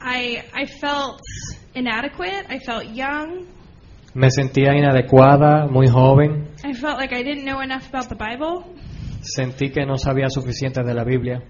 I 0.00 0.38
I 0.54 0.66
felt 0.80 1.20
inadequate. 1.74 2.46
I 2.48 2.58
felt 2.64 2.84
young. 2.94 3.46
Me 4.14 4.30
sentía 4.30 4.74
inadecuada, 4.74 5.66
muy 5.66 5.88
joven. 5.88 6.48
I 6.64 6.72
felt 6.72 6.98
like 6.98 7.12
I 7.12 7.22
didn't 7.22 7.44
know 7.44 7.60
enough 7.60 7.88
about 7.92 8.08
the 8.08 8.14
Bible. 8.14 8.64
Sentí 9.22 9.70
que 9.70 9.84
no 9.84 9.96
sabía 9.98 10.28
suficiente 10.30 10.82
de 10.82 10.94
la 10.94 11.04
Biblia. 11.04 11.42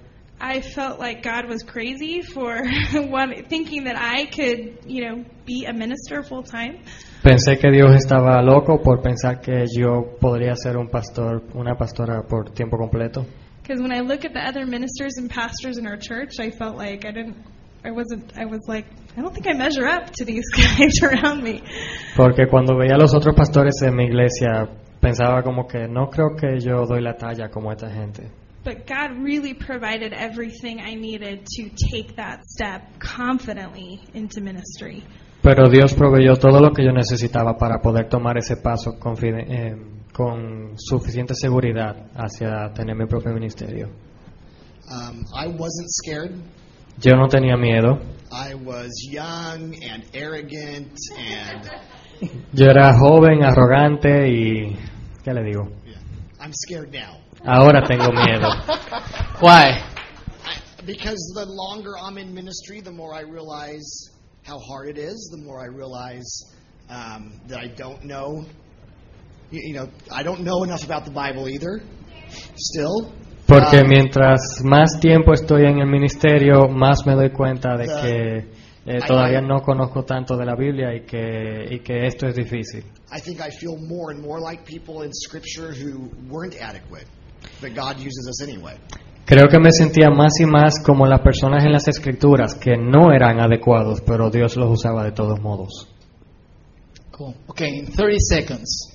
I 0.46 0.60
felt 0.60 1.00
like 1.00 1.22
God 1.22 1.48
was 1.48 1.62
crazy 1.62 2.20
for 2.20 2.62
one, 2.92 3.32
thinking 3.48 3.84
that 3.84 3.96
I 3.96 4.26
could, 4.26 4.80
you 4.86 5.02
know, 5.02 5.24
be 5.46 5.64
a 5.64 5.72
minister 5.72 6.22
full 6.22 6.42
time. 6.42 6.80
Pensé 7.22 7.58
que 7.58 7.70
Dios 7.72 7.94
estaba 7.94 8.42
loco 8.42 8.76
por 8.82 9.00
pensar 9.00 9.40
que 9.40 9.64
yo 9.74 10.18
podría 10.20 10.54
ser 10.54 10.76
un 10.76 10.88
pastor, 10.88 11.42
una 11.54 11.74
pastora 11.76 12.22
por 12.28 12.50
tiempo 12.50 12.76
completo. 12.76 13.24
Because 13.62 13.80
when 13.80 13.90
I 13.90 14.00
look 14.00 14.26
at 14.26 14.34
the 14.34 14.46
other 14.46 14.66
ministers 14.66 15.16
and 15.16 15.30
pastors 15.30 15.78
in 15.78 15.86
our 15.86 15.96
church, 15.96 16.38
I 16.38 16.50
felt 16.50 16.76
like 16.76 17.06
I 17.06 17.12
didn't, 17.12 17.36
I 17.82 17.92
wasn't, 17.92 18.36
I 18.36 18.44
was 18.44 18.60
like, 18.68 18.84
I 19.16 19.22
don't 19.22 19.32
think 19.32 19.46
I 19.46 19.54
measure 19.54 19.86
up 19.86 20.10
to 20.18 20.26
these 20.26 20.44
guys 20.54 21.02
around 21.02 21.42
me. 21.42 21.62
Porque 22.16 22.48
cuando 22.50 22.76
veía 22.76 22.96
a 22.96 22.98
los 22.98 23.14
otros 23.14 23.34
pastores 23.34 23.80
en 23.80 23.96
mi 23.96 24.04
iglesia, 24.04 24.68
pensaba 25.00 25.42
como 25.42 25.66
que 25.66 25.88
no 25.88 26.10
creo 26.10 26.36
que 26.36 26.60
yo 26.60 26.84
doy 26.84 27.00
la 27.00 27.16
talla 27.16 27.48
como 27.48 27.72
esta 27.72 27.88
gente. 27.88 28.43
But 28.64 28.86
God 28.86 29.22
really 29.22 29.52
provided 29.54 30.12
everything 30.14 30.80
I 30.80 30.94
needed 30.94 31.44
to 31.44 31.68
take 31.92 32.16
that 32.16 32.44
step 32.46 32.98
confidently 32.98 34.00
into 34.14 34.40
ministry. 34.40 35.04
Pero 35.42 35.68
Dios 35.68 35.92
proveyó 35.92 36.36
todo 36.36 36.58
lo 36.60 36.72
que 36.72 36.82
yo 36.82 36.92
necesitaba 36.92 37.58
para 37.58 37.80
poder 37.82 38.08
tomar 38.08 38.38
ese 38.38 38.56
paso 38.56 38.92
confide- 38.98 39.44
eh, 39.46 39.76
con 40.14 40.72
suficiente 40.78 41.34
seguridad 41.34 42.10
hacia 42.16 42.72
tener 42.72 42.96
mi 42.96 43.04
propio 43.06 43.34
ministerio. 43.34 43.88
Um, 44.90 45.24
I 45.34 45.48
wasn't 45.48 45.88
scared. 45.90 46.32
Yo 47.02 47.16
no 47.16 47.28
tenía 47.28 47.56
miedo. 47.58 47.98
I 48.32 48.54
was 48.54 48.88
young 49.10 49.74
and 49.84 50.04
arrogant, 50.14 50.96
and 51.18 51.70
Yo 52.52 52.66
era 52.66 52.94
joven, 52.98 53.42
arrogante 53.42 54.28
y... 54.30 54.76
¿Qué 55.22 55.34
le 55.34 55.42
digo? 55.42 55.68
yeah, 55.84 55.98
I'm 56.40 56.52
scared 56.54 56.92
now. 56.92 57.18
Ahora 57.46 57.82
tengo 57.86 58.10
miedo. 58.12 58.48
why? 59.40 59.82
Because 60.86 61.32
the 61.34 61.46
longer 61.46 61.92
I'm 61.98 62.18
in 62.18 62.34
ministry, 62.34 62.80
the 62.80 62.92
more 62.92 63.14
I 63.14 63.20
realize 63.20 64.10
how 64.44 64.58
hard 64.58 64.88
it 64.88 64.98
is. 64.98 65.30
The 65.30 65.42
more 65.44 65.60
I 65.60 65.66
realize 65.66 66.54
um, 66.90 67.40
that 67.48 67.58
I 67.58 67.68
don't 67.68 68.04
know. 68.04 68.44
You, 69.50 69.60
you 69.62 69.74
know, 69.74 69.88
I 70.10 70.22
don't 70.22 70.40
know 70.40 70.64
enough 70.64 70.84
about 70.84 71.04
the 71.04 71.10
Bible 71.10 71.48
either. 71.48 71.80
Still, 72.56 73.12
Porque 73.46 73.80
Um, 73.80 73.88
mientras 73.88 74.40
más 74.64 74.98
tiempo 75.00 75.32
estoy 75.34 75.66
en 75.66 75.78
el 75.78 75.86
ministerio, 75.86 76.68
más 76.68 77.06
me 77.06 77.14
doy 77.14 77.30
cuenta 77.30 77.76
de 77.76 77.86
que 77.86 78.38
eh, 78.86 78.98
todavía 79.06 79.42
no 79.42 79.60
conozco 79.60 80.04
tanto 80.04 80.36
de 80.36 80.46
la 80.46 80.54
Biblia 80.56 80.94
y 80.94 81.00
que, 81.04 81.66
y 81.70 81.80
que 81.80 82.06
esto 82.06 82.26
es 82.26 82.36
difícil. 82.36 82.84
I 83.12 83.20
think 83.20 83.40
I 83.40 83.50
feel 83.50 83.76
more 83.76 84.12
and 84.14 84.22
more 84.22 84.40
like 84.40 84.64
people 84.64 85.04
in 85.04 85.12
Scripture 85.12 85.72
who 85.72 86.10
weren't 86.28 86.56
adequate, 86.58 87.06
but 87.60 87.74
God 87.74 87.98
uses 87.98 88.28
us 88.28 88.42
anyway. 88.42 88.76
Creo 89.26 89.48
que 89.48 89.58
me 89.58 89.72
sentía 89.72 90.10
más 90.10 90.38
y 90.38 90.44
más 90.44 90.82
como 90.84 91.06
las 91.06 91.20
personas 91.22 91.64
en 91.64 91.72
las 91.72 91.88
escrituras 91.88 92.54
que 92.54 92.76
no 92.76 93.10
eran 93.10 93.40
adecuados, 93.40 94.02
pero 94.02 94.28
Dios 94.28 94.54
los 94.56 94.70
usaba 94.70 95.02
de 95.04 95.12
todos 95.12 95.40
modos. 95.40 95.88
Cool. 97.10 97.34
Okay, 97.48 97.78
in 97.78 97.86
30 97.86 98.18
seconds, 98.18 98.94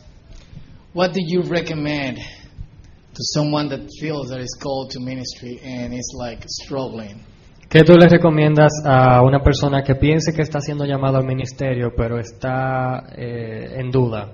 what 0.94 1.14
do 1.14 1.20
you 1.20 1.42
recommend 1.42 2.18
to 2.18 3.24
someone 3.34 3.70
that 3.70 3.90
feels 4.00 4.30
that 4.30 4.40
is 4.40 4.56
called 4.62 4.92
to 4.92 5.00
ministry 5.00 5.60
and 5.64 5.94
is 5.94 6.14
like 6.16 6.44
struggling? 6.48 7.26
¿Qué 7.68 7.84
tú 7.84 7.94
le 7.98 8.08
recomiendas 8.08 8.72
a 8.86 9.22
una 9.24 9.42
persona 9.42 9.84
que 9.84 9.96
piense 9.96 10.34
que 10.34 10.42
está 10.42 10.60
siendo 10.60 10.86
llamado 10.86 11.18
al 11.18 11.26
ministerio, 11.26 11.92
pero 11.96 12.20
está 12.20 13.04
eh, 13.16 13.80
en 13.80 13.90
duda? 13.90 14.32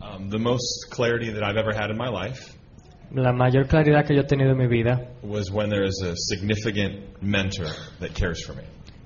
Um, 0.00 0.30
the 0.30 0.38
most 0.38 0.90
clarity 0.90 1.30
that 1.32 1.42
I've 1.42 1.58
ever 1.58 1.74
had 1.74 1.90
in 1.90 1.98
my 1.98 2.08
life 2.08 2.53
La 3.12 3.32
mayor 3.32 3.66
claridad 3.68 4.04
que 4.06 4.14
yo 4.14 4.22
he 4.22 4.26
tenido 4.26 4.52
en 4.52 4.58
mi 4.58 4.66
vida 4.66 5.08
was 5.22 5.50
when 5.50 5.68
there 5.70 5.84
is 5.84 6.02
a 6.02 6.14
significant 6.16 7.22
mentor 7.22 7.66
that 8.00 8.12
cares 8.14 8.44
for 8.44 8.54
me. 8.54 8.62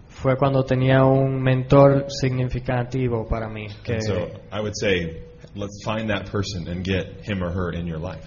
fue 0.08 0.36
cuando 0.36 0.64
tenía 0.64 1.04
un 1.04 1.40
mentor 1.42 2.06
significativo 2.08 3.26
para 3.28 3.48
mí. 3.48 3.66
Que 3.84 3.94
And 3.94 4.02
so 4.02 4.14
I 4.50 4.60
would 4.60 4.74
say, 4.74 5.22
let's 5.54 5.82
find 5.84 6.08
that 6.10 6.30
person 6.30 6.68
and 6.68 6.84
get 6.84 7.20
him 7.22 7.42
or 7.42 7.50
her 7.50 7.72
in 7.72 7.86
your 7.86 7.98
life. 8.00 8.24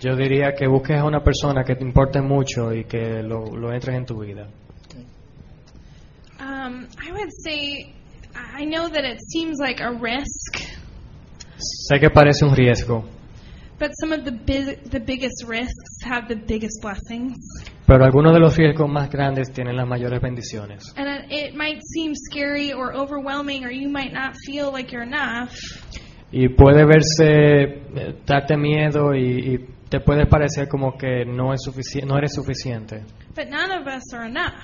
yo 0.00 0.16
diría 0.16 0.54
que 0.56 0.66
busques 0.66 0.98
a 0.98 1.04
una 1.04 1.20
persona 1.22 1.64
que 1.64 1.74
te 1.76 1.84
importe 1.84 2.20
mucho 2.20 2.72
y 2.74 2.84
que 2.84 3.22
lo, 3.22 3.44
lo 3.56 3.72
entres 3.72 3.96
en 3.96 4.04
tu 4.06 4.18
vida. 4.20 4.48
Um, 6.40 6.88
I 6.98 7.12
would 7.12 7.30
say, 7.44 7.94
I 8.34 8.64
know 8.64 8.88
that 8.88 9.04
it 9.04 9.18
seems 9.32 9.58
like 9.60 9.80
a 9.80 9.92
risk, 9.92 10.58
Sé 11.58 12.00
que 12.00 12.10
parece 12.10 12.44
un 12.44 12.56
riesgo, 12.56 13.04
but 13.82 13.90
some 13.98 14.12
of 14.12 14.24
the 14.24 14.30
big, 14.30 14.84
the 14.84 15.00
biggest 15.00 15.44
risks 15.44 16.04
have 16.04 16.28
the 16.28 16.36
biggest 16.36 16.80
blessings. 16.80 17.34
pero 17.84 18.04
algunos 18.04 18.32
de 18.32 18.38
los 18.38 18.56
riesgos 18.56 18.88
más 18.88 19.10
grandes 19.10 19.50
tienen 19.52 19.74
las 19.74 19.88
mayores 19.88 20.20
bendiciones. 20.20 20.84
And 20.96 21.32
it, 21.32 21.56
might 21.56 21.82
seem 21.82 22.14
scary 22.14 22.72
or 22.72 22.94
overwhelming, 22.94 23.64
or 23.64 23.72
you 23.72 23.88
might 23.88 24.12
not 24.12 24.36
feel 24.46 24.70
like 24.70 24.92
you're 24.92 25.02
enough. 25.02 25.52
Y 26.30 26.46
puede 26.56 26.84
verse, 26.84 27.24
eh, 27.24 28.14
darte 28.24 28.56
miedo 28.56 29.14
y, 29.14 29.54
y 29.54 29.58
te 29.88 29.98
puede 29.98 30.26
parecer 30.26 30.68
como 30.68 30.96
que 30.96 31.24
no, 31.24 31.52
es 31.52 31.62
sufici- 31.66 32.06
no 32.06 32.16
eres 32.16 32.34
suficiente. 32.34 33.02
But 33.34 33.48
none 33.48 33.72
of 33.72 33.88
us 33.88 34.14
are 34.14 34.24
enough. 34.24 34.62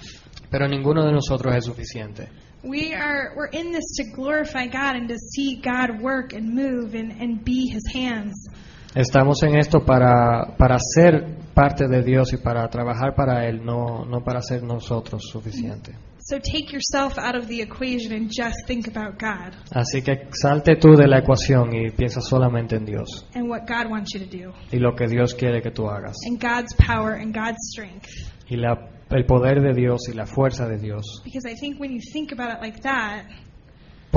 Pero 0.48 0.68
ninguno 0.68 1.04
de 1.04 1.10
nosotros 1.10 1.56
es 1.56 1.64
suficiente. 1.64 2.28
We 2.62 2.94
are 2.94 3.34
we're 3.36 3.50
in 3.50 3.72
this 3.72 3.96
to 3.96 4.04
glorify 4.14 4.66
God 4.68 4.94
and 4.94 5.08
to 5.08 5.16
see 5.16 5.60
God 5.60 6.00
work 6.00 6.32
and 6.34 6.54
move 6.54 6.94
and, 6.94 7.10
and 7.20 7.44
be 7.44 7.68
His 7.68 7.82
hands. 7.92 8.48
Estamos 8.94 9.42
en 9.42 9.56
esto 9.56 9.80
para, 9.84 10.56
para 10.56 10.78
ser 10.78 11.36
parte 11.54 11.86
de 11.88 12.02
Dios 12.02 12.32
y 12.32 12.38
para 12.38 12.68
trabajar 12.68 13.14
para 13.14 13.46
Él, 13.46 13.64
no, 13.64 14.04
no 14.04 14.22
para 14.24 14.40
ser 14.40 14.62
nosotros 14.62 15.22
suficiente. 15.30 15.92
So 16.20 16.36
take 16.38 16.70
yourself 16.72 17.16
out 17.18 17.36
of 17.36 17.46
the 17.48 17.62
equation 17.62 18.12
and 18.12 18.28
just 18.28 18.66
think 18.66 18.86
about 18.86 19.18
God 19.18 19.54
Así 19.72 20.02
que 20.02 20.28
salte 20.32 20.76
tú 20.76 20.94
de 20.94 21.06
la 21.06 21.20
ecuación 21.20 21.74
y 21.74 21.90
piensa 21.90 22.20
solamente 22.20 22.76
en 22.76 22.84
Dios 22.84 23.26
and 23.34 23.48
what 23.48 23.60
God 23.66 23.90
wants 23.90 24.12
you 24.12 24.20
to 24.20 24.26
do, 24.26 24.52
y 24.70 24.78
lo 24.78 24.94
que 24.94 25.06
Dios 25.06 25.34
quiere 25.34 25.62
que 25.62 25.70
tú 25.70 25.88
hagas. 25.88 26.16
and 26.26 26.38
God's 26.38 26.74
power 26.74 27.14
and 27.14 27.34
God's 27.34 27.56
strength. 27.72 28.08
Y 28.50 28.56
la, 28.56 28.76
el 29.10 29.24
poder 29.24 29.62
de 29.62 29.72
Dios 29.72 30.08
y 30.10 30.14
la 30.14 30.26
fuerza 30.26 30.66
de 30.66 30.76
Dios. 30.78 31.22
Because 31.24 31.46
I 31.48 31.54
think 31.54 31.80
when 31.80 31.92
you 31.92 32.00
think 32.12 32.32
about 32.32 32.50
it 32.52 32.60
like 32.60 32.80
that, 32.82 33.24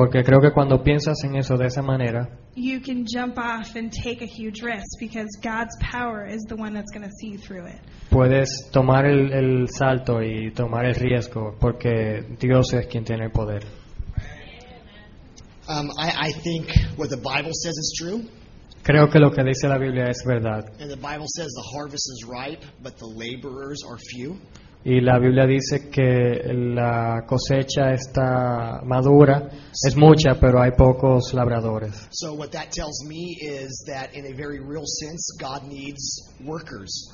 Porque 0.01 0.23
creo 0.23 0.41
que 0.41 0.51
cuando 0.51 0.81
piensas 0.81 1.23
en 1.23 1.35
eso 1.35 1.57
de 1.57 1.67
esa 1.67 1.83
manera, 1.83 2.27
you 2.55 2.81
can 2.81 3.05
jump 3.05 3.37
off 3.37 3.75
and 3.75 3.91
take 3.91 4.23
a 4.23 4.25
huge 4.25 4.63
risk 4.63 4.99
because 4.99 5.27
God's 5.43 5.77
power 5.79 6.25
is 6.25 6.41
the 6.49 6.55
one 6.55 6.73
that's 6.73 6.89
going 6.91 7.03
to 7.03 7.11
see 7.19 7.33
you 7.33 7.37
through 7.37 7.67
it. 7.67 7.79
puedes 8.09 8.49
tomar 8.71 9.05
el, 9.05 9.31
el 9.31 9.67
salto 9.69 10.23
y 10.23 10.49
tomar 10.55 10.85
el 10.85 10.95
riesgo 10.95 11.55
porque 11.59 12.25
Dios 12.39 12.73
es 12.73 12.87
quien 12.87 13.03
tiene 13.03 13.25
el 13.25 13.31
poder. 13.31 13.63
Um, 15.69 15.91
I, 15.99 16.29
I 16.29 16.31
think 16.31 16.71
what 16.97 17.11
the 17.11 17.21
Bible 17.21 17.53
says 17.53 17.77
is 17.77 17.93
true. 17.95 18.23
Creo 18.81 19.07
que 19.11 19.19
lo 19.19 19.29
que 19.29 19.43
dice 19.43 19.67
la 19.67 19.77
Biblia 19.77 20.09
es 20.09 20.23
verdad. 20.25 20.63
And 20.79 20.89
the 20.89 20.97
Bible 20.97 21.27
says 21.27 21.51
the 21.53 21.77
harvest 21.77 22.09
is 22.09 22.25
ripe, 22.27 22.65
but 22.81 22.97
the 22.97 23.05
laborers 23.05 23.83
are 23.87 23.99
few. 23.99 24.39
Y 24.84 24.99
la 24.99 25.19
Biblia 25.19 25.45
dice 25.45 25.89
que 25.91 26.41
la 26.53 27.23
cosecha 27.27 27.93
está 27.93 28.82
madura, 28.84 29.47
es 29.71 29.95
mucha, 29.95 30.39
pero 30.39 30.59
hay 30.59 30.71
pocos 30.71 31.34
labradores. 31.36 32.07
So 32.11 32.34
what 32.34 32.49
that 32.51 32.71
tells 32.71 33.05
me 33.07 33.38
is 33.39 33.86
that 33.88 34.15
in 34.15 34.25
a 34.25 34.36
very 34.36 34.59
real 34.59 34.86
sense, 34.86 35.38
God 35.39 35.67
needs 35.69 36.34
workers. 36.43 37.11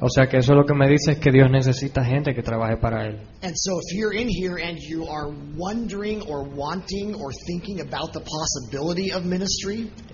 O 0.00 0.08
sea 0.08 0.28
que 0.28 0.36
eso 0.36 0.54
lo 0.54 0.64
que 0.64 0.74
me 0.74 0.88
dice 0.88 1.12
es 1.12 1.18
que 1.18 1.32
Dios 1.32 1.50
necesita 1.50 2.04
gente 2.04 2.32
que 2.32 2.42
trabaje 2.42 2.76
para 2.76 3.06
Él. 3.06 3.20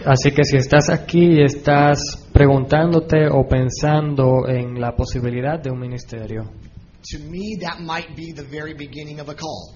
Así 0.06 0.30
que 0.30 0.44
si 0.44 0.56
estás 0.56 0.88
aquí 0.88 1.26
y 1.32 1.42
estás 1.42 2.28
preguntándote 2.32 3.28
o 3.30 3.46
pensando 3.46 4.48
en 4.48 4.80
la 4.80 4.96
posibilidad 4.96 5.60
de 5.60 5.70
un 5.70 5.80
ministerio, 5.80 6.44
to 7.04 7.18
me 7.18 7.58
that 7.60 7.80
might 7.80 8.16
be 8.16 8.32
the 8.32 8.44
very 8.44 8.74
beginning 8.74 9.20
of 9.20 9.28
a 9.28 9.34
call. 9.34 9.74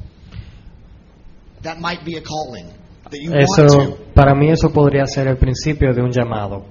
That 1.62 1.81
might 1.81 2.05
be 2.05 2.16
a 2.16 2.22
calling 2.22 2.72
that 3.11 3.18
you 3.20 3.31
want 3.31 3.43
eso 3.43 3.97
to. 3.97 3.97
para 4.14 4.35
mí 4.35 4.51
eso 4.51 4.70
podría 4.70 5.07
ser 5.07 5.26
el 5.29 5.37
principio 5.37 5.93
de 5.93 6.03
un 6.03 6.12
llamado. 6.12 6.64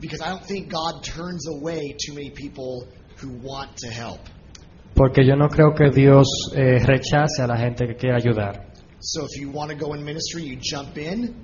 Because 0.00 0.20
I 0.20 0.28
don't 0.28 0.44
think 0.44 0.70
God 0.70 1.02
turns 1.02 1.48
away 1.48 1.96
too 1.98 2.14
many 2.14 2.30
people 2.30 2.86
who 3.22 3.30
want 3.42 3.76
to 3.78 3.88
help. 3.90 4.20
Porque 4.94 5.24
yo 5.24 5.34
no 5.34 5.48
creo 5.48 5.74
que 5.74 5.90
Dios 5.90 6.52
eh, 6.54 6.78
rechace 6.84 7.42
a 7.42 7.46
la 7.46 7.56
gente 7.56 7.86
que 7.86 7.96
quiere 7.96 8.16
ayudar. 8.16 8.66
So 9.00 9.24
if 9.24 9.40
you 9.40 9.50
want 9.50 9.70
to 9.70 9.76
go 9.76 9.94
in 9.94 10.04
ministry, 10.04 10.44
you 10.44 10.58
jump 10.60 10.96
in 10.98 11.34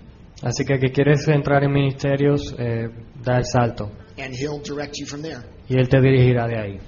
Así 0.42 0.64
que 0.64 0.78
que 0.78 0.90
quieres 0.90 1.28
entrar 1.28 1.62
en 1.64 1.72
ministerios, 1.72 2.54
eh, 2.58 2.88
da 3.22 3.36
el 3.36 3.44
salto 3.44 3.90
and 4.18 4.34
He'll 4.34 4.60
direct 4.60 4.96
you 4.98 5.06
from 5.06 5.22
there. 5.22 5.42
y 5.68 5.76
Él 5.78 5.88
te 5.88 6.00
dirigirá 6.00 6.46
de 6.46 6.58
ahí. 6.58 6.80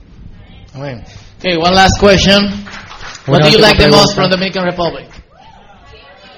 Amen. 0.75 1.05
Okay, 1.39 1.57
one 1.57 1.75
last 1.75 1.99
question. 1.99 2.43
What 3.27 3.43
do 3.43 3.51
you 3.51 3.59
like 3.59 3.79
the 3.79 3.89
most 3.89 4.13
pregunta. 4.13 4.15
from 4.15 4.31
Dominican 4.31 4.65
Republic? 4.65 5.09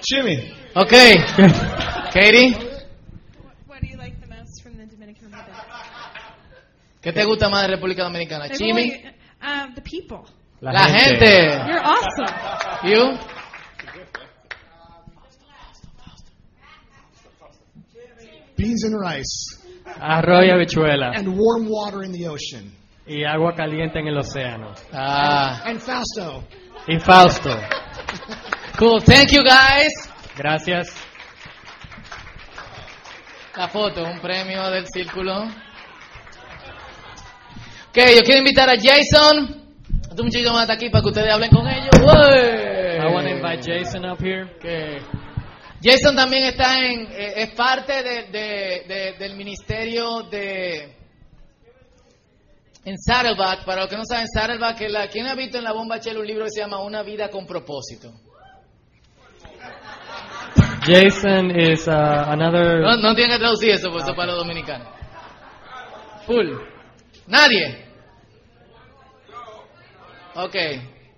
Jimmy. 0.02 0.52
Okay. 0.76 1.14
Katie, 2.12 2.54
What 3.66 3.80
do 3.80 3.86
you 3.88 3.96
like 3.96 4.20
the 4.20 4.26
most 4.28 4.62
from 4.62 4.76
the 4.76 4.86
Dominican 4.86 5.30
Republic? 5.30 5.54
¿qué 7.02 7.12
te 7.12 7.24
gusta 7.24 7.48
más 7.48 7.62
de 7.68 7.76
República 7.76 8.02
Dominicana? 8.04 8.46
I've 8.46 8.58
Jimmy, 8.58 8.92
only- 8.92 9.14
um, 9.42 9.74
the 9.74 9.80
people. 9.82 10.26
la 10.60 10.86
gente. 10.88 11.26
You're 11.68 11.82
awesome. 11.82 12.88
You? 12.88 13.18
Beans 18.56 18.84
and 18.84 18.98
rice 19.00 19.58
Arroz 20.00 20.46
y 20.46 20.50
habichuela 20.50 21.12
and 21.14 21.36
warm 21.36 21.68
water 21.68 22.02
in 22.04 22.12
the 22.12 22.26
ocean. 22.28 22.72
Y 23.06 23.24
agua 23.24 23.54
caliente 23.54 23.98
en 23.98 24.08
el 24.08 24.16
océano. 24.18 24.72
Ah, 24.92 25.62
And 25.64 25.80
Fausto. 25.80 26.44
Y 26.86 26.98
Fausto. 26.98 27.50
cool. 28.78 29.02
Thank 29.02 29.30
you 29.32 29.42
guys. 29.42 29.92
Gracias. 30.36 30.88
La 33.56 33.68
foto, 33.68 34.02
un 34.02 34.18
premio 34.20 34.68
del 34.70 34.86
círculo. 34.88 35.44
Ok, 37.88 37.98
yo 38.16 38.22
quiero 38.24 38.38
invitar 38.38 38.68
a 38.68 38.74
Jason. 38.74 39.62
A 40.10 40.14
tu 40.14 40.24
muchachito 40.24 40.52
más 40.52 40.68
aquí 40.68 40.90
para 40.90 41.02
que 41.02 41.08
ustedes 41.08 41.32
hablen 41.32 41.50
con 41.50 41.66
ellos. 41.68 41.90
¡Uey! 42.00 42.96
I 42.98 43.12
want 43.12 43.28
to 43.28 43.34
invite 43.34 43.62
Jason 43.62 44.04
up 44.10 44.18
here. 44.20 44.48
Que 44.60 45.00
Jason 45.82 46.16
también 46.16 46.44
está 46.46 46.78
en, 46.78 47.06
eh, 47.12 47.34
es 47.36 47.50
parte 47.50 48.02
de- 48.02 48.22
de- 48.24 48.84
de- 48.88 49.12
del 49.18 49.36
ministerio 49.36 50.22
de 50.30 50.96
en 52.84 52.98
Saddleback. 52.98 53.64
Para 53.64 53.82
los 53.82 53.90
que 53.90 53.96
no 53.96 54.04
saben, 54.04 54.26
Saddleback, 54.28 54.80
es 54.82 54.92
la, 54.92 55.08
¿quién 55.08 55.26
ha 55.26 55.34
visto 55.34 55.58
en 55.58 55.64
la 55.64 55.72
bomba 55.72 56.00
chela 56.00 56.20
un 56.20 56.26
libro 56.26 56.44
que 56.44 56.50
se 56.50 56.60
llama 56.60 56.80
Una 56.80 57.02
vida 57.02 57.28
con 57.28 57.46
propósito? 57.46 58.12
Jason 60.86 61.58
is 61.58 61.86
uh, 61.88 62.30
another. 62.30 62.80
No, 62.80 62.96
no 62.98 63.14
tienen 63.14 63.36
que 63.36 63.38
traducir 63.38 63.70
eso, 63.70 63.88
porque 63.88 64.02
eso 64.02 64.10
es 64.10 64.16
para 64.16 64.32
los 64.32 64.38
dominicanos. 64.38 64.88
Full. 66.26 66.50
Nadie. 67.26 67.84
Ok. 70.34 70.54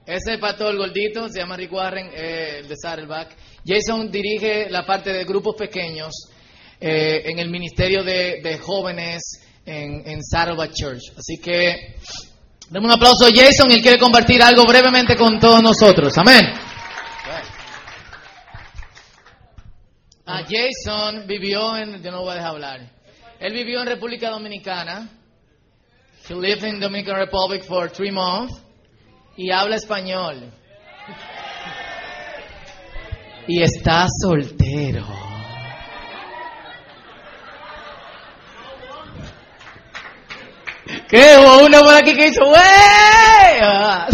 Ese 0.07 0.35
es 0.35 0.39
pastor 0.39 0.77
gordito, 0.77 1.29
se 1.29 1.41
llama 1.41 1.57
Rick 1.57 1.73
Warren, 1.73 2.11
eh, 2.15 2.63
de 2.69 2.75
Saddleback. 2.77 3.35
Jason 3.67 4.09
dirige 4.09 4.71
la 4.71 4.87
parte 4.87 5.13
de 5.13 5.25
grupos 5.25 5.57
pequeños 5.57 6.13
eh, 6.81 7.23
en 7.25 7.41
el 7.41 7.51
ministerio 7.51 8.05
de, 8.05 8.41
de 8.41 8.59
jóvenes 8.59 9.46
en, 9.67 10.09
en 10.09 10.23
Saddleback 10.23 10.73
Church. 10.73 11.03
Así 11.19 11.39
que, 11.39 11.97
demos 12.71 12.89
un 12.89 12.93
aplauso 12.93 13.27
a 13.27 13.31
Jason. 13.31 13.71
Él 13.71 13.83
quiere 13.83 13.99
compartir 13.99 14.43
algo 14.43 14.65
brevemente 14.65 15.17
con 15.17 15.39
todos 15.39 15.63
nosotros. 15.63 16.17
Amén. 16.17 16.47
Ah, 20.29 20.43
Jason 20.43 21.27
vivió 21.27 21.77
en, 21.77 22.03
yo 22.03 22.11
no 22.11 22.23
voy 22.23 22.33
a 22.33 22.35
dejar 22.35 22.51
hablar. 22.51 22.81
Él 23.39 23.53
vivió 23.53 23.81
en 23.81 23.87
República 23.87 24.31
Dominicana. 24.31 25.09
He 26.29 26.35
lived 26.35 26.65
in 26.65 26.81
Dominican 26.81 27.17
Republic 27.17 27.63
for 27.65 27.89
three 27.89 28.11
months 28.11 28.61
y 29.37 29.53
habla 29.53 29.77
español. 29.77 30.51
Y 33.47 33.63
está 33.63 34.07
soltero. 34.21 35.26
¿Qué? 41.09 41.37
Hubo 41.39 41.65
uno 41.67 41.81
por 41.83 41.95
aquí 41.95 42.15
que 42.15 42.29
hizo, 42.29 42.45
¡wey! 42.45 43.61
Ah. 43.63 44.09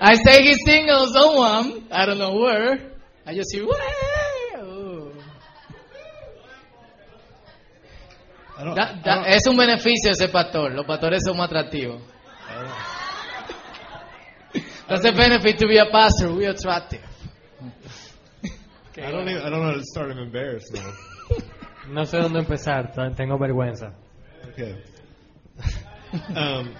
I 0.00 0.16
say 0.16 0.42
he's 0.46 0.58
single 0.64 1.06
someone, 1.12 1.86
I 1.90 2.06
don't 2.06 2.18
know 2.18 2.34
where. 2.36 2.92
I 3.26 3.34
just 3.34 3.52
hear, 3.52 3.64
"Wey". 3.64 3.76
Oh. 8.58 8.74
Da- 8.74 8.92
da- 9.02 9.26
es 9.26 9.46
un 9.46 9.56
beneficio 9.56 10.10
ese 10.12 10.28
pastor. 10.28 10.72
Los 10.72 10.86
pastores 10.86 11.22
son 11.26 11.36
más 11.36 11.46
atractivos. 11.50 12.00
That's 14.88 15.04
a 15.04 15.10
benefit 15.12 15.58
to 15.58 15.66
be 15.66 15.78
a 15.78 15.86
pastor. 15.90 16.30
We 16.32 16.46
attractive. 16.46 17.02
I 18.98 19.10
don't 19.10 19.28
even, 19.28 19.42
I 19.42 19.50
don't 19.50 19.60
know 19.60 19.72
how 19.72 19.74
to 19.74 19.82
start. 19.82 20.10
I'm 20.12 20.18
embarrassed 20.18 20.72
now. 20.72 20.90
No 21.88 22.04
sé 22.06 22.18
dónde 22.18 22.38
empezar, 22.40 22.92
tengo 23.16 23.36
vergüenza. 23.38 23.92
Okay. 24.58 24.74
um, 26.34 26.74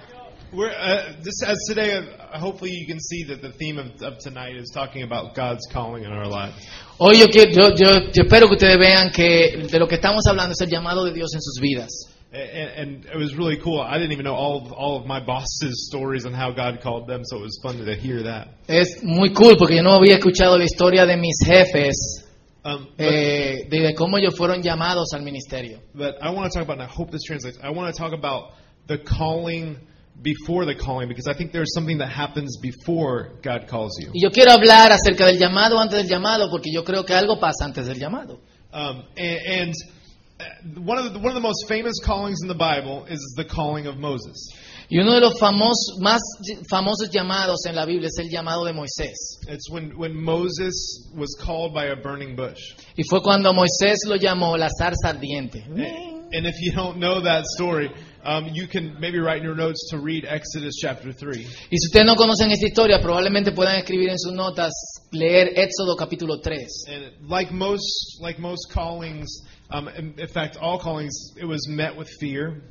we're 0.50 0.70
uh, 0.70 1.12
this 1.20 1.42
as 1.46 1.58
today. 1.68 1.92
Uh, 1.92 2.38
hopefully, 2.38 2.70
you 2.70 2.86
can 2.86 2.98
see 2.98 3.24
that 3.24 3.42
the 3.42 3.52
theme 3.52 3.76
of, 3.76 4.00
of 4.00 4.16
tonight 4.16 4.56
is 4.56 4.70
talking 4.72 5.02
about 5.02 5.34
God's 5.34 5.66
calling 5.70 6.04
in 6.04 6.10
our 6.10 6.26
lives. 6.26 6.54
Hoy 6.98 7.12
yo, 7.18 7.26
yo, 7.30 7.44
yo, 7.52 7.68
yo 7.76 8.22
espero 8.24 8.48
que 8.48 8.56
ustedes 8.56 8.78
vean 8.78 9.10
que 9.12 9.68
de 9.68 9.78
lo 9.78 9.86
que 9.86 9.96
estamos 9.96 10.24
hablando 10.26 10.52
es 10.52 10.60
el 10.62 10.70
llamado 10.70 11.04
de 11.04 11.12
Dios 11.12 11.34
en 11.34 11.42
sus 11.42 11.60
vidas. 11.60 11.90
And, 12.32 13.04
and 13.04 13.04
it 13.04 13.18
was 13.18 13.36
really 13.36 13.58
cool. 13.58 13.82
I 13.82 13.98
didn't 13.98 14.12
even 14.12 14.24
know 14.24 14.34
all 14.34 14.64
of, 14.64 14.72
all 14.72 14.96
of 14.98 15.06
my 15.06 15.20
bosses' 15.20 15.86
stories 15.90 16.24
on 16.24 16.32
how 16.32 16.52
God 16.52 16.80
called 16.80 17.06
them, 17.06 17.24
so 17.24 17.36
it 17.36 17.42
was 17.42 17.60
fun 17.62 17.76
to 17.76 17.94
hear 17.94 18.22
that. 18.22 18.48
Es 18.68 19.02
muy 19.02 19.34
cool 19.34 19.56
porque 19.58 19.76
yo 19.76 19.82
no 19.82 19.92
había 19.92 20.16
escuchado 20.16 20.56
la 20.56 20.64
historia 20.64 21.04
de 21.04 21.18
mis 21.18 21.36
jefes, 21.44 22.25
Um, 22.66 22.88
but, 22.96 23.06
eh, 23.06 23.68
de, 23.70 23.94
cómo 23.94 24.18
ellos 24.18 24.34
fueron 24.36 24.60
llamados 24.60 25.12
al 25.14 25.22
ministerio. 25.22 25.80
but 25.94 26.16
I 26.20 26.30
want 26.30 26.50
to 26.50 26.58
talk 26.58 26.64
about, 26.64 26.80
and 26.80 26.82
I 26.82 26.92
hope 26.92 27.12
this 27.12 27.22
translates. 27.22 27.58
I 27.62 27.70
want 27.70 27.94
to 27.94 27.96
talk 27.96 28.12
about 28.12 28.54
the 28.88 28.98
calling 28.98 29.78
before 30.20 30.64
the 30.64 30.74
calling 30.74 31.08
because 31.08 31.28
I 31.28 31.34
think 31.34 31.52
there's 31.52 31.72
something 31.74 31.98
that 31.98 32.08
happens 32.08 32.56
before 32.60 33.34
God 33.42 33.68
calls 33.68 33.96
you. 34.00 34.10
Y 34.12 34.20
yo 34.20 34.30
quiero 34.30 34.50
hablar 34.50 34.90
acerca 34.90 35.26
del 35.26 35.38
llamado 35.38 35.78
antes 35.78 36.02
del 36.02 36.08
llamado 36.08 36.50
porque 36.50 36.72
yo 36.72 36.82
creo 36.82 37.04
que 37.04 37.14
algo 37.14 37.38
pasa 37.38 37.66
antes 37.66 37.86
del 37.86 37.98
llamado. 37.98 38.40
Um, 38.72 39.04
and, 39.16 39.38
and 39.46 39.74
uh, 40.40 40.80
one 40.80 40.98
of 40.98 41.12
the, 41.12 41.18
one 41.20 41.28
of 41.28 41.34
the 41.34 41.40
most 41.40 41.68
famous 41.68 42.00
callings 42.04 42.40
in 42.42 42.48
the 42.48 42.54
Bible 42.54 43.06
is 43.08 43.20
the 43.36 43.44
calling 43.44 43.86
of 43.86 43.96
Moses. 43.98 44.50
Y 44.88 44.98
uno 44.98 45.14
de 45.14 45.20
los 45.20 45.38
famosos, 45.38 45.98
más 46.00 46.20
famosos 46.70 47.10
llamados 47.10 47.66
en 47.66 47.74
la 47.74 47.84
Biblia 47.84 48.08
es 48.08 48.18
el 48.18 48.30
llamado 48.30 48.64
de 48.64 48.72
Moisés. 48.72 49.40
It's 49.48 49.68
when, 49.70 49.92
when 49.96 50.14
Moses 50.14 51.10
was 51.14 51.36
called 51.44 51.74
by 51.74 51.86
a 51.86 51.96
burning 51.96 52.36
bush. 52.36 52.60
Y 52.96 53.02
fue 53.08 53.20
cuando 53.20 53.52
Moisés 53.52 53.98
lo 54.06 54.16
llamó 54.16 54.56
la 54.56 54.68
zarza 54.68 55.08
ardiente. 55.10 55.64
And 56.32 56.44
if 56.44 56.56
you 56.60 56.72
don't 56.72 56.98
know 56.98 57.20
that 57.22 57.44
story, 57.56 57.88
um, 58.26 58.48
you 58.52 58.66
can 58.66 58.98
maybe 58.98 59.20
write 59.20 59.38
in 59.38 59.44
your 59.44 59.54
notes 59.54 59.88
to 59.90 59.98
read 59.98 60.24
Exodus 60.26 60.74
chapter 60.80 61.12
3. 61.12 61.38
Y 61.70 61.76
si 61.78 61.86
ustedes 61.86 62.06
no 62.06 62.16
conocen 62.16 62.50
esta 62.50 62.66
historia, 62.66 63.00
probablemente 63.00 63.52
puedan 63.52 63.76
escribir 63.76 64.10
en 64.10 64.18
sus 64.18 64.32
notas, 64.32 64.72
leer 65.12 65.54
Éxodo 65.56 65.96
capítulo 65.96 66.42
3. 66.42 66.86
And 66.88 67.30
like 67.30 67.52
most, 67.52 68.18
like 68.20 68.40
most 68.40 68.72
callings, 68.72 69.28
um, 69.70 69.88
in, 69.88 70.18
in 70.18 70.26
fact, 70.26 70.56
all 70.60 70.78
callings, 70.78 71.34
it 71.40 71.46
was 71.46 71.68
met 71.68 71.96
with 71.96 72.08
fear. 72.18 72.62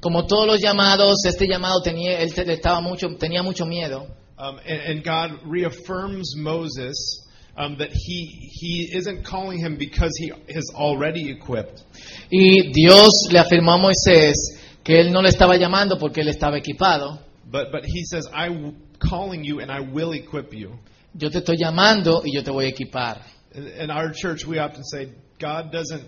Como 0.00 0.26
todos 0.26 0.46
los 0.46 0.60
llamados, 0.62 1.16
este 1.26 1.46
llamado 1.46 1.82
tenía, 1.84 2.18
él 2.18 2.32
te- 2.32 2.50
estaba 2.50 2.80
mucho, 2.80 3.08
tenía 3.18 3.42
mucho 3.42 3.66
miedo. 3.66 4.08
Um, 4.38 4.58
and, 4.66 4.80
and 4.80 5.04
God 5.04 5.40
reaffirms 5.44 6.34
Moses 6.36 7.28
um, 7.56 7.76
that 7.78 7.90
he 7.92 8.48
he 8.50 8.90
isn't 8.94 9.24
calling 9.24 9.58
him 9.58 9.76
because 9.76 10.10
he 10.18 10.32
is 10.48 10.72
already 10.74 11.30
equipped, 11.30 11.84
Y 12.30 12.72
Dios 12.72 13.28
le 13.30 13.40
afirmó 13.40 13.74
a 13.74 13.78
Moisés 13.78 14.36
que 14.82 15.00
él 15.00 15.12
no 15.12 15.22
le 15.22 15.28
estaba 15.28 15.56
llamando 15.56 15.98
porque 15.98 16.20
él 16.20 16.28
estaba 16.28 16.58
equipado. 16.58 17.20
but 17.52 17.70
but 17.70 17.84
he 17.84 18.04
says, 18.04 18.26
"I'm 18.32 18.76
calling 18.98 19.44
you, 19.44 19.60
and 19.60 19.70
I 19.70 19.80
will 19.80 20.12
equip 20.12 20.54
you." 20.54 20.78
Yo 21.14 21.28
te 21.28 21.40
estoy 21.40 21.56
llamando 21.58 22.22
y 22.24 22.32
yo 22.34 22.42
te 22.42 22.50
voy 22.50 22.64
a 22.64 22.68
equipar. 22.68 23.20
In, 23.54 23.66
in 23.66 23.90
our 23.90 24.10
church, 24.12 24.46
we 24.46 24.58
often 24.58 24.82
say, 24.82 25.12
God 25.38 25.70
doesn't 25.70 26.04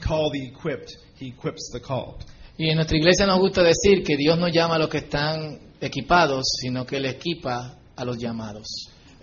call 0.00 0.30
the 0.30 0.46
equipped; 0.46 0.96
He 1.16 1.28
equips 1.28 1.70
the 1.72 1.80
called. 1.80 2.24
Y 2.56 2.68
en 2.70 2.76
nuestra 2.76 2.96
iglesia 2.96 3.26
nos 3.26 3.40
gusta 3.40 3.62
decir 3.62 4.04
que 4.04 4.16
Dios 4.16 4.38
no 4.38 4.48
llama 4.48 4.76
a 4.76 4.78
los 4.78 4.88
que 4.88 4.98
están 4.98 5.58
equipados, 5.80 6.44
sino 6.60 6.84
que 6.84 6.96
Él 6.96 7.06
equipa 7.06 7.76
a 7.96 8.04
los 8.04 8.18
llamados. 8.18 8.66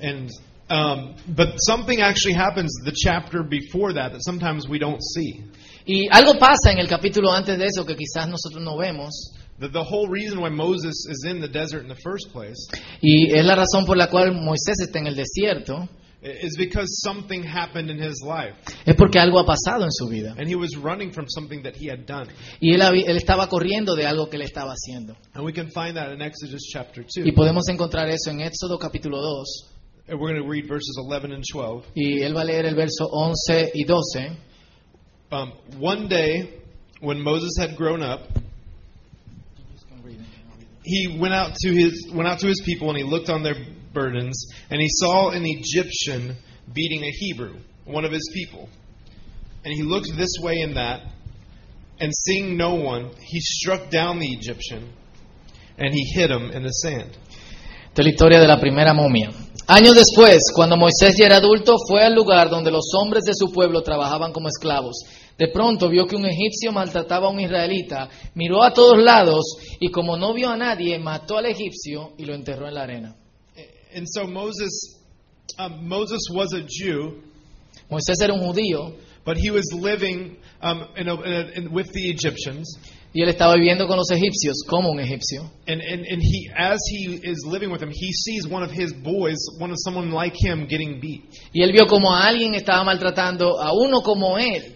And 0.01 0.29
um, 0.69 1.15
but 1.27 1.55
something 1.59 2.01
actually 2.01 2.33
happens 2.33 2.71
the 2.83 2.91
chapter 2.93 3.43
before 3.43 3.93
that 3.93 4.11
that 4.11 4.23
sometimes 4.23 4.67
we 4.67 4.79
don't 4.79 5.01
see. 5.01 5.43
Y 5.85 6.07
algo 6.11 6.37
pasa 6.39 6.71
en 6.71 6.79
el 6.79 6.87
capítulo 6.87 7.31
antes 7.31 7.57
de 7.57 7.65
eso 7.65 7.85
que 7.85 7.95
quizás 7.95 8.27
nosotros 8.27 8.63
no 8.63 8.77
vemos. 8.77 9.33
The, 9.59 9.69
the 9.69 9.79
whole 9.83 10.09
reason 10.09 10.39
why 10.39 10.49
Moses 10.49 11.05
is 11.09 11.23
in 11.25 11.39
the 11.39 11.47
desert 11.47 11.83
in 11.83 11.87
the 11.87 11.95
first 12.03 12.31
place 12.33 12.57
Y 13.01 13.31
es 13.33 13.45
la 13.45 13.55
razón 13.55 13.85
por 13.85 13.95
la 13.95 14.09
cual 14.09 14.33
Moisés 14.33 14.79
está 14.81 14.99
en 14.99 15.07
el 15.07 15.15
desierto. 15.15 15.87
is 16.21 16.57
because 16.57 16.87
something 17.03 17.43
happened 17.43 17.89
in 17.91 17.99
his 17.99 18.19
life, 18.25 18.55
Es 18.85 18.95
porque 18.95 19.19
algo 19.19 19.39
ha 19.39 19.45
pasado 19.45 19.83
en 19.85 19.91
su 19.91 20.07
vida. 20.09 20.33
and 20.39 20.47
he 20.49 20.55
was 20.55 20.75
running 20.75 21.11
from 21.13 21.27
something 21.29 21.61
that 21.61 21.75
he 21.75 21.87
had 21.87 22.05
done. 22.07 22.27
Y 22.59 22.73
él, 22.73 22.81
él 22.81 23.15
estaba 23.15 23.47
corriendo 23.47 23.95
de 23.95 24.07
algo 24.07 24.27
que 24.27 24.37
él 24.37 24.41
estaba 24.41 24.73
haciendo. 24.73 25.15
And 25.35 25.45
we 25.45 25.53
can 25.53 25.69
find 25.71 25.95
that 25.95 26.11
in 26.11 26.21
Exodus 26.21 26.63
chapter 26.73 27.03
2. 27.05 27.25
Y 27.27 27.31
podemos 27.31 27.69
encontrar 27.69 28.09
eso 28.09 28.31
en 28.31 28.41
Éxodo 28.41 28.79
capítulo 28.79 29.21
2. 29.21 29.71
And 30.07 30.19
we're 30.19 30.33
going 30.33 30.43
to 30.43 30.49
read 30.49 30.67
verses 30.67 30.97
11 30.97 31.31
and 31.31 31.43
12. 31.43 31.85
Y 31.95 32.23
él 32.23 32.35
va 32.35 32.41
a 32.41 32.45
leer 32.45 32.65
el 32.65 32.75
verso 32.75 33.05
11 33.11 33.71
y 33.73 33.83
12. 33.85 34.37
Um, 35.31 35.53
one 35.77 36.07
day, 36.07 36.53
when 36.99 37.19
Moses 37.19 37.57
had 37.59 37.75
grown 37.75 38.03
up, 38.03 38.21
he 40.83 41.17
went 41.19 41.33
out 41.33 41.55
to 41.55 41.69
his 41.69 42.11
went 42.13 42.27
out 42.27 42.39
to 42.39 42.47
his 42.47 42.61
people 42.63 42.89
and 42.89 42.97
he 42.97 43.03
looked 43.03 43.29
on 43.29 43.41
their 43.41 43.55
burdens 43.91 44.47
and 44.69 44.79
he 44.79 44.87
saw 44.87 45.31
an 45.31 45.43
Egyptian 45.43 46.35
beating 46.71 47.03
a 47.03 47.09
Hebrew, 47.09 47.55
one 47.85 48.05
of 48.05 48.11
his 48.11 48.29
people. 48.33 48.69
And 49.63 49.73
he 49.73 49.81
looked 49.81 50.15
this 50.15 50.37
way 50.41 50.61
and 50.61 50.77
that, 50.77 51.01
and 51.99 52.11
seeing 52.15 52.55
no 52.55 52.75
one, 52.75 53.11
he 53.19 53.39
struck 53.39 53.89
down 53.89 54.19
the 54.19 54.27
Egyptian 54.27 54.93
and 55.79 55.91
he 55.91 56.03
hid 56.13 56.29
him 56.29 56.51
in 56.51 56.61
the 56.61 56.69
sand. 56.69 57.17
Esta 57.89 58.01
es 58.01 58.05
la 58.05 58.11
historia 58.11 58.39
de 58.39 58.47
la 58.47 58.59
primera 58.59 58.93
momia. 58.93 59.31
Años 59.67 59.95
después, 59.95 60.51
cuando 60.53 60.77
Moisés 60.77 61.15
ya 61.17 61.25
era 61.25 61.37
adulto, 61.37 61.75
fue 61.87 62.03
al 62.03 62.13
lugar 62.13 62.49
donde 62.49 62.69
los 62.69 62.85
hombres 62.93 63.23
de 63.23 63.33
su 63.33 63.51
pueblo 63.51 63.81
trabajaban 63.81 64.31
como 64.31 64.47
esclavos. 64.47 65.03
De 65.37 65.47
pronto 65.47 65.89
vio 65.89 66.05
que 66.05 66.15
un 66.15 66.25
egipcio 66.25 66.71
maltrataba 66.71 67.27
a 67.27 67.31
un 67.31 67.39
israelita, 67.39 68.07
miró 68.35 68.63
a 68.63 68.73
todos 68.73 69.01
lados 69.01 69.57
y 69.79 69.89
como 69.89 70.17
no 70.17 70.33
vio 70.33 70.49
a 70.49 70.57
nadie, 70.57 70.99
mató 70.99 71.37
al 71.37 71.47
egipcio 71.47 72.13
y 72.17 72.25
lo 72.25 72.35
enterró 72.35 72.67
en 72.67 72.75
la 72.75 72.83
arena. 72.83 73.15
And 73.95 74.05
so 74.07 74.27
Moses, 74.27 74.99
um, 75.57 75.87
Moses 75.87 76.21
was 76.31 76.53
a 76.53 76.61
Jew, 76.67 77.23
Moisés 77.89 78.21
era 78.21 78.33
un 78.33 78.41
judío 78.41 78.93
but 79.25 79.37
he 79.37 79.49
was 79.51 79.65
living 79.73 80.37
um, 80.61 80.87
in 80.95 81.09
a, 81.09 81.15
in 81.15 81.33
a, 81.33 81.51
in, 81.55 81.73
with 81.73 81.91
the 81.91 82.09
Egyptians. 82.09 82.77
Y 83.15 83.21
él 83.21 83.29
estaba 83.29 83.55
viviendo 83.55 83.87
con 83.87 83.95
los 83.95 84.11
egipcios 84.11 84.57
como 84.67 84.91
un 84.91 84.99
egipcio. 84.99 85.49
And, 85.67 85.81
and, 85.81 86.05
and 86.05 86.21
he, 86.21 86.51
as 86.53 86.81
he 86.91 87.17
is 87.23 87.45
living 87.45 87.71
with 87.71 87.79
them, 87.79 87.89
he 87.89 88.11
sees 88.11 88.45
one 88.45 88.61
of 88.61 88.71
his 88.71 88.91
boys, 88.91 89.37
one 89.57 89.71
of 89.71 89.77
someone 89.85 90.11
like 90.11 90.35
him, 90.35 90.67
getting 90.67 90.99
beat. 90.99 91.23
Y 91.53 91.63
él 91.63 91.71
vio 91.71 91.87
como 91.87 92.13
a 92.13 92.27
alguien 92.27 92.55
estaba 92.55 92.83
maltratando 92.83 93.57
a 93.57 93.71
uno 93.71 94.01
como 94.01 94.37
él. 94.37 94.75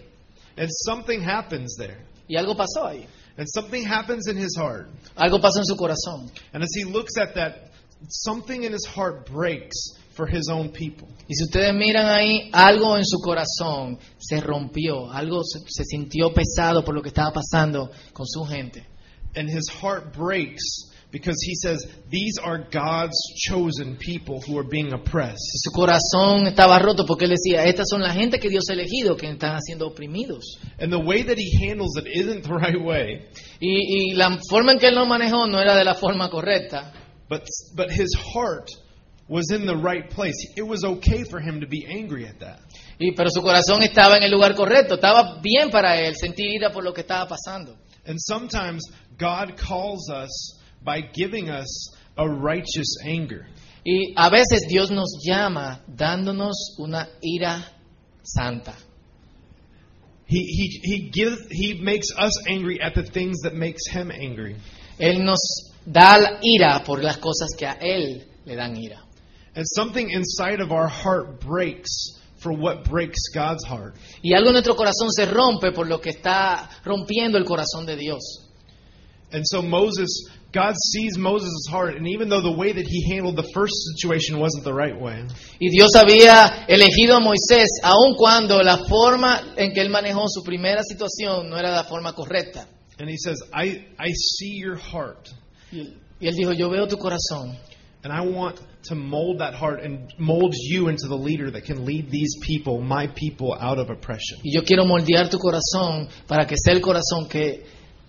And 0.56 0.70
something 0.70 1.20
happens 1.20 1.76
there. 1.76 2.06
Y 2.30 2.38
algo 2.38 2.56
pasó 2.56 2.86
ahí. 2.86 3.06
And 3.36 3.46
something 3.46 3.84
happens 3.84 4.26
in 4.26 4.38
his 4.38 4.56
heart. 4.56 4.88
Algo 5.16 5.38
pasó 5.38 5.58
en 5.58 5.66
su 5.66 5.76
corazón. 5.76 6.30
And 6.54 6.62
as 6.62 6.70
he 6.74 6.84
looks 6.84 7.18
at 7.18 7.34
that, 7.34 7.72
something 8.08 8.62
in 8.62 8.72
his 8.72 8.86
heart 8.86 9.30
breaks 9.30 9.76
for 10.12 10.26
his 10.26 10.48
own 10.48 10.70
people. 10.70 11.08
Y 11.28 11.34
si 11.34 11.44
ustedes 11.44 11.74
miran 11.74 12.06
ahí, 12.06 12.50
algo 12.52 12.96
en 12.96 13.04
su 13.04 13.18
corazón 13.18 13.98
se 14.18 14.40
rompió, 14.40 15.10
algo 15.10 15.42
se, 15.44 15.60
se 15.68 15.84
sintió 15.84 16.32
pesado 16.32 16.84
por 16.84 16.94
lo 16.94 17.02
que 17.02 17.08
estaba 17.08 17.32
pasando 17.32 17.90
con 18.12 18.26
su 18.26 18.44
gente. 18.44 18.86
And 19.36 19.48
his 19.48 19.70
heart 19.70 20.16
breaks 20.16 20.90
because 21.12 21.36
he 21.42 21.54
says, 21.54 21.86
These 22.10 22.38
are 22.42 22.58
God's 22.58 23.16
chosen 23.36 23.96
people 23.96 24.40
who 24.46 24.58
are 24.58 24.66
being 24.68 24.92
oppressed. 24.92 25.38
su 25.62 25.70
corazón 25.70 26.46
estaba 26.46 26.78
roto 26.78 27.04
porque 27.06 27.26
él 27.26 27.30
decía, 27.30 27.64
estas 27.64 27.88
son 27.88 28.02
la 28.02 28.12
gente 28.12 28.38
que 28.38 28.48
Dios 28.48 28.64
ha 28.70 28.74
elegido 28.74 29.16
que 29.16 29.30
están 29.30 29.60
siendo 29.60 29.86
oprimidos. 29.86 30.58
And 30.80 30.92
the 30.92 30.98
way 30.98 31.22
that 31.22 31.36
he 31.38 31.68
handles 31.68 31.96
it 31.96 32.06
isn't 32.06 32.42
the 32.46 32.54
right 32.54 32.80
way. 32.80 33.28
Y, 33.60 34.10
y 34.10 34.14
la 34.14 34.38
forma 34.48 34.72
en 34.72 34.78
que 34.78 34.88
él 34.88 34.94
lo 34.94 35.06
manejó 35.06 35.46
no 35.46 35.60
era 35.60 35.76
de 35.76 35.84
la 35.84 35.94
forma 35.94 36.28
correcta, 36.28 36.92
But, 37.28 37.42
but 37.76 37.92
his 37.92 38.12
heart 38.16 38.68
was 39.30 39.52
in 39.52 39.64
the 39.64 39.76
right 39.76 40.10
place. 40.10 40.34
It 40.56 40.66
was 40.66 40.82
okay 40.84 41.22
for 41.22 41.38
him 41.38 41.60
to 41.60 41.66
be 41.68 41.86
angry 41.86 42.26
at 42.26 42.40
that. 42.40 42.58
y, 42.98 43.12
pero 43.12 43.30
su 43.30 43.40
corazón 43.40 43.80
estaba 43.82 44.16
en 44.16 44.24
el 44.24 44.30
lugar 44.32 44.56
correcto, 44.56 44.94
estaba 44.94 45.40
bien 45.40 45.70
para 45.70 46.00
él 46.00 46.16
sentir 46.16 46.50
ira 46.50 46.72
por 46.72 46.82
lo 46.82 46.92
que 46.92 47.02
estaba 47.02 47.28
pasando. 47.28 47.76
And 48.04 48.18
sometimes 48.18 48.82
God 49.16 49.56
calls 49.56 50.10
us 50.10 50.58
by 50.82 51.02
giving 51.14 51.48
us 51.48 51.94
a 52.16 52.28
righteous 52.28 52.96
anger. 53.06 53.46
Y 53.84 54.12
a 54.16 54.30
veces 54.30 54.66
Dios 54.68 54.90
nos 54.90 55.22
llama 55.24 55.80
dándonos 55.86 56.74
una 56.78 57.08
ira 57.22 57.64
santa. 58.24 58.74
He, 60.26 60.40
he, 60.40 60.80
he, 60.82 61.10
gives, 61.10 61.46
he 61.50 61.80
makes 61.80 62.08
us 62.18 62.32
angry 62.48 62.80
at 62.80 62.94
the 62.94 63.04
things 63.04 63.42
that 63.42 63.54
makes 63.54 63.86
him 63.86 64.10
angry. 64.10 64.56
Él 64.98 65.24
nos 65.24 65.70
da 65.86 66.18
la 66.18 66.40
ira 66.42 66.82
por 66.84 67.02
las 67.02 67.18
cosas 67.18 67.50
que 67.56 67.66
a 67.66 67.78
Él 67.80 68.26
le 68.44 68.56
dan 68.56 68.76
ira. 68.76 69.09
And 69.54 69.64
something 69.66 70.10
inside 70.10 70.60
of 70.60 70.70
our 70.72 70.88
heart 70.88 71.40
breaks 71.40 72.18
for 72.40 72.52
what 72.52 72.84
breaks 72.84 73.28
God's 73.34 73.64
heart. 73.66 73.94
Y 74.22 74.32
algo 74.34 74.48
en 74.48 74.52
nuestro 74.54 74.74
corazón 74.76 75.10
se 75.10 75.26
rompe 75.26 75.72
por 75.72 75.86
lo 75.88 76.00
que 76.00 76.10
está 76.10 76.68
rompiendo 76.84 77.36
el 77.36 77.44
corazón 77.44 77.84
de 77.86 77.96
Dios. 77.96 78.46
And 79.32 79.44
so 79.44 79.62
Moses, 79.62 80.08
God 80.52 80.74
sees 80.92 81.16
Moses' 81.16 81.68
heart, 81.70 81.94
and 81.96 82.08
even 82.08 82.28
though 82.28 82.40
the 82.40 82.50
way 82.56 82.72
that 82.72 82.84
he 82.84 83.14
handled 83.14 83.36
the 83.36 83.48
first 83.54 83.74
situation 83.94 84.38
wasn't 84.40 84.64
the 84.64 84.72
right 84.72 84.98
way, 84.98 85.24
Y 85.60 85.68
Dios 85.68 85.94
había 85.94 86.64
elegido 86.66 87.16
a 87.16 87.20
Moisés, 87.20 87.68
aun 87.84 88.16
cuando 88.16 88.60
la 88.62 88.78
forma 88.88 89.54
en 89.56 89.72
que 89.72 89.80
él 89.82 89.88
manejó 89.90 90.26
su 90.28 90.42
primera 90.42 90.82
situación 90.82 91.48
no 91.48 91.56
era 91.56 91.70
la 91.70 91.84
forma 91.84 92.12
correcta. 92.12 92.66
and 92.98 93.08
he 93.08 93.16
says, 93.16 93.40
I, 93.52 93.86
I 93.98 94.08
see 94.12 94.56
your 94.58 94.76
heart, 94.76 95.28
Y 95.72 96.26
él 96.26 96.34
dijo, 96.34 96.52
yo 96.52 96.68
veo 96.68 96.86
tu 96.88 96.96
corazón 96.98 97.56
and 98.02 98.12
I 98.12 98.22
want 98.22 98.60
to 98.84 98.94
mold 98.94 99.40
that 99.40 99.54
heart 99.54 99.82
and 99.82 100.12
mold 100.18 100.54
you 100.54 100.88
into 100.88 101.06
the 101.06 101.16
leader 101.16 101.50
that 101.50 101.64
can 101.64 101.84
lead 101.84 102.10
these 102.10 102.38
people, 102.40 102.80
my 102.80 103.06
people, 103.08 103.54
out 103.58 103.78
of 103.78 103.90
oppression. 103.90 104.38
y 104.42 104.52
yo 104.54 104.62
quiero 104.62 104.84
moldear 104.84 105.28
tu 105.28 105.38
corazón 105.38 106.08
para 106.26 106.46
que 106.46 106.56
sea 106.56 106.74
el 106.74 106.80
corazón 106.80 107.28
que 107.28 107.64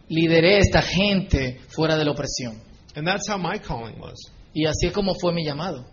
lidere 0.09 0.59
esta 0.59 0.81
gente 0.81 1.59
fuera 1.69 1.97
de 1.97 2.05
la 2.05 2.11
opresión. 2.11 2.59
And 2.95 3.05
that's 3.05 3.27
how 3.27 3.37
my 3.37 3.57
calling 3.59 3.99
was. 3.99 4.31
Y 4.53 4.65
así 4.65 4.87
es 4.87 4.93
como 4.93 5.13
fue 5.15 5.33
mi 5.33 5.45
llamado. 5.45 5.85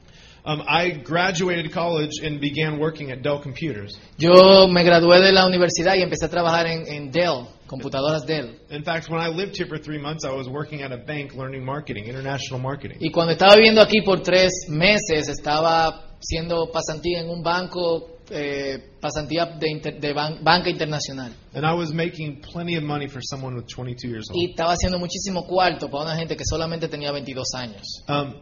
Um, 0.45 0.63
I 0.67 0.91
graduated 0.91 1.73
college 1.73 2.21
and 2.23 2.41
began 2.41 2.79
working 2.79 3.11
at 3.11 3.23
Dell 3.23 3.41
Computers. 3.41 3.99
Yo 4.19 4.67
me 4.69 4.83
gradué 4.83 5.21
de 5.21 5.33
la 5.33 5.47
universidad 5.47 5.95
y 5.97 6.03
empecé 6.03 6.27
a 6.27 6.31
trabajar 6.31 6.67
en, 6.67 6.87
en 6.87 7.11
Dell, 7.11 7.47
computadoras 7.69 8.27
Dell. 8.27 8.51
In 8.71 8.83
fact, 8.83 9.09
when 9.09 9.21
I 9.21 9.29
lived 9.29 9.57
here 9.57 9.69
for 9.69 9.79
three 9.79 9.99
months, 10.01 10.25
I 10.25 10.33
was 10.33 10.49
working 10.49 10.83
at 10.83 10.91
a 10.93 10.97
bank 10.97 11.35
learning 11.35 11.65
marketing, 11.65 12.07
international 12.07 12.61
marketing. 12.61 12.97
Y 13.01 13.11
cuando 13.13 13.33
estaba 13.35 13.55
viviendo 13.55 13.81
aquí 13.81 14.01
por 14.03 14.21
tres 14.23 14.51
meses, 14.69 15.29
estaba 15.29 16.17
siendo 16.21 16.71
pasantía 16.73 17.21
en 17.21 17.29
un 17.31 17.43
banco, 17.43 18.17
eh, 18.31 18.79
pasantía 19.01 19.47
de, 19.59 19.71
inter- 19.71 20.01
de 20.01 20.13
ban- 20.13 20.43
banca 20.43 20.69
internacional. 20.69 21.33
And 21.55 21.65
I 21.65 21.73
was 21.75 21.93
making 21.95 22.41
plenty 22.41 22.77
of 22.77 22.83
money 22.83 23.07
for 23.09 23.21
someone 23.23 23.55
with 23.55 23.67
22 23.69 24.09
years 24.09 24.27
Y 24.35 24.45
old. 24.47 24.51
estaba 24.51 24.73
haciendo 24.73 24.99
muchísimo 24.99 25.47
cuarto 25.47 25.89
para 25.89 26.05
una 26.05 26.17
gente 26.17 26.37
que 26.37 26.45
solamente 26.45 26.89
tenía 26.89 27.13
22 27.13 27.55
años. 27.55 27.83
Um, 28.09 28.35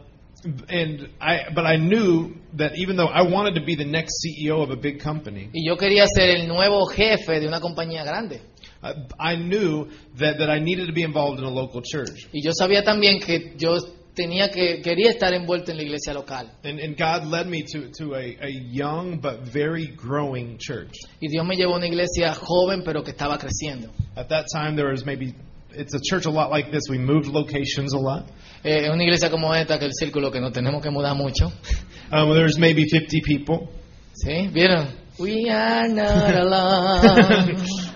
and 0.69 1.09
I, 1.19 1.51
but 1.53 1.65
I 1.65 1.77
knew 1.77 2.35
that 2.57 2.73
even 2.77 2.95
though 2.95 3.07
I 3.09 3.21
wanted 3.23 3.55
to 3.59 3.65
be 3.65 3.75
the 3.75 3.85
next 3.85 4.21
CEO 4.23 4.61
of 4.61 4.69
a 4.71 4.75
big 4.75 5.01
company, 5.01 5.49
Y 5.53 5.67
yo 5.67 5.75
quería 5.77 6.05
ser 6.07 6.29
el 6.29 6.47
nuevo 6.47 6.85
jefe 6.87 7.39
de 7.39 7.47
una 7.47 7.59
compañía 7.59 8.03
grande. 8.03 8.41
I, 8.83 8.93
I 9.19 9.35
knew 9.35 9.87
that, 10.17 10.37
that 10.39 10.49
I 10.49 10.59
needed 10.59 10.87
to 10.87 10.93
be 10.93 11.03
involved 11.03 11.39
in 11.39 11.45
a 11.45 11.49
local 11.49 11.81
church. 11.81 12.27
Y 12.33 12.41
yo 12.43 12.51
sabía 12.53 12.83
también 12.83 13.19
que 13.19 13.53
yo 13.57 13.77
tenía 14.15 14.49
que 14.49 14.81
quería 14.81 15.11
estar 15.11 15.33
envuelto 15.33 15.71
en 15.71 15.77
la 15.77 15.83
iglesia 15.83 16.13
local. 16.13 16.49
And, 16.63 16.79
and 16.79 16.97
God 16.97 17.25
led 17.27 17.47
me 17.47 17.63
to, 17.63 17.89
to 17.99 18.15
a, 18.15 18.37
a 18.41 18.49
young 18.49 19.19
but 19.19 19.41
very 19.41 19.87
growing 19.87 20.57
church. 20.59 20.93
Y 21.21 21.27
Dios 21.29 21.45
me 21.45 21.55
llevó 21.55 21.73
a 21.73 21.77
una 21.77 21.87
iglesia 21.87 22.33
joven 22.33 22.83
pero 22.83 23.03
que 23.03 23.11
estaba 23.11 23.37
creciendo. 23.37 23.89
At 24.15 24.29
that 24.29 24.45
time, 24.53 24.75
there 24.75 24.89
was 24.91 25.05
maybe, 25.05 25.35
it's 25.71 25.93
a 25.93 25.99
church 26.01 26.25
a 26.25 26.31
lot 26.31 26.49
like 26.49 26.71
this. 26.71 26.83
We 26.89 26.97
moved 26.97 27.27
locations 27.27 27.93
a 27.93 27.99
lot. 27.99 28.25
Eh, 28.63 28.85
Es 28.85 28.89
una 28.89 29.03
iglesia 29.03 29.29
como 29.29 29.53
esta, 29.53 29.77
que 29.77 29.85
el 29.85 29.93
círculo 29.93 30.31
que 30.31 30.39
no 30.41 30.51
tenemos 30.51 30.81
que 30.81 30.89
mudar 30.89 31.15
mucho. 31.15 31.51
Um, 32.09 32.33
there's 32.33 32.57
maybe 32.57 32.85
50 32.85 33.19
people. 33.25 33.67
¿Sí? 34.13 34.47
¿Vieron? 34.53 34.87
We 35.19 35.49
are 35.49 35.89
not 35.89 36.33
alone. 36.35 37.57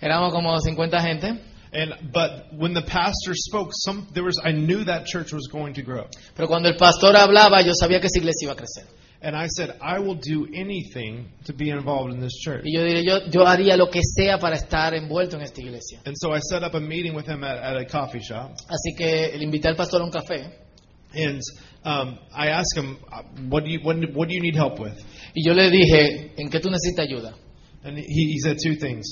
Éramos 0.00 0.32
como 0.32 0.58
50 0.58 1.00
gente. 1.00 1.40
And 1.72 2.12
but 2.12 2.52
when 2.52 2.74
the 2.74 2.82
pastor 2.82 3.32
spoke, 3.34 3.70
some 3.72 4.08
there 4.12 4.24
was 4.24 4.40
I 4.44 4.50
knew 4.50 4.84
that 4.84 5.06
church 5.06 5.32
was 5.32 5.46
going 5.46 5.74
to 5.74 5.82
grow. 5.82 6.06
Pero 6.34 6.48
cuando 6.48 6.68
el 6.68 6.76
pastor 6.76 7.14
hablaba, 7.14 7.62
yo 7.62 7.72
sabía 7.80 8.00
que 8.00 8.06
esa 8.06 8.18
iglesia 8.18 8.46
iba 8.46 8.52
a 8.52 8.56
crecer. 8.56 8.86
And 9.22 9.36
I 9.36 9.48
said, 9.48 9.76
I 9.82 9.98
will 9.98 10.14
do 10.14 10.48
anything 10.54 11.28
to 11.44 11.52
be 11.52 11.68
involved 11.68 12.14
in 12.14 12.20
this 12.20 12.32
church. 12.42 12.64
Y 12.64 12.72
yo 12.72 12.82
diré, 12.82 13.04
yo, 13.04 13.30
yo 13.30 13.46
haría 13.46 13.76
lo 13.76 13.88
que 13.88 14.00
sea 14.02 14.38
para 14.38 14.56
estar 14.56 14.94
envuelto 14.94 15.36
en 15.36 15.42
esta 15.42 15.60
iglesia. 15.60 16.00
And 16.06 16.16
so 16.16 16.32
I 16.32 16.40
set 16.40 16.62
up 16.62 16.74
a 16.74 16.80
meeting 16.80 17.14
with 17.14 17.26
him 17.26 17.44
at, 17.44 17.58
at 17.58 17.76
a 17.76 17.84
coffee 17.84 18.20
shop. 18.20 18.52
Así 18.68 18.96
que 18.96 19.36
le 19.36 19.44
invité 19.44 19.68
al 19.68 19.76
pastor 19.76 20.00
a 20.00 20.04
un 20.04 20.10
café. 20.10 20.50
And 21.14 21.40
um, 21.84 22.18
I 22.34 22.48
asked 22.48 22.74
him, 22.74 22.96
what 23.50 23.64
do, 23.64 23.70
you, 23.70 23.80
what, 23.82 23.96
what 24.14 24.28
do 24.28 24.34
you 24.34 24.40
need 24.40 24.56
help 24.56 24.80
with? 24.80 24.96
Y 25.34 25.42
yo 25.44 25.52
le 25.52 25.70
dije, 25.70 26.32
¿en 26.38 26.48
qué 26.48 26.58
tú 26.58 26.70
necesitas 26.70 27.06
ayuda? 27.06 27.34
And 27.84 27.98
he, 27.98 28.32
he 28.32 28.38
said 28.38 28.56
two 28.62 28.76
things. 28.76 29.04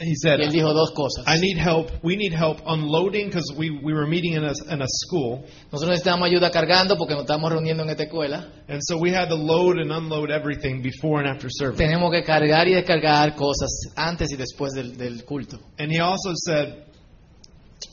He 0.00 0.14
said, 0.14 0.38
Y 0.38 0.44
él 0.44 0.52
dijo 0.52 0.72
dos 0.72 0.92
cosas. 0.92 1.24
I 1.26 1.40
need 1.40 1.58
help. 1.58 1.90
We 2.04 2.16
need 2.16 2.32
help 2.32 2.60
unloading 2.66 3.26
because 3.26 3.52
we, 3.56 3.70
we 3.70 3.92
were 3.92 4.06
meeting 4.06 4.34
in 4.34 4.44
a, 4.44 4.52
in 4.72 4.80
a 4.80 4.86
school. 4.86 5.44
Nosotros 5.72 5.90
necesitamos 5.90 6.28
ayuda 6.28 6.50
cargando 6.50 6.96
porque 6.96 7.14
nos 7.14 7.22
estamos 7.22 7.50
reuniendo 7.50 7.82
en 7.82 7.90
esta 7.90 8.04
escuela. 8.04 8.46
And 8.68 8.80
so 8.80 8.96
we 8.96 9.10
had 9.10 9.28
to 9.28 9.34
load 9.34 9.78
and 9.78 9.90
unload 9.90 10.30
everything 10.30 10.82
before 10.82 11.20
and 11.20 11.28
after 11.28 11.48
service. 11.50 11.78
Tenemos 11.78 12.12
que 12.12 12.22
cargar 12.22 12.68
y 12.68 12.74
descargar 12.74 13.34
cosas 13.34 13.70
antes 13.96 14.30
y 14.30 14.36
después 14.36 14.72
del, 14.72 14.96
del 14.96 15.24
culto. 15.24 15.58
And 15.78 15.90
he 15.90 16.00
also 16.00 16.32
said, 16.34 16.84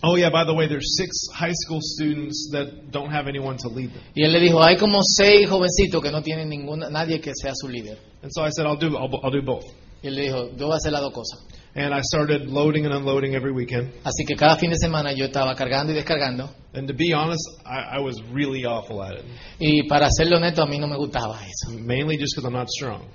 Oh, 0.04 0.16
yeah, 0.16 0.30
by 0.30 0.44
the 0.46 0.54
way, 0.54 0.68
there's 0.68 0.98
six 0.98 1.16
high 1.34 1.54
school 1.54 1.80
students 1.82 2.50
that 2.52 2.92
don't 2.92 3.12
have 3.12 3.28
anyone 3.28 3.58
to 3.58 3.68
lead 3.70 3.92
them. 3.92 4.02
Y 4.16 4.24
él 4.24 4.32
le 4.32 4.40
dijo, 4.40 4.62
hay 4.64 4.78
como 4.78 5.00
seis 5.02 5.48
jovencitos 5.48 6.02
que 6.02 6.12
no 6.12 6.22
tienen 6.22 6.50
ninguna, 6.50 6.90
nadie 6.90 7.20
que 7.20 7.32
sea 7.34 7.54
su 7.56 7.68
líder. 7.68 7.98
And 8.22 8.32
so 8.32 8.44
I 8.44 8.50
said, 8.50 8.66
I'll 8.66 8.78
do, 8.78 8.96
I'll, 8.98 9.10
I'll 9.24 9.32
do 9.32 9.42
both. 9.42 9.66
Y 10.02 10.08
él 10.08 10.16
le 10.16 10.22
dijo, 10.24 10.50
yo 10.56 10.68
voy 10.68 10.74
a 10.74 10.78
hacer 10.78 10.92
las 10.92 11.02
dos 11.02 11.14
cosas. 11.14 11.40
And 11.78 11.94
I 11.94 12.00
started 12.04 12.48
loading 12.48 12.86
and 12.86 12.94
unloading 12.96 13.36
every 13.36 13.52
weekend. 13.52 13.92
Así 14.06 14.26
que 14.26 14.38
cada 14.38 14.56
fin 14.56 14.70
de 14.70 14.78
semana 14.78 15.12
yo 15.14 15.26
estaba 15.26 15.56
cargando 15.56 15.92
y 15.92 15.96
descargando. 15.96 16.50
And 16.74 16.88
to 16.88 16.94
be 16.94 17.12
honest, 17.14 17.42
I, 17.66 17.98
I 17.98 18.00
was 18.00 18.16
really 18.32 18.64
awful 18.66 19.04
at 19.04 19.16
it. 19.16 19.26
Y 19.60 19.86
para 19.90 20.08
serlo 20.10 20.38
honesto, 20.38 20.64
a 20.64 20.68
mí 20.68 20.80
no 20.80 20.88
me 20.88 20.96
gustaba 20.96 21.38
eso. 21.42 21.78
Mainly 21.78 22.16
just 22.18 22.34
because 22.34 22.46
I'm 22.46 22.54
not 22.54 22.70
strong. 22.70 23.06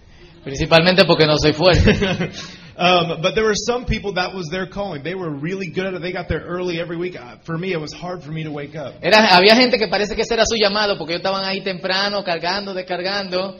Principalmente 0.44 1.06
porque 1.06 1.26
no 1.26 1.36
soy 1.38 1.54
fuerte. 1.54 1.88
um, 2.76 3.22
but 3.22 3.34
there 3.34 3.44
were 3.44 3.54
some 3.54 3.86
people 3.86 4.12
that 4.14 4.34
was 4.34 4.48
their 4.50 4.66
calling. 4.66 5.02
They 5.02 5.14
were 5.14 5.30
really 5.30 5.70
good 5.70 5.86
at 5.86 5.94
it. 5.94 6.02
They 6.02 6.12
got 6.12 6.28
there 6.28 6.44
early 6.44 6.80
every 6.80 6.98
week. 6.98 7.16
Uh, 7.16 7.36
For 7.44 7.56
me, 7.56 7.72
it 7.72 7.80
was 7.80 7.94
hard 7.94 8.22
for 8.22 8.30
me 8.30 8.44
to 8.44 8.50
wake 8.50 8.76
up. 8.76 8.94
Era, 9.02 9.36
había 9.36 9.54
gente 9.54 9.78
que 9.78 9.88
parece 9.88 10.14
que 10.14 10.22
ese 10.22 10.34
era 10.34 10.44
su 10.44 10.56
llamado 10.56 10.98
porque 10.98 11.14
ellos 11.14 11.24
estaban 11.24 11.44
ahí 11.44 11.62
temprano, 11.62 12.22
cargando, 12.22 12.74
descargando. 12.74 13.56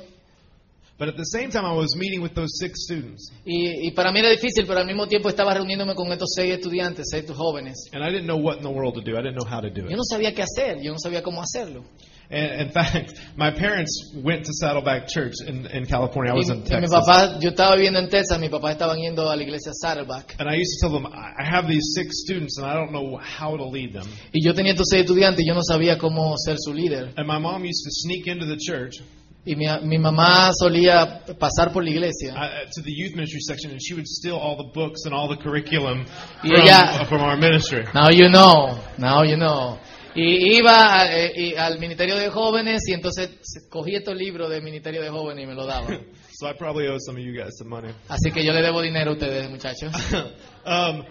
But 1.00 1.08
at 1.08 1.16
the 1.16 1.24
same 1.24 1.48
time, 1.48 1.64
I 1.64 1.72
was 1.72 1.96
meeting 1.96 2.20
with 2.20 2.34
those 2.34 2.58
six 2.60 2.84
students. 2.84 3.32
Y, 3.46 3.88
y 3.88 3.90
para 3.92 4.12
mí 4.12 4.20
era 4.20 4.28
difícil, 4.28 4.66
pero 4.66 4.80
al 4.80 4.86
mismo 4.86 5.08
tiempo 5.08 5.30
estaba 5.30 5.54
reuniéndome 5.54 5.94
con 5.94 6.12
estos 6.12 6.28
seis 6.36 6.52
estudiantes, 6.52 7.06
seis 7.10 7.24
jóvenes. 7.30 7.88
And 7.94 8.04
I 8.04 8.10
didn't 8.10 8.26
know 8.26 8.36
what 8.36 8.58
in 8.58 8.62
the 8.62 8.70
world 8.70 8.96
to 8.96 9.00
do. 9.00 9.16
I 9.16 9.22
didn't 9.22 9.36
know 9.36 9.48
how 9.48 9.62
to 9.62 9.70
do 9.70 9.86
it. 9.86 9.90
Yo 9.90 9.96
no 9.96 10.04
sabía 10.04 10.34
qué 10.34 10.42
hacer, 10.42 10.82
yo 10.82 10.92
no 10.92 10.98
sabía 10.98 11.22
cómo 11.22 11.40
hacerlo. 11.40 11.86
And 12.30 12.60
in 12.60 12.70
fact, 12.70 13.14
my 13.34 13.50
parents 13.50 14.12
went 14.14 14.44
to 14.44 14.52
Saddleback 14.52 15.08
Church 15.08 15.32
in, 15.44 15.66
in 15.72 15.86
California. 15.86 16.32
I 16.32 16.36
was 16.36 16.50
in 16.50 16.58
y 16.58 16.60
mi 16.60 16.86
Texas. 16.86 16.90
papá, 16.92 17.40
yo 17.40 17.48
estaba 17.48 17.76
viviendo 17.76 17.98
en 17.98 18.10
Texas, 18.10 18.38
mi 18.38 18.50
papá 18.50 18.72
estaban 18.72 18.98
yendo 18.98 19.30
a 19.30 19.34
la 19.36 19.42
iglesia 19.42 19.72
Saddleback. 19.72 20.36
And 20.38 20.50
I 20.50 20.56
used 20.56 20.78
to 20.78 20.86
tell 20.86 20.92
them, 20.92 21.06
I 21.06 21.32
I 21.40 21.44
have 21.50 21.66
these 21.66 21.94
six 21.94 22.20
students 22.20 22.58
and 22.58 22.66
I 22.66 22.74
don't 22.74 22.92
know 22.92 23.16
how 23.16 23.56
to 23.56 23.64
lead 23.64 23.94
them. 23.94 24.06
Y 24.34 24.44
yo 24.44 24.52
tenía 24.52 24.72
estos 24.72 24.88
seis 24.90 25.04
estudiantes 25.06 25.46
yo 25.46 25.54
no 25.54 25.62
sabía 25.62 25.96
cómo 25.96 26.34
ser 26.36 26.56
su 26.58 26.74
líder. 26.74 27.14
And 27.16 27.26
my 27.26 27.38
mom 27.38 27.64
used 27.64 27.84
to 27.84 27.90
sneak 27.90 28.26
into 28.26 28.44
the 28.44 28.58
church 28.58 29.00
Y 29.44 29.56
mi, 29.56 29.64
mi 29.84 29.98
mamá 29.98 30.50
solía 30.52 31.22
pasar 31.38 31.72
por 31.72 31.82
la 31.82 31.90
iglesia. 31.90 32.34
uh, 32.34 32.64
to 32.74 32.82
the 32.82 32.92
youth 32.92 33.14
ministry 33.14 33.40
section 33.40 33.70
and 33.70 33.80
she 33.82 33.94
would 33.94 34.06
steal 34.06 34.36
all 34.36 34.56
the 34.56 34.70
books 34.74 35.06
and 35.06 35.14
all 35.14 35.28
the 35.28 35.36
curriculum 35.42 36.04
from, 36.40 36.50
ella- 36.52 37.00
uh, 37.00 37.04
from 37.06 37.22
our 37.22 37.36
ministry. 37.38 37.84
Now 37.94 38.10
you 38.10 38.28
know, 38.28 38.78
now 38.98 39.22
you 39.22 39.36
know. 39.36 39.78
Y 40.14 40.58
iba 40.58 41.00
a- 41.02 41.06
eh, 41.16 41.32
y 41.36 41.54
al 41.56 41.78
ministerio 41.78 42.16
de 42.16 42.28
jóvenes 42.30 42.82
y 42.88 42.92
entonces 42.92 43.30
cogía 43.70 43.98
estos 43.98 44.16
libros 44.16 44.50
del 44.50 44.62
ministerio 44.62 45.00
de 45.02 45.08
jóvenes 45.08 45.44
y 45.44 45.46
me 45.46 45.54
lo 45.54 45.66
daba. 45.66 45.86
So 46.40 46.46
I 46.48 46.54
probably 46.54 46.88
owe 46.88 46.96
some 46.98 47.16
of 47.18 47.22
you 47.24 47.32
guys 47.38 47.56
some 47.58 47.68
money. 47.68 47.92
Así 48.08 48.30
que 48.32 48.42
yo 48.44 48.52
le 48.54 48.62
debo 48.62 48.80
dinero 48.82 49.10
a 49.10 49.14
ustedes, 49.14 49.50
muchachos. 49.50 49.92
um, 50.64 51.04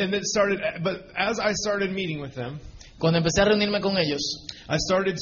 and 0.00 0.12
it 0.14 0.24
started, 0.24 0.58
but 0.82 1.06
as 1.16 1.38
I 1.38 1.52
started 1.54 1.92
meeting 1.92 2.20
with 2.20 2.34
them, 2.34 2.58
Cuando 2.98 3.18
empecé 3.20 3.42
a 3.42 3.44
reunirme 3.44 3.80
con 3.80 3.96
ellos, 3.96 4.20
I 4.68 4.76
started 4.78 5.16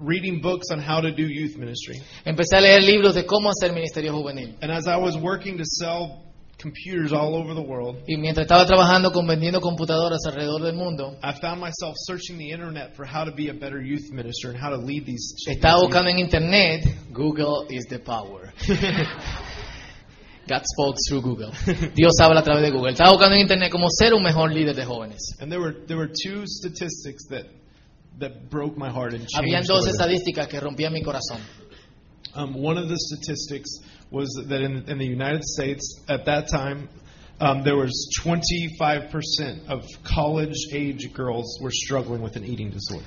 reading 0.00 0.40
books 0.40 0.70
on 0.70 0.80
how 0.80 1.00
to 1.00 1.10
do 1.10 1.22
youth 1.26 1.56
ministry. 1.56 2.00
empecé 2.24 2.56
a 2.56 2.60
leer 2.60 2.82
libros 2.82 3.14
de 3.14 3.24
cómo 3.24 3.50
hacer 3.50 3.72
ministerio 3.72 4.12
juvenil. 4.12 4.56
And 4.62 4.70
as 4.70 4.86
I 4.86 4.96
was 4.96 5.16
working 5.16 5.58
to 5.58 5.64
sell 5.64 6.22
computers 6.56 7.12
all 7.12 7.34
over 7.34 7.54
the 7.54 7.62
world, 7.62 7.96
Y 8.06 8.16
mientras 8.16 8.44
estaba 8.46 8.64
trabajando 8.64 9.12
con 9.12 9.26
vendiendo 9.26 9.60
computadoras 9.60 10.20
alrededor 10.26 10.62
del 10.62 10.74
mundo, 10.74 11.16
I 11.22 11.32
found 11.32 11.60
myself 11.60 11.94
searching 12.06 12.38
the 12.38 12.50
internet 12.50 12.94
for 12.96 13.04
how 13.04 13.24
to 13.24 13.32
be 13.32 13.48
a 13.50 13.54
better 13.54 13.80
youth 13.82 14.10
minister 14.12 14.50
and 14.50 14.56
how 14.58 14.70
to 14.70 14.76
lead 14.76 15.04
these. 15.04 15.34
estaba 15.48 15.74
these 15.80 15.86
buscando 15.86 16.10
en 16.10 16.18
internet, 16.18 16.84
Google 17.12 17.66
is 17.70 17.84
the 17.86 17.98
power. 17.98 18.52
God 20.46 20.62
spoke 20.62 20.96
through 21.08 21.22
Google. 21.22 21.52
Dios 21.94 22.12
habla 22.20 22.40
a 22.40 22.42
través 22.42 22.62
de 22.62 22.70
Google. 22.70 22.92
Estaba 22.92 23.10
buscando 23.12 23.34
en 23.34 23.40
internet 23.42 23.72
cómo 23.72 23.88
ser 23.88 24.12
un 24.12 24.22
mejor 24.22 24.52
líder 24.52 24.74
de 24.74 24.84
jóvenes. 24.84 25.20
And 25.40 25.50
there 25.50 25.60
were 25.60 25.72
there 25.86 25.96
were 25.96 26.08
two 26.08 26.44
statistics 26.46 27.26
that 27.30 27.46
that 28.20 28.48
broke 28.50 28.76
my 28.76 28.88
heart 28.90 29.12
and 29.14 29.26
Habían 29.34 29.62
changed. 29.62 29.68
dos 29.68 29.84
the 29.84 29.90
way 29.90 29.92
that- 29.92 30.10
estadísticas 30.10 30.48
que 30.48 30.60
rompían 30.60 30.92
mi 30.92 31.02
corazón. 31.02 31.40
Um, 32.36 32.54
one 32.56 32.76
of 32.78 32.88
the 32.88 32.96
statistics 32.98 33.78
was 34.10 34.28
that 34.48 34.60
in, 34.60 34.84
in 34.88 34.98
the 34.98 35.06
United 35.06 35.42
States 35.44 36.00
at 36.08 36.24
that 36.26 36.48
time, 36.48 36.88
um, 37.40 37.62
there 37.62 37.76
was 37.76 37.92
25% 38.22 39.68
of 39.68 39.82
college-age 40.02 41.12
girls 41.12 41.58
were 41.60 41.70
struggling 41.70 42.22
with 42.22 42.36
an 42.36 42.44
eating 42.44 42.70
disorder. 42.70 43.06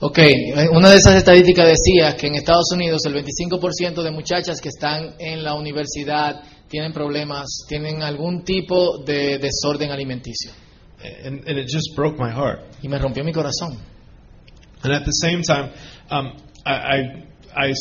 Ok, 0.00 0.18
eh, 0.18 0.68
una 0.70 0.90
de 0.90 0.96
esas 0.96 1.16
estadísticas 1.16 1.66
decía 1.68 2.16
que 2.16 2.26
en 2.26 2.34
Estados 2.34 2.70
Unidos 2.72 3.02
el 3.06 3.14
25% 3.14 4.02
de 4.02 4.10
muchachas 4.10 4.60
que 4.60 4.68
están 4.68 5.14
en 5.18 5.42
la 5.42 5.54
universidad 5.54 6.42
tienen 6.68 6.92
problemas, 6.92 7.64
tienen 7.68 8.02
algún 8.02 8.44
tipo 8.44 8.98
de 9.04 9.38
desorden 9.38 9.90
alimenticio. 9.90 10.50
And, 11.24 11.46
and 11.48 11.58
it 11.58 11.68
just 11.68 11.94
broke 11.96 12.18
my 12.18 12.30
heart. 12.30 12.60
Y 12.82 12.88
me 12.88 12.98
rompió 12.98 13.24
mi 13.24 13.32
corazón. 13.32 13.78
And 14.84 14.92
at 14.92 15.04
the 15.04 15.12
same 15.12 15.42
time, 15.42 15.72
um, 16.10 16.36
I, 16.66 16.72
I, 17.56 17.72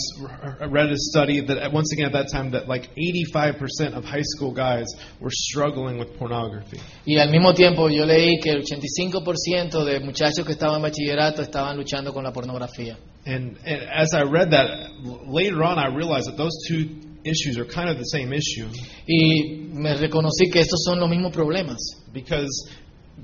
I 0.62 0.66
read 0.68 0.89
a 0.91 0.97
study 0.97 1.41
that 1.41 1.72
once 1.74 1.91
again 1.93 2.06
at 2.06 2.14
that 2.14 2.30
time 2.32 2.51
that 2.51 2.68
like 2.68 2.89
85% 2.95 3.93
of 3.93 4.06
high 4.06 4.22
school 4.22 4.54
guys 4.54 4.86
were 5.20 5.32
struggling 5.32 5.97
with 5.97 6.18
pornography. 6.18 6.80
Y 7.06 7.20
al 7.20 7.30
mismo 7.30 7.54
tiempo 7.54 7.89
yo 7.89 8.06
leí 8.06 8.39
que 8.41 8.51
el 8.51 8.64
85% 8.64 9.84
de 9.84 9.99
muchachos 9.99 10.45
que 10.45 10.54
estaban 10.54 10.78
en 10.78 10.82
bachillerato 10.84 11.41
estaban 11.41 11.76
luchando 11.78 12.14
con 12.14 12.24
la 12.24 12.32
pornografía. 12.32 12.97
And, 13.26 13.58
and 13.66 13.82
as 13.91 14.14
I 14.14 14.24
read 14.24 14.51
that, 14.51 14.91
later 15.28 15.64
on 15.64 15.78
I 15.80 15.88
realized 15.95 16.28
that 16.28 16.38
those 16.38 16.54
two 16.68 17.01
issues 17.24 17.58
are 17.58 17.66
kind 17.66 17.89
of 17.89 17.97
the 17.97 18.04
same 18.04 18.34
issue 18.34 18.68
Y 19.08 19.70
me 19.72 19.95
reconocí 19.95 20.51
que 20.51 20.60
estos 20.62 20.84
son 20.86 20.99
los 20.99 21.10
mismos 21.10 21.32
problemas. 21.34 21.78
because 22.14 22.70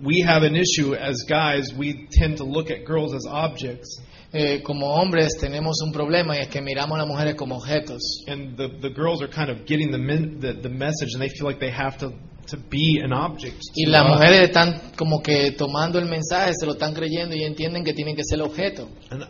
we 0.03 0.21
have 0.21 0.43
an 0.43 0.55
issue 0.55 0.95
as 0.95 1.23
guys, 1.27 1.73
we 1.73 2.07
tend 2.11 2.37
to 2.37 2.43
look 2.43 2.71
at 2.71 2.85
girls 2.85 3.13
as 3.13 3.25
objects. 3.27 4.01
Eh, 4.31 4.61
como 4.61 4.85
hombres 4.93 5.37
tenemos 5.39 5.81
un 5.83 5.91
problema 5.91 6.37
y 6.37 6.41
es 6.41 6.49
que 6.49 6.61
miramos 6.61 6.95
a 6.95 6.99
las 6.99 7.07
mujeres 7.07 7.35
como 7.35 7.55
objetos. 7.55 8.23
And 8.27 8.55
the, 8.55 8.67
the 8.67 8.89
girls 8.89 9.23
are 9.23 9.27
kind 9.27 9.49
of 9.49 9.65
getting 9.65 9.91
the, 9.91 9.97
min, 9.97 10.39
the, 10.39 10.53
the 10.53 10.69
message 10.69 11.13
and 11.13 11.21
they 11.21 11.29
feel 11.29 11.47
like 11.47 11.59
they 11.59 11.71
have 11.71 11.97
to, 11.97 12.13
to 12.47 12.57
be 12.69 13.01
an 13.03 13.11
object. 13.11 13.59
Y 13.75 13.87
las 13.87 14.07
mujeres 14.07 14.41
están 14.41 14.91
como 14.95 15.21
que 15.23 15.51
tomando 15.53 15.97
el 15.97 16.05
mensaje, 16.05 16.53
se 16.53 16.67
lo 16.67 16.73
están 16.73 16.93
creyendo 16.93 17.35
y 17.35 17.43
entienden 17.43 17.83
que 17.83 17.93
tienen 17.93 18.15
que 18.15 18.23
ser 18.23 18.37
el 18.37 18.45
objeto. 18.45 18.87
And 19.09 19.25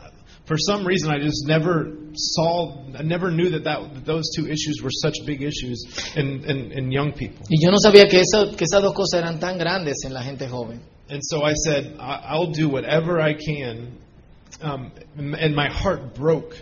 for 0.49 0.57
some 0.57 0.83
reason, 0.83 1.11
I 1.11 1.19
just 1.19 1.45
never 1.45 1.95
saw, 2.15 2.83
I 2.97 3.03
never 3.03 3.29
knew 3.29 3.51
that, 3.51 3.65
that, 3.65 3.93
that 3.93 4.03
those 4.03 4.31
two 4.35 4.47
issues 4.47 4.81
were 4.81 4.89
such 4.89 5.13
big 5.23 5.43
issues 5.43 5.85
in, 6.15 6.43
in, 6.43 6.71
in 6.71 6.91
young 6.91 7.13
people. 7.13 7.45
Y 7.51 7.63
yo 7.63 7.69
no 7.69 7.77
sabía 7.77 8.09
que, 8.09 8.19
eso, 8.21 8.55
que 8.57 8.65
esas 8.65 8.81
dos 8.81 8.95
cosas 8.95 9.21
eran 9.21 9.39
tan 9.39 9.59
grandes 9.59 9.97
en 10.05 10.11
la 10.11 10.23
gente 10.23 10.47
joven. 10.47 10.81
And 11.07 11.21
so 11.23 11.43
I 11.43 11.53
said, 11.53 11.97
I, 11.99 12.33
I'll 12.33 12.51
do 12.51 12.67
whatever 12.67 13.21
I 13.21 13.35
can. 13.35 13.99
Um, 14.59 14.91
and 15.15 15.55
my 15.55 15.69
heart 15.69 16.15
broke 16.15 16.55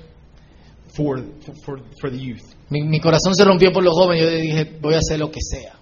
for, 0.98 1.20
for, 1.64 1.80
for 2.02 2.10
the 2.10 2.18
youth. 2.18 2.44
Mi, 2.70 2.84
mi 2.84 3.00
corazón 3.00 3.36
se 3.36 3.46
rompió 3.46 3.72
por 3.72 3.84
los 3.84 3.96
jóvenes. 3.96 4.22
Yo 4.22 4.30
dije, 4.30 4.80
voy 4.82 4.96
a 4.96 4.98
hacer 4.98 5.18
lo 5.18 5.32
que 5.32 5.40
sea. 5.42 5.76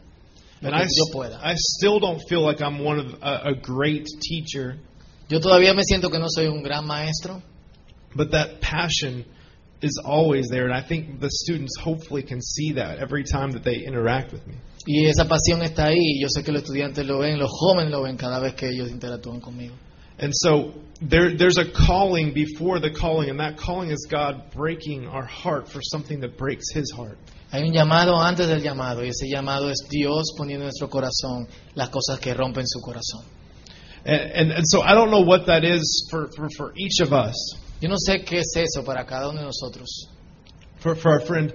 Lo 0.61 0.69
And 0.69 0.77
que 0.77 0.83
I, 0.83 0.89
yo 0.95 1.11
pueda. 1.11 1.39
I 1.43 1.55
still 1.55 1.99
don't 1.99 2.21
feel 2.29 2.45
like 2.45 2.61
I'm 2.61 2.83
one 2.83 2.99
of 2.99 3.15
a, 3.23 3.49
a 3.49 3.55
great 3.55 4.05
teacher, 4.21 4.77
Yo 5.27 5.39
todavía 5.39 5.73
me 5.73 5.83
siento 5.83 6.11
que 6.11 6.19
no 6.19 6.27
soy 6.29 6.45
un 6.47 6.61
gran 6.61 6.85
maestro, 6.85 7.41
but 8.15 8.31
that 8.31 8.61
passion 8.61 9.25
is 9.81 10.01
always 10.03 10.47
there. 10.49 10.65
And 10.65 10.73
I 10.73 10.81
think 10.81 11.19
the 11.19 11.29
students 11.29 11.77
hopefully 11.77 12.23
can 12.23 12.41
see 12.41 12.73
that 12.73 12.99
every 12.99 13.23
time 13.23 13.51
that 13.51 13.63
they 13.63 13.83
interact 13.85 14.31
with 14.31 14.45
me. 14.47 14.55
y 14.87 15.05
esa 15.05 15.25
pasión 15.25 15.61
está 15.63 15.87
ahí. 15.87 16.19
Yo 16.19 16.27
sé 16.27 16.43
que 16.43 16.51
los 16.51 16.63
estudiantes 16.63 17.05
lo 17.05 17.19
ven, 17.19 17.39
los 17.39 17.51
jóvenes 17.51 17.91
lo 17.91 18.03
ven 18.03 18.17
cada 18.17 18.39
vez 18.39 18.53
que 18.53 18.69
ellos 18.69 18.89
interactúan 18.89 19.41
conmigo. 19.41 19.73
And 20.17 20.31
so 20.33 20.73
there, 21.01 21.35
there's 21.35 21.57
a 21.57 21.65
calling 21.65 22.33
before 22.33 22.79
the 22.79 22.89
calling, 22.89 23.29
and 23.29 23.39
that 23.39 23.57
calling 23.57 23.89
is 23.91 24.07
God 24.09 24.51
breaking 24.55 25.07
our 25.07 25.25
heart 25.25 25.67
for 25.67 25.81
something 25.81 26.21
that 26.21 26.37
breaks 26.37 26.71
His 26.71 26.91
heart. 26.91 27.17
Hay 27.51 27.63
un 27.63 27.73
llamado 27.73 28.17
antes 28.21 28.47
del 28.47 28.61
llamado 28.61 29.03
y 29.03 29.09
ese 29.09 29.27
llamado 29.27 29.69
es 29.69 29.87
Dios 29.89 30.33
poniendo 30.37 30.63
en 30.63 30.67
nuestro 30.67 30.89
corazón 30.89 31.47
las 31.73 31.89
cosas 31.89 32.19
que 32.19 32.33
rompen 32.33 32.65
su 32.65 32.79
corazón. 32.79 33.25
And, 34.05 34.31
and, 34.31 34.51
and 34.51 34.63
so 34.65 34.81
I 34.81 34.93
don't 34.93 35.09
know 35.09 35.21
what 35.21 35.47
that 35.47 35.63
is 35.63 36.07
for, 36.11 36.29
for, 36.35 36.47
for 36.55 36.73
each 36.77 37.01
of 37.01 37.11
us. 37.11 37.35
Yo 37.81 37.89
no 37.89 37.97
sé 37.97 38.23
qué 38.23 38.39
es 38.39 38.53
eso 38.55 38.83
para 38.83 39.05
cada 39.05 39.29
uno 39.29 39.39
de 39.39 39.45
nosotros. 39.45 40.09
For, 40.79 40.95
for 40.95 41.13
our 41.13 41.21
friend, 41.21 41.53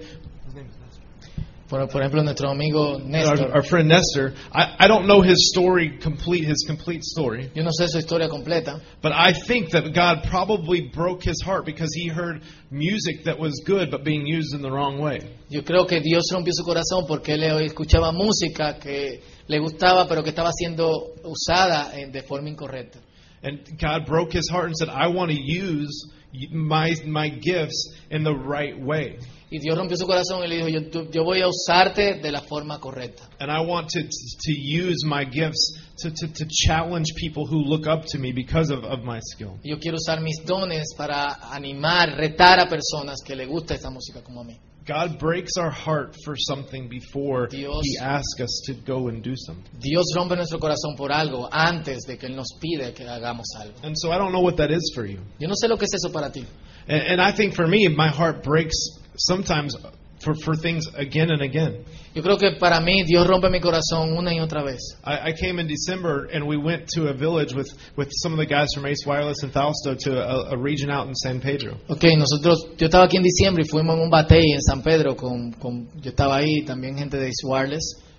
Por, 1.71 1.87
por 1.87 2.01
ejemplo, 2.01 2.21
nuestro 2.21 2.49
amigo 2.49 2.95
our, 2.95 3.01
Néstor. 3.01 3.55
our 3.55 3.63
friend 3.63 3.87
Nestor, 3.87 4.33
I, 4.51 4.75
I 4.77 4.87
don't 4.89 5.07
know 5.07 5.21
his 5.21 5.49
story 5.55 5.97
complete, 5.99 6.43
his 6.43 6.65
complete 6.67 7.01
story. 7.01 7.49
Yo 7.55 7.63
no 7.63 7.71
sé 7.71 7.87
su 7.87 7.97
historia 7.97 8.27
completa, 8.27 8.81
But 9.01 9.13
I 9.13 9.31
think 9.31 9.69
that 9.71 9.93
God 9.93 10.27
probably 10.29 10.89
broke 10.93 11.23
his 11.23 11.41
heart 11.41 11.65
because 11.65 11.89
he 11.95 12.09
heard 12.09 12.41
music 12.71 13.23
that 13.23 13.39
was 13.39 13.61
good 13.65 13.89
but 13.89 14.03
being 14.03 14.27
used 14.27 14.53
in 14.53 14.61
the 14.61 14.69
wrong 14.69 14.99
way. 14.99 15.19
Yo 15.49 15.61
creo 15.61 15.87
que 15.87 16.01
Dios 16.01 16.25
rompió 16.33 16.51
su 16.53 16.65
corazón 16.65 17.05
porque 17.07 17.35
él 17.35 17.43
escuchaba 17.65 18.11
música 18.11 18.77
que 18.77 19.21
le 19.47 19.59
gustaba, 19.59 20.09
pero 20.09 20.23
que 20.23 20.31
estaba 20.31 20.51
siendo 20.51 21.13
usada 21.23 21.97
eh, 21.97 22.07
de 22.11 22.21
forma 22.23 22.49
incorrecta. 22.49 22.99
And 23.43 23.59
God 23.79 24.05
broke 24.05 24.33
his 24.33 24.49
heart 24.49 24.67
and 24.67 24.77
said, 24.77 24.89
I 24.89 25.07
want 25.07 25.31
to 25.31 25.37
use 25.37 26.11
my, 26.51 26.93
my 27.05 27.29
gifts 27.29 27.93
in 28.09 28.23
the 28.23 28.33
right 28.33 28.79
way. 28.79 29.17
Y 29.51 29.57
Dios 29.59 29.77
rompió 29.77 29.97
su 29.97 30.05
corazón 30.05 30.41
y 30.43 30.47
le 30.47 30.55
dijo, 30.63 30.69
yo, 30.69 31.11
yo 31.11 31.23
voy 31.25 31.41
a 31.41 31.47
usarte 31.49 32.21
de 32.21 32.31
la 32.31 32.39
forma 32.41 32.79
correcta. 32.79 33.27
And 33.39 33.51
I 33.51 33.59
want 33.59 33.89
to, 33.89 34.01
to 34.03 34.51
use 34.53 35.03
my 35.05 35.25
gifts 35.25 35.77
to, 35.97 36.09
to, 36.09 36.27
to 36.31 36.45
challenge 36.49 37.13
people 37.17 37.45
who 37.45 37.57
look 37.57 37.85
up 37.85 38.05
to 38.11 38.17
me 38.17 38.31
because 38.31 38.69
of, 38.69 38.85
of 38.85 39.03
my 39.03 39.19
skill. 39.19 39.59
Yo 39.63 39.77
quiero 39.77 39.97
usar 39.97 40.21
mis 40.21 40.37
dones 40.45 40.93
para 40.95 41.37
animar, 41.51 42.15
retar 42.15 42.59
a 42.59 42.69
personas 42.69 43.21
que 43.25 43.35
le 43.35 43.45
gusta 43.45 43.73
esta 43.73 43.89
música 43.89 44.21
como 44.23 44.39
a 44.41 44.43
mí. 44.45 44.57
God 44.85 45.19
breaks 45.19 45.57
our 45.57 45.69
heart 45.69 46.15
for 46.25 46.35
something 46.35 46.89
before 46.89 47.47
Dios- 47.47 47.83
he 47.83 47.97
asks 47.99 48.39
us 48.41 48.63
to 48.65 48.73
go 48.73 49.09
and 49.09 49.21
do 49.21 49.35
something. 49.35 49.69
Dios 49.79 50.05
rompe 50.15 50.35
nuestro 50.35 50.59
corazón 50.59 50.97
por 50.97 51.11
algo 51.11 51.47
antes 51.51 52.05
de 52.07 52.17
que 52.17 52.27
Él 52.27 52.35
nos 52.35 52.47
pide 52.59 52.93
que 52.93 53.05
hagamos 53.05 53.45
algo. 53.59 53.75
And 53.83 53.95
so 53.95 54.11
I 54.11 54.17
don't 54.17 54.31
know 54.31 54.41
what 54.41 54.57
that 54.57 54.71
is 54.71 54.91
for 54.95 55.05
you. 55.05 55.19
Yo 55.39 55.47
no 55.47 55.53
sé 55.53 55.69
lo 55.69 55.77
que 55.77 55.85
es 55.85 55.93
eso 55.93 56.11
para 56.11 56.31
ti. 56.31 56.45
And, 56.87 57.01
and 57.03 57.21
I 57.21 57.31
think 57.31 57.53
for 57.53 57.67
me, 57.67 57.87
my 57.89 58.09
heart 58.09 58.43
breaks 58.43 58.75
sometimes 59.17 59.75
for, 60.23 60.33
for 60.35 60.55
things 60.55 60.85
again 60.95 61.31
and 61.31 61.41
again. 61.41 61.83
Yo 62.13 62.21
creo 62.21 62.37
que 62.37 62.57
para 62.59 62.81
mí 62.81 63.03
Dios 63.05 63.25
rompe 63.25 63.49
mi 63.49 63.59
corazón 63.59 64.17
una 64.17 64.33
y 64.33 64.39
otra 64.39 64.63
vez. 64.63 64.79
I, 65.03 65.29
I 65.29 65.33
came 65.33 65.59
in 65.59 65.67
December 65.67 66.27
and 66.33 66.45
we 66.45 66.57
went 66.57 66.87
to 66.95 67.07
a 67.07 67.13
village 67.13 67.53
with, 67.53 67.69
with 67.95 68.09
some 68.11 68.33
of 68.33 68.37
the 68.37 68.45
guys 68.45 68.67
from 68.75 68.85
Ace 68.85 69.05
Wireless 69.05 69.43
and 69.43 69.53
Fausto 69.53 69.95
to 69.95 70.19
a, 70.19 70.53
a 70.53 70.57
region 70.57 70.89
out 70.89 71.07
in 71.07 71.15
San 71.15 71.39
Pedro. 71.39 71.77
Ok, 71.87 72.03
nosotros, 72.17 72.65
yo 72.77 72.87
estaba 72.87 73.05
aquí 73.05 73.17
en 73.17 73.23
diciembre 73.23 73.63
y 73.65 73.69
fuimos 73.69 73.95
en 73.95 74.03
un 74.03 74.09
batey 74.09 74.51
en 74.51 74.61
San 74.61 74.81
Pedro 74.81 75.15
con, 75.15 75.51
con 75.53 75.87
yo 76.01 76.09
estaba 76.09 76.37
ahí, 76.37 76.63
también 76.65 76.97
gente 76.97 77.17
de 77.17 77.27
Ace 77.27 77.45
Wireless. 77.47 78.10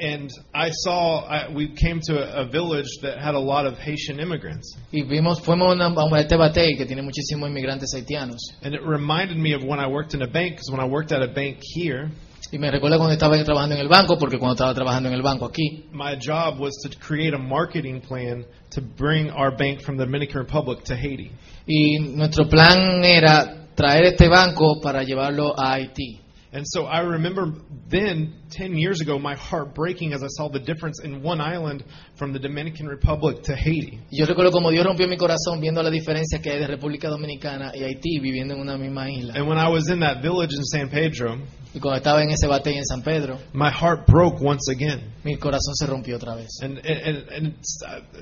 And 0.00 0.30
I 0.54 0.70
saw, 0.70 1.26
I, 1.26 1.48
we 1.52 1.68
came 1.74 2.00
to 2.04 2.14
a, 2.18 2.42
a 2.42 2.48
village 2.48 2.88
that 3.02 3.18
had 3.18 3.34
a 3.34 3.38
lot 3.40 3.66
of 3.66 3.78
Haitian 3.78 4.18
immigrants. 4.18 4.74
Y 4.92 5.02
vimos, 5.02 5.40
fuimos 5.40 5.72
a, 5.72 5.88
una- 5.88 6.16
a 6.16 6.20
este 6.20 6.36
batey 6.36 6.76
que 6.76 6.86
tiene 6.86 7.02
muchísimos 7.02 7.48
inmigrantes 7.50 7.94
haitianos. 7.94 8.38
And 8.62 8.74
it 8.74 8.80
reminded 8.82 9.36
me 9.36 9.52
of 9.54 9.62
when 9.62 9.78
I 9.78 9.86
worked 9.88 10.14
in 10.14 10.22
a 10.22 10.26
bank, 10.26 10.52
because 10.56 10.70
when 10.70 10.80
I 10.80 10.86
worked 10.88 11.12
at 11.12 11.22
a 11.22 11.28
bank 11.28 11.58
here, 11.60 12.10
Y 12.50 12.56
me 12.56 12.70
recuerda 12.70 12.96
cuando 12.96 13.12
estaba 13.12 13.36
trabajando 13.44 13.74
en 13.74 13.82
el 13.82 13.88
banco, 13.88 14.16
porque 14.16 14.38
cuando 14.38 14.54
estaba 14.54 14.72
trabajando 14.72 15.10
en 15.10 15.14
el 15.14 15.20
banco 15.22 15.44
aquí, 15.44 15.84
my 15.92 16.16
job 16.18 16.58
was 16.58 16.72
to 16.82 16.88
create 16.98 17.34
a 17.34 17.38
marketing 17.38 18.00
plan 18.00 18.46
to 18.70 18.80
bring 18.80 19.30
our 19.32 19.50
bank 19.54 19.82
from 19.82 19.98
the 19.98 20.04
Dominican 20.06 20.40
Republic 20.40 20.82
to 20.84 20.94
Haiti. 20.96 21.30
y 21.66 21.98
nuestro 22.14 22.48
plan 22.48 23.04
era 23.04 23.66
traer 23.74 24.06
este 24.06 24.28
banco 24.28 24.80
para 24.80 25.02
llevarlo 25.02 25.52
a 25.58 25.74
Haití. 25.74 26.20
And 26.50 26.64
so 26.66 26.86
I 26.86 27.00
remember 27.00 27.52
then, 27.90 28.32
10 28.50 28.76
years 28.76 29.00
ago, 29.00 29.18
my 29.18 29.34
heart 29.34 29.74
breaking 29.74 30.12
as 30.12 30.22
I 30.22 30.28
saw 30.28 30.48
the 30.48 30.58
difference 30.58 31.00
in 31.02 31.22
one 31.22 31.40
island 31.40 31.84
from 32.16 32.32
the 32.32 32.38
Dominican 32.38 32.86
Republic 32.86 33.42
to 33.44 33.56
Haiti. 33.56 34.00
Yo 34.10 34.26
recuerdo 34.26 34.50
como 34.50 34.70
Dios 34.70 34.84
rompió 34.84 35.08
mi 35.08 35.16
corazón 35.16 35.60
viendo 35.60 35.82
la 35.82 35.90
diferencia 35.90 36.40
que 36.40 36.50
hay 36.50 36.58
de 36.58 36.66
República 36.66 37.08
Dominicana 37.08 37.72
y 37.74 37.84
Haití 37.84 38.20
viviendo 38.20 38.54
en 38.54 38.60
una 38.60 38.76
misma 38.76 39.10
isla. 39.10 39.34
And 39.34 39.48
when 39.48 39.58
I 39.58 39.68
was 39.68 39.88
in 39.90 40.00
that 40.00 40.22
village 40.22 40.54
in 40.54 40.64
San 40.64 40.88
Pedro, 40.88 41.38
Y 41.74 41.80
cuando 41.80 41.98
estaba 41.98 42.22
en 42.22 42.30
ese 42.30 42.46
batey 42.46 42.76
en 42.76 42.84
San 42.84 43.02
Pedro, 43.02 43.38
my 43.52 43.70
heart 43.70 44.06
broke 44.06 44.40
once 44.40 44.72
again. 44.72 45.12
mi 45.22 45.36
corazón 45.36 45.74
se 45.74 45.86
rompió 45.86 46.16
otra 46.16 46.34
vez. 46.34 46.48
And, 46.62 46.78
and, 46.78 47.28
and, 47.30 47.54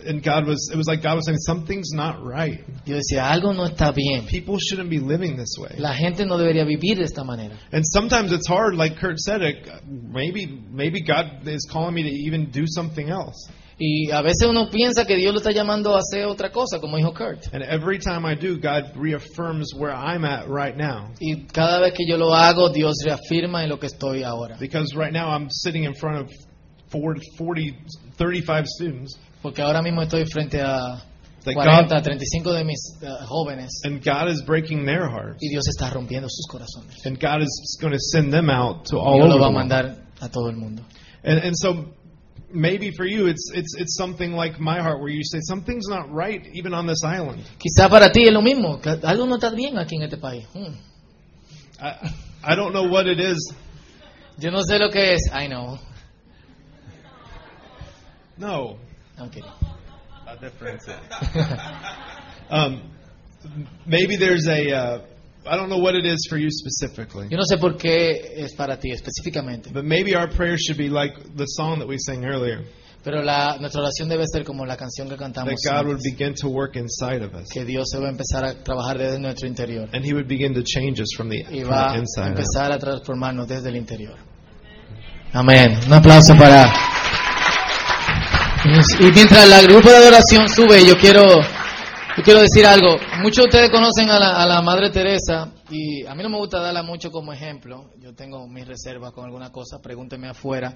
and 0.05 0.23
God 0.23 0.47
was, 0.47 0.69
it 0.73 0.77
was 0.77 0.89
like 0.89 1.03
God 1.03 1.15
was 1.15 1.27
saying, 1.27 1.39
something's 1.39 1.93
not 1.93 2.25
right. 2.25 2.65
Yo 2.85 2.97
decía, 2.97 3.31
algo 3.31 3.55
no 3.55 3.65
está 3.65 3.93
bien. 3.95 4.27
People 4.27 4.59
shouldn't 4.59 4.91
be 4.91 4.99
living 4.99 5.37
this 5.37 5.57
way. 5.59 5.77
La 5.79 5.95
gente 5.95 6.27
no 6.27 6.37
debería 6.39 6.65
vivir 6.65 6.99
de 6.99 7.05
esta 7.05 7.23
manera. 7.23 7.57
And 7.71 7.85
sometimes 7.87 8.33
it's 8.33 8.49
hard, 8.49 8.75
like 8.75 8.99
Kurt 8.99 9.19
said, 9.21 9.43
it, 9.43 9.69
maybe, 10.17 10.47
maybe 10.71 11.01
God 11.03 11.47
is 11.47 11.69
calling 11.71 11.95
me 11.95 12.03
to 12.03 12.09
even 12.09 12.51
do 12.51 12.65
something 12.67 13.11
else. 13.11 13.49
Y 13.79 14.11
a 14.11 14.23
veces 14.23 14.49
uno 14.49 14.71
piensa 14.71 15.05
que 15.07 15.17
Dios 15.17 15.35
lo 15.35 15.41
está 15.41 15.53
llamando 15.53 15.95
a 15.95 15.99
hacer 15.99 16.25
otra 16.25 16.51
cosa, 16.51 16.81
como 16.81 16.97
dijo 16.97 17.13
Kurt. 17.13 17.53
And 17.53 17.63
every 17.63 17.99
time 17.99 18.25
I 18.25 18.35
do, 18.35 18.57
God 18.57 18.97
reaffirms 18.97 19.75
where 19.75 19.93
I'm 19.93 20.25
at 20.25 20.49
right 20.49 20.75
now. 20.75 21.11
Y 21.21 21.45
cada 21.53 21.81
vez 21.81 21.93
que 21.93 22.07
yo 22.09 22.17
lo 22.17 22.35
hago, 22.35 22.71
Dios 22.71 22.95
reafirma 23.05 23.63
en 23.65 23.69
lo 23.69 23.79
que 23.79 23.89
estoy 23.89 24.23
ahora. 24.23 24.57
Because 24.59 24.97
right 24.97 25.13
now 25.13 25.29
I'm 25.29 25.51
sitting 25.51 25.85
in 25.85 25.93
front 25.93 26.23
of 26.23 26.31
40, 26.91 27.21
40 27.37 27.77
35 28.17 28.67
students. 28.67 29.19
Porque 29.43 29.61
ahora 29.61 29.83
mismo 29.83 30.03
estoy 30.03 30.25
frente 30.25 30.59
a 30.59 31.03
That 31.45 31.55
40, 31.55 31.95
God, 31.95 32.03
35 32.03 32.53
de 32.55 32.65
mis 32.65 32.99
eh, 33.03 33.07
jóvenes 33.29 33.71
and 33.85 34.03
God 34.03 34.29
is 34.31 34.43
breaking 34.43 34.85
their 34.85 35.09
hearts. 35.09 35.39
y 35.41 35.49
Dios 35.49 35.69
está 35.69 35.91
rompiendo 35.91 36.29
sus 36.29 36.47
corazones. 36.49 37.05
And 37.05 37.21
God 37.21 37.43
is 37.43 37.79
going 37.81 37.93
to 37.93 38.01
send 38.01 38.33
them 38.33 38.51
out 38.51 38.87
to 38.87 38.99
all 38.99 39.19
Dios 39.19 39.27
over 39.27 39.39
lo 39.39 39.41
va 39.41 39.49
a 39.49 39.53
mandar 39.53 40.06
a 40.21 40.29
todo 40.29 40.49
el 40.49 40.57
mundo. 40.57 40.83
And, 41.25 41.39
and 41.39 41.57
so 41.57 41.87
maybe 42.51 42.91
for 42.91 43.05
you, 43.05 43.27
it's, 43.27 43.51
it's, 43.55 43.75
it's 43.77 43.97
something 43.97 44.33
like 44.33 44.61
my 44.61 44.81
heart 44.81 45.01
where 45.01 45.11
you 45.11 45.23
say, 45.25 45.39
something's 45.43 45.89
not 45.89 46.11
right 46.11 46.47
even 46.55 46.75
on 46.75 46.87
this 46.87 47.03
island. 47.05 47.43
Quizá 47.59 47.89
para 47.89 48.11
ti 48.13 48.27
es 48.27 48.33
lo 48.33 48.43
mismo, 48.43 48.81
que 48.83 48.91
algo 48.91 49.27
no 49.27 49.37
está 49.37 49.51
bien 49.55 49.79
aquí 49.79 49.97
en 49.97 50.03
este 50.03 50.19
país. 50.19 50.45
Hmm. 50.53 50.75
I, 51.81 52.13
I 52.45 52.55
don't 52.55 52.73
know 52.73 52.89
what 52.89 53.07
it 53.07 53.21
is. 53.21 53.53
Yo 54.39 54.51
no 54.51 54.63
sé 54.63 54.79
lo 54.79 54.91
que 54.91 55.15
es. 55.15 55.31
I 55.33 55.47
know. 55.49 55.79
No. 58.39 58.79
I'm 59.19 59.31
kidding. 59.31 59.51
A 60.27 60.37
difference. 60.37 60.87
Um, 62.49 62.93
maybe 63.87 64.15
there's 64.17 64.47
a, 64.47 64.71
uh, 64.71 64.99
I 65.49 65.57
don't 65.57 65.69
know 65.69 65.79
what 65.81 65.95
it 65.95 66.05
is 66.07 66.27
for 66.29 66.39
you 66.39 66.49
specifically. 66.51 67.29
Yo 67.31 67.37
no 67.37 67.45
sé 67.45 67.59
por 67.59 67.77
qué 67.77 68.35
es 68.37 68.55
para 68.55 68.79
ti 68.79 68.91
específicamente, 68.93 69.71
But 69.73 69.85
maybe 69.85 70.15
our 70.17 70.29
prayer 70.29 70.57
should 70.59 70.77
be 70.79 70.89
like 70.89 71.15
the 71.37 71.47
song 71.47 71.79
that 71.79 71.89
we 71.89 71.97
sang 71.99 72.25
earlier. 72.25 72.65
pero 73.05 73.23
la, 73.23 73.57
nuestra 73.61 73.81
oración 73.83 74.09
debe 74.09 74.25
ser 74.27 74.43
como 74.45 74.67
la 74.67 74.77
canción 74.77 75.09
que 75.09 75.17
cantamos, 75.17 75.55
That 75.63 75.83
God 75.85 75.87
would 75.87 76.03
begin 76.03 76.35
to 76.41 76.49
work 76.49 76.75
inside 76.77 77.23
of 77.25 77.35
us. 77.35 77.49
que 77.53 77.65
Dios 77.65 77.85
se 77.91 77.99
va 77.99 78.07
a 78.09 78.11
empezar 78.11 78.45
a 78.45 78.55
trabajar 78.65 78.99
desde 78.99 79.21
nuestro 79.21 79.47
interior 79.47 79.89
And 79.93 80.05
He 80.05 80.13
would 80.13 80.27
begin 80.27 80.53
to 80.55 80.63
change 80.65 81.01
us 81.01 81.15
from 81.17 81.29
the, 81.29 81.45
y 81.51 81.61
from 81.63 81.71
va 81.71 81.93
the 81.93 81.99
a 81.99 82.01
inside 82.01 82.23
out. 82.31 82.39
empezar 82.39 82.73
a 82.73 82.79
transformarnos 82.79 83.47
desde 83.47 83.69
el 83.69 83.77
interior. 83.77 84.17
Amén. 85.33 85.79
Un 85.87 85.93
aplauso 85.93 86.35
para... 86.37 86.73
Y 88.99 89.13
mientras 89.13 89.49
el 89.63 89.69
grupo 89.69 89.89
de 89.91 89.97
adoración 89.97 90.49
sube, 90.49 90.85
yo 90.85 90.99
quiero, 90.99 91.23
yo 92.17 92.23
quiero 92.23 92.41
decir 92.41 92.65
algo. 92.67 92.97
Muchos 93.23 93.45
de 93.45 93.49
ustedes 93.49 93.71
conocen 93.71 94.11
a 94.11 94.19
la, 94.19 94.43
a 94.43 94.47
la 94.47 94.63
Madre 94.63 94.91
Teresa 94.91 95.53
y 95.71 96.07
a 96.07 96.15
mí 96.15 96.23
no 96.23 96.31
me 96.31 96.39
gusta 96.39 96.61
darla 96.61 96.83
mucho 96.83 97.11
como 97.11 97.33
ejemplo. 97.33 97.91
Yo 97.99 98.15
tengo 98.15 98.47
mis 98.49 98.67
reservas 98.67 99.13
con 99.13 99.25
alguna 99.27 99.51
cosa, 99.51 99.81
pregúnteme 99.83 100.29
afuera. 100.29 100.73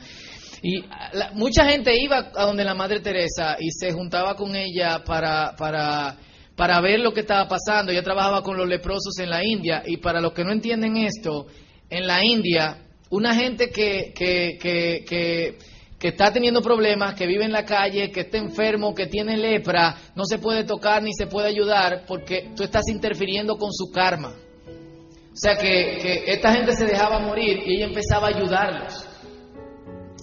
Y 0.63 0.83
la- 1.13 1.31
mucha 1.35 1.65
gente 1.67 1.93
iba 1.99 2.31
a 2.35 2.45
donde 2.45 2.65
la 2.65 2.75
Madre 2.75 3.01
Teresa 3.01 3.57
y 3.59 3.71
se 3.71 3.93
juntaba 3.93 4.35
con 4.37 4.55
ella 4.55 5.03
para, 5.05 5.55
para, 5.57 6.17
para 6.57 6.81
ver 6.81 7.01
lo 7.01 7.13
que 7.13 7.21
estaba 7.21 7.49
pasando. 7.49 7.91
Ella 7.93 8.03
trabajaba 8.03 8.43
con 8.43 8.57
los 8.59 8.69
leprosos 8.69 9.19
en 9.19 9.31
la 9.31 9.43
India 9.45 9.83
y 9.87 9.97
para 9.97 10.21
los 10.21 10.33
que 10.33 10.45
no 10.45 10.53
entienden 10.53 10.97
esto, 10.99 11.47
en 11.89 12.07
la 12.07 12.23
India, 12.25 12.83
una 13.09 13.35
gente 13.35 13.71
que, 13.71 14.13
que, 14.15 14.59
que, 14.61 15.05
que, 15.09 15.59
que 16.01 16.09
está 16.09 16.33
teniendo 16.33 16.63
problemas, 16.63 17.15
que 17.15 17.27
vive 17.27 17.45
en 17.45 17.53
la 17.53 17.65
calle, 17.65 18.11
que 18.11 18.21
está 18.23 18.39
enfermo, 18.39 18.95
que 18.95 19.07
tiene 19.07 19.37
lepra, 19.37 19.95
no 20.17 20.25
se 20.25 20.39
puede 20.39 20.65
tocar 20.65 21.03
ni 21.03 21.13
se 21.13 21.27
puede 21.27 21.49
ayudar 21.49 22.05
porque 22.09 22.51
tú 22.57 22.63
estás 22.65 22.89
interfiriendo 22.89 23.57
con 23.59 23.71
su 23.73 23.93
karma. 23.93 24.33
O 25.33 25.37
sea 25.37 25.57
que, 25.57 25.99
que 26.03 26.25
esta 26.33 26.53
gente 26.55 26.73
se 26.73 26.87
dejaba 26.87 27.19
morir 27.21 27.61
y 27.67 27.77
ella 27.77 27.87
empezaba 27.87 28.29
a 28.29 28.31
ayudarlos. 28.31 29.07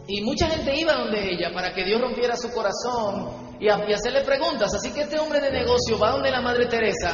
Y 0.08 0.22
mucha 0.22 0.48
gente 0.50 0.78
iba 0.80 0.94
donde 0.94 1.32
ella 1.32 1.52
para 1.54 1.74
que 1.74 1.84
Dios 1.86 2.02
rompiera 2.02 2.36
su 2.36 2.50
corazón 2.52 3.56
y, 3.60 3.70
a- 3.70 3.86
y 3.88 3.94
hacerle 3.94 4.22
preguntas. 4.22 4.74
Así 4.74 4.92
que 4.92 5.02
este 5.02 5.20
hombre 5.20 5.40
de 5.40 5.52
negocio 5.52 6.00
va 6.00 6.12
donde 6.12 6.32
la 6.32 6.42
Madre 6.42 6.66
Teresa, 6.66 7.14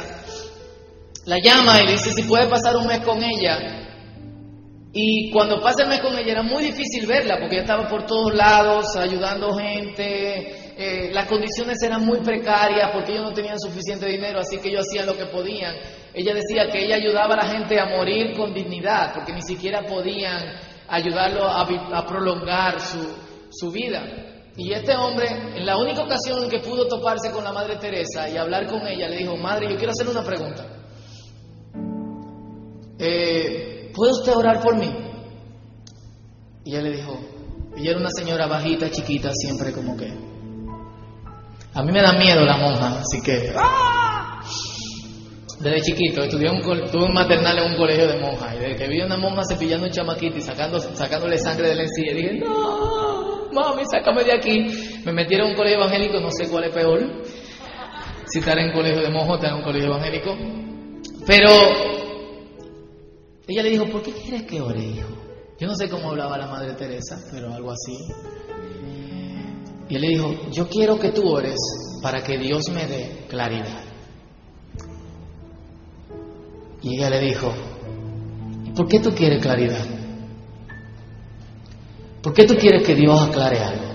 la 1.26 1.38
llama 1.38 1.82
y 1.82 1.86
le 1.86 1.92
dice 1.92 2.12
si 2.12 2.22
puede 2.22 2.46
pasar 2.46 2.76
un 2.76 2.86
mes 2.86 3.00
con 3.04 3.22
ella. 3.22 3.83
Y 4.96 5.28
cuando 5.32 5.60
pasa 5.60 5.82
el 5.82 5.88
mes 5.88 6.00
con 6.00 6.16
ella 6.16 6.30
era 6.30 6.42
muy 6.42 6.62
difícil 6.62 7.04
verla 7.04 7.36
porque 7.40 7.56
ella 7.56 7.64
estaba 7.64 7.88
por 7.88 8.06
todos 8.06 8.32
lados 8.32 8.94
ayudando 8.96 9.52
gente, 9.54 10.72
eh, 10.76 11.10
las 11.12 11.26
condiciones 11.26 11.82
eran 11.82 12.06
muy 12.06 12.20
precarias 12.20 12.92
porque 12.92 13.10
ellos 13.10 13.24
no 13.24 13.32
tenían 13.32 13.58
suficiente 13.58 14.06
dinero, 14.06 14.38
así 14.38 14.58
que 14.58 14.68
ellos 14.68 14.86
hacían 14.88 15.06
lo 15.06 15.16
que 15.16 15.26
podían. 15.26 15.74
Ella 16.14 16.32
decía 16.32 16.70
que 16.70 16.84
ella 16.84 16.94
ayudaba 16.94 17.34
a 17.34 17.38
la 17.38 17.52
gente 17.52 17.80
a 17.80 17.86
morir 17.86 18.36
con 18.36 18.54
dignidad, 18.54 19.12
porque 19.14 19.32
ni 19.32 19.42
siquiera 19.42 19.82
podían 19.82 20.40
ayudarlo 20.86 21.44
a, 21.44 21.62
a 21.62 22.06
prolongar 22.06 22.80
su, 22.80 23.04
su 23.50 23.72
vida. 23.72 24.00
Y 24.56 24.72
este 24.72 24.94
hombre, 24.94 25.26
en 25.56 25.66
la 25.66 25.76
única 25.76 26.04
ocasión 26.04 26.44
en 26.44 26.48
que 26.48 26.60
pudo 26.60 26.86
toparse 26.86 27.32
con 27.32 27.42
la 27.42 27.52
Madre 27.52 27.74
Teresa 27.78 28.30
y 28.30 28.36
hablar 28.36 28.68
con 28.68 28.86
ella, 28.86 29.08
le 29.08 29.16
dijo, 29.16 29.36
Madre, 29.36 29.68
yo 29.68 29.76
quiero 29.76 29.90
hacerle 29.90 30.12
una 30.12 30.22
pregunta. 30.22 30.66
Eh, 32.96 33.73
¿Puede 33.94 34.12
usted 34.12 34.32
orar 34.34 34.60
por 34.60 34.76
mí? 34.76 34.90
Y 36.64 36.70
ella 36.70 36.82
le 36.82 36.96
dijo, 36.96 37.18
ella 37.76 37.90
era 37.90 38.00
una 38.00 38.10
señora 38.10 38.46
bajita, 38.46 38.90
chiquita, 38.90 39.30
siempre 39.32 39.72
como 39.72 39.96
que... 39.96 40.12
A 41.74 41.82
mí 41.82 41.92
me 41.92 42.02
da 42.02 42.12
miedo 42.12 42.44
la 42.44 42.56
monja, 42.56 43.00
así 43.00 43.20
que... 43.22 43.52
¡ah! 43.56 44.40
Desde 45.60 45.80
chiquito, 45.82 46.22
estudié 46.22 46.50
un, 46.50 46.60
tuve 46.90 47.04
un 47.04 47.14
maternal 47.14 47.58
en 47.58 47.72
un 47.72 47.76
colegio 47.76 48.08
de 48.08 48.18
monjas, 48.20 48.54
y 48.54 48.58
desde 48.58 48.76
que 48.76 48.88
vi 48.88 49.00
a 49.00 49.06
una 49.06 49.16
monja 49.16 49.42
cepillando 49.48 49.86
un 49.86 49.92
chamaquito 49.92 50.38
y 50.38 50.40
sacando, 50.40 50.80
sacándole 50.80 51.38
sangre 51.38 51.68
de 51.68 51.74
la 51.76 51.82
encía, 51.82 52.14
dije, 52.14 52.40
no, 52.40 53.50
mami, 53.52 53.82
sácame 53.90 54.24
de 54.24 54.32
aquí. 54.32 55.00
Me 55.04 55.12
metieron 55.12 55.48
a 55.48 55.50
un 55.50 55.56
colegio 55.56 55.78
evangélico, 55.78 56.20
no 56.20 56.30
sé 56.30 56.48
cuál 56.48 56.64
es 56.64 56.74
peor, 56.74 57.00
si 58.26 58.40
estar 58.40 58.58
en 58.58 58.70
un 58.70 58.72
colegio 58.72 59.02
de 59.02 59.10
monjas 59.10 59.30
o 59.30 59.34
estar 59.36 59.50
en 59.50 59.56
un 59.56 59.62
colegio 59.62 59.88
evangélico. 59.88 60.36
Pero 61.26 62.03
ella 63.46 63.62
le 63.62 63.70
dijo, 63.70 63.86
¿por 63.86 64.02
qué 64.02 64.12
quieres 64.12 64.44
que 64.44 64.60
ore, 64.60 64.80
hijo? 64.80 65.08
Yo 65.58 65.66
no 65.66 65.74
sé 65.74 65.88
cómo 65.88 66.10
hablaba 66.10 66.38
la 66.38 66.46
Madre 66.46 66.72
Teresa, 66.74 67.18
pero 67.30 67.52
algo 67.52 67.70
así. 67.70 67.96
Y 69.88 69.96
él 69.96 70.00
le 70.00 70.08
dijo, 70.08 70.34
yo 70.50 70.68
quiero 70.68 70.98
que 70.98 71.10
tú 71.10 71.28
ores 71.28 71.56
para 72.02 72.22
que 72.22 72.38
Dios 72.38 72.68
me 72.70 72.86
dé 72.86 73.26
claridad. 73.28 73.82
Y 76.82 76.96
ella 76.96 77.10
le 77.10 77.20
dijo, 77.20 77.52
¿y 78.64 78.70
por 78.70 78.88
qué 78.88 79.00
tú 79.00 79.10
quieres 79.10 79.42
claridad? 79.42 79.84
¿Por 82.22 82.32
qué 82.32 82.46
tú 82.46 82.54
quieres 82.56 82.82
que 82.82 82.94
Dios 82.94 83.20
aclare 83.20 83.58
algo? 83.58 83.94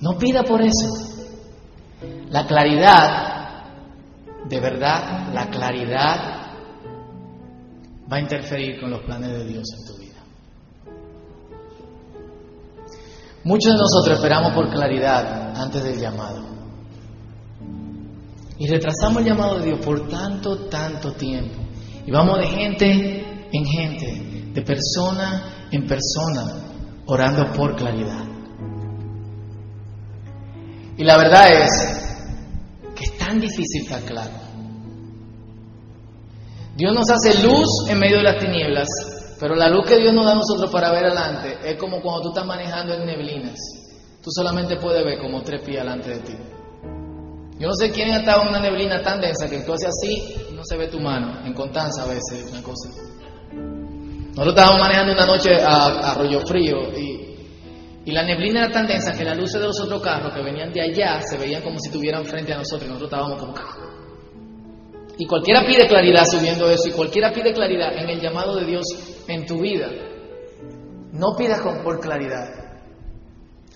No 0.00 0.18
pida 0.18 0.44
por 0.44 0.60
eso. 0.60 0.86
La 2.30 2.46
claridad, 2.46 3.64
de 4.48 4.60
verdad, 4.60 5.32
la 5.32 5.48
claridad 5.48 6.37
va 8.10 8.16
a 8.16 8.20
interferir 8.20 8.80
con 8.80 8.90
los 8.90 9.02
planes 9.02 9.30
de 9.30 9.44
Dios 9.44 9.64
en 9.76 9.86
tu 9.86 10.00
vida. 10.00 10.18
Muchos 13.44 13.72
de 13.72 13.78
nosotros 13.78 14.16
esperamos 14.16 14.52
por 14.52 14.70
claridad 14.70 15.56
antes 15.56 15.82
del 15.82 15.98
llamado. 15.98 16.46
Y 18.58 18.66
retrasamos 18.66 19.22
el 19.22 19.28
llamado 19.28 19.58
de 19.58 19.66
Dios 19.66 19.84
por 19.84 20.08
tanto, 20.08 20.68
tanto 20.68 21.12
tiempo. 21.12 21.60
Y 22.06 22.10
vamos 22.10 22.38
de 22.40 22.46
gente 22.46 23.48
en 23.52 23.64
gente, 23.64 24.50
de 24.52 24.62
persona 24.62 25.58
en 25.70 25.86
persona, 25.86 26.44
orando 27.06 27.52
por 27.52 27.76
claridad. 27.76 28.24
Y 30.96 31.04
la 31.04 31.16
verdad 31.16 31.62
es 31.62 31.70
que 32.94 33.04
es 33.04 33.18
tan 33.18 33.38
difícil 33.38 33.82
estar 33.82 34.02
claro. 34.02 34.47
Dios 36.78 36.94
nos 36.94 37.10
hace 37.10 37.42
luz 37.42 37.66
en 37.88 37.98
medio 37.98 38.18
de 38.18 38.22
las 38.22 38.38
tinieblas, 38.38 38.86
pero 39.40 39.56
la 39.56 39.68
luz 39.68 39.84
que 39.84 39.98
Dios 39.98 40.14
nos 40.14 40.24
da 40.24 40.30
a 40.30 40.36
nosotros 40.36 40.70
para 40.70 40.92
ver 40.92 41.06
adelante 41.06 41.58
es 41.64 41.76
como 41.76 42.00
cuando 42.00 42.22
tú 42.22 42.28
estás 42.28 42.46
manejando 42.46 42.94
en 42.94 43.04
neblinas. 43.04 43.58
Tú 44.22 44.30
solamente 44.30 44.76
puedes 44.76 45.04
ver 45.04 45.18
como 45.18 45.42
tres 45.42 45.60
pies 45.62 45.78
delante 45.80 46.10
de 46.10 46.18
ti. 46.20 46.34
Yo 47.58 47.66
no 47.66 47.74
sé 47.74 47.90
quién 47.90 48.12
ha 48.12 48.18
estado 48.18 48.42
en 48.42 48.50
una 48.50 48.60
neblina 48.60 49.02
tan 49.02 49.20
densa 49.20 49.48
que 49.50 49.62
tú 49.62 49.72
haces 49.72 49.88
así 49.88 50.36
no 50.54 50.62
se 50.62 50.76
ve 50.76 50.86
tu 50.86 51.00
mano. 51.00 51.44
En 51.44 51.52
Constanza 51.52 52.04
a 52.04 52.06
veces, 52.06 52.48
una 52.48 52.62
cosa. 52.62 52.90
Nosotros 53.50 54.54
estábamos 54.54 54.78
manejando 54.78 55.14
una 55.14 55.26
noche 55.26 55.60
a, 55.60 56.12
Arroyo 56.12 56.46
Frío 56.46 56.96
y, 56.96 57.34
y 58.04 58.12
la 58.12 58.22
neblina 58.22 58.66
era 58.66 58.72
tan 58.72 58.86
densa 58.86 59.14
que 59.14 59.24
las 59.24 59.36
luces 59.36 59.60
de 59.60 59.66
los 59.66 59.80
otros 59.80 60.00
carros 60.00 60.32
que 60.32 60.42
venían 60.42 60.72
de 60.72 60.80
allá 60.80 61.20
se 61.28 61.38
veían 61.38 61.60
como 61.60 61.80
si 61.80 61.88
estuvieran 61.88 62.24
frente 62.24 62.52
a 62.52 62.58
nosotros 62.58 62.84
y 62.84 62.92
nosotros 62.92 63.10
estábamos 63.10 63.40
como... 63.40 63.87
Y 65.18 65.26
cualquiera 65.26 65.66
pide 65.66 65.88
claridad 65.88 66.22
subiendo 66.24 66.70
eso 66.70 66.88
y 66.88 66.92
cualquiera 66.92 67.32
pide 67.32 67.52
claridad 67.52 67.92
en 67.98 68.08
el 68.08 68.20
llamado 68.20 68.54
de 68.54 68.64
Dios 68.64 68.84
en 69.26 69.44
tu 69.44 69.60
vida. 69.60 69.88
No 71.12 71.34
pidas 71.36 71.60
con, 71.60 71.82
por 71.82 71.98
claridad, 71.98 72.46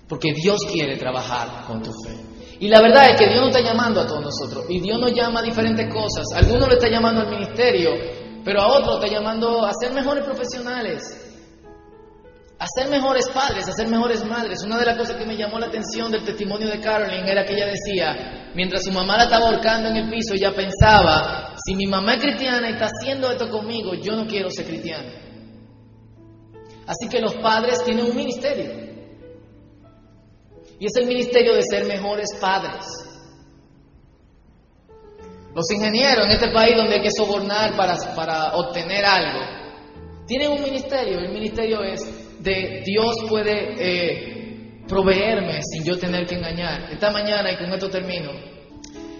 porque 0.08 0.32
Dios 0.32 0.64
quiere 0.70 0.96
trabajar 0.96 1.64
con 1.66 1.82
tu 1.82 1.90
fe. 1.90 2.16
Y 2.60 2.68
la 2.68 2.80
verdad 2.80 3.10
es 3.10 3.16
que 3.18 3.26
Dios 3.26 3.40
nos 3.40 3.48
está 3.48 3.60
llamando 3.60 4.00
a 4.00 4.06
todos 4.06 4.22
nosotros 4.22 4.66
y 4.68 4.78
Dios 4.78 5.00
nos 5.00 5.12
llama 5.12 5.40
a 5.40 5.42
diferentes 5.42 5.92
cosas. 5.92 6.24
Algunos 6.32 6.68
le 6.68 6.74
está 6.74 6.88
llamando 6.88 7.22
al 7.22 7.30
ministerio, 7.30 7.90
pero 8.44 8.60
a 8.60 8.68
otros 8.78 9.02
está 9.02 9.08
llamando 9.12 9.66
a 9.66 9.72
ser 9.72 9.92
mejores 9.92 10.24
profesionales, 10.24 11.02
a 12.62 12.66
ser 12.68 12.88
mejores 12.88 13.28
padres, 13.30 13.68
a 13.68 13.72
ser 13.72 13.88
mejores 13.88 14.24
madres. 14.24 14.62
Una 14.64 14.78
de 14.78 14.86
las 14.86 14.96
cosas 14.96 15.16
que 15.16 15.26
me 15.26 15.36
llamó 15.36 15.58
la 15.58 15.66
atención 15.66 16.12
del 16.12 16.22
testimonio 16.24 16.68
de 16.68 16.78
Carolyn 16.78 17.26
era 17.26 17.44
que 17.44 17.54
ella 17.54 17.66
decía, 17.66 18.52
mientras 18.54 18.84
su 18.84 18.92
mamá 18.92 19.16
la 19.16 19.24
estaba 19.24 19.48
ahorcando 19.48 19.88
en 19.88 19.96
el 19.96 20.08
piso, 20.08 20.34
ella 20.34 20.54
pensaba, 20.54 21.56
si 21.66 21.74
mi 21.74 21.86
mamá 21.86 22.14
es 22.14 22.22
cristiana 22.22 22.70
y 22.70 22.74
está 22.74 22.86
haciendo 22.86 23.32
esto 23.32 23.48
conmigo, 23.50 23.94
yo 23.94 24.14
no 24.14 24.28
quiero 24.28 24.48
ser 24.48 24.66
cristiana. 24.66 25.10
Así 26.86 27.08
que 27.10 27.20
los 27.20 27.34
padres 27.34 27.82
tienen 27.82 28.06
un 28.06 28.14
ministerio. 28.14 28.70
Y 30.78 30.86
es 30.86 30.94
el 30.94 31.06
ministerio 31.06 31.54
de 31.54 31.64
ser 31.64 31.84
mejores 31.86 32.28
padres. 32.40 32.86
Los 35.52 35.68
ingenieros 35.68 36.26
en 36.26 36.30
este 36.30 36.52
país 36.52 36.76
donde 36.76 36.94
hay 36.94 37.02
que 37.02 37.10
sobornar 37.10 37.76
para, 37.76 37.96
para 38.14 38.52
obtener 38.52 39.04
algo, 39.04 39.40
tienen 40.28 40.52
un 40.52 40.62
ministerio. 40.62 41.18
El 41.18 41.32
ministerio 41.32 41.82
es 41.82 42.21
de 42.42 42.82
Dios 42.84 43.16
puede 43.28 43.74
eh, 43.78 44.84
proveerme 44.88 45.60
sin 45.62 45.84
yo 45.84 45.98
tener 45.98 46.26
que 46.26 46.34
engañar. 46.34 46.92
Esta 46.92 47.10
mañana, 47.10 47.52
y 47.52 47.56
con 47.56 47.72
esto 47.72 47.88
termino, 47.88 48.30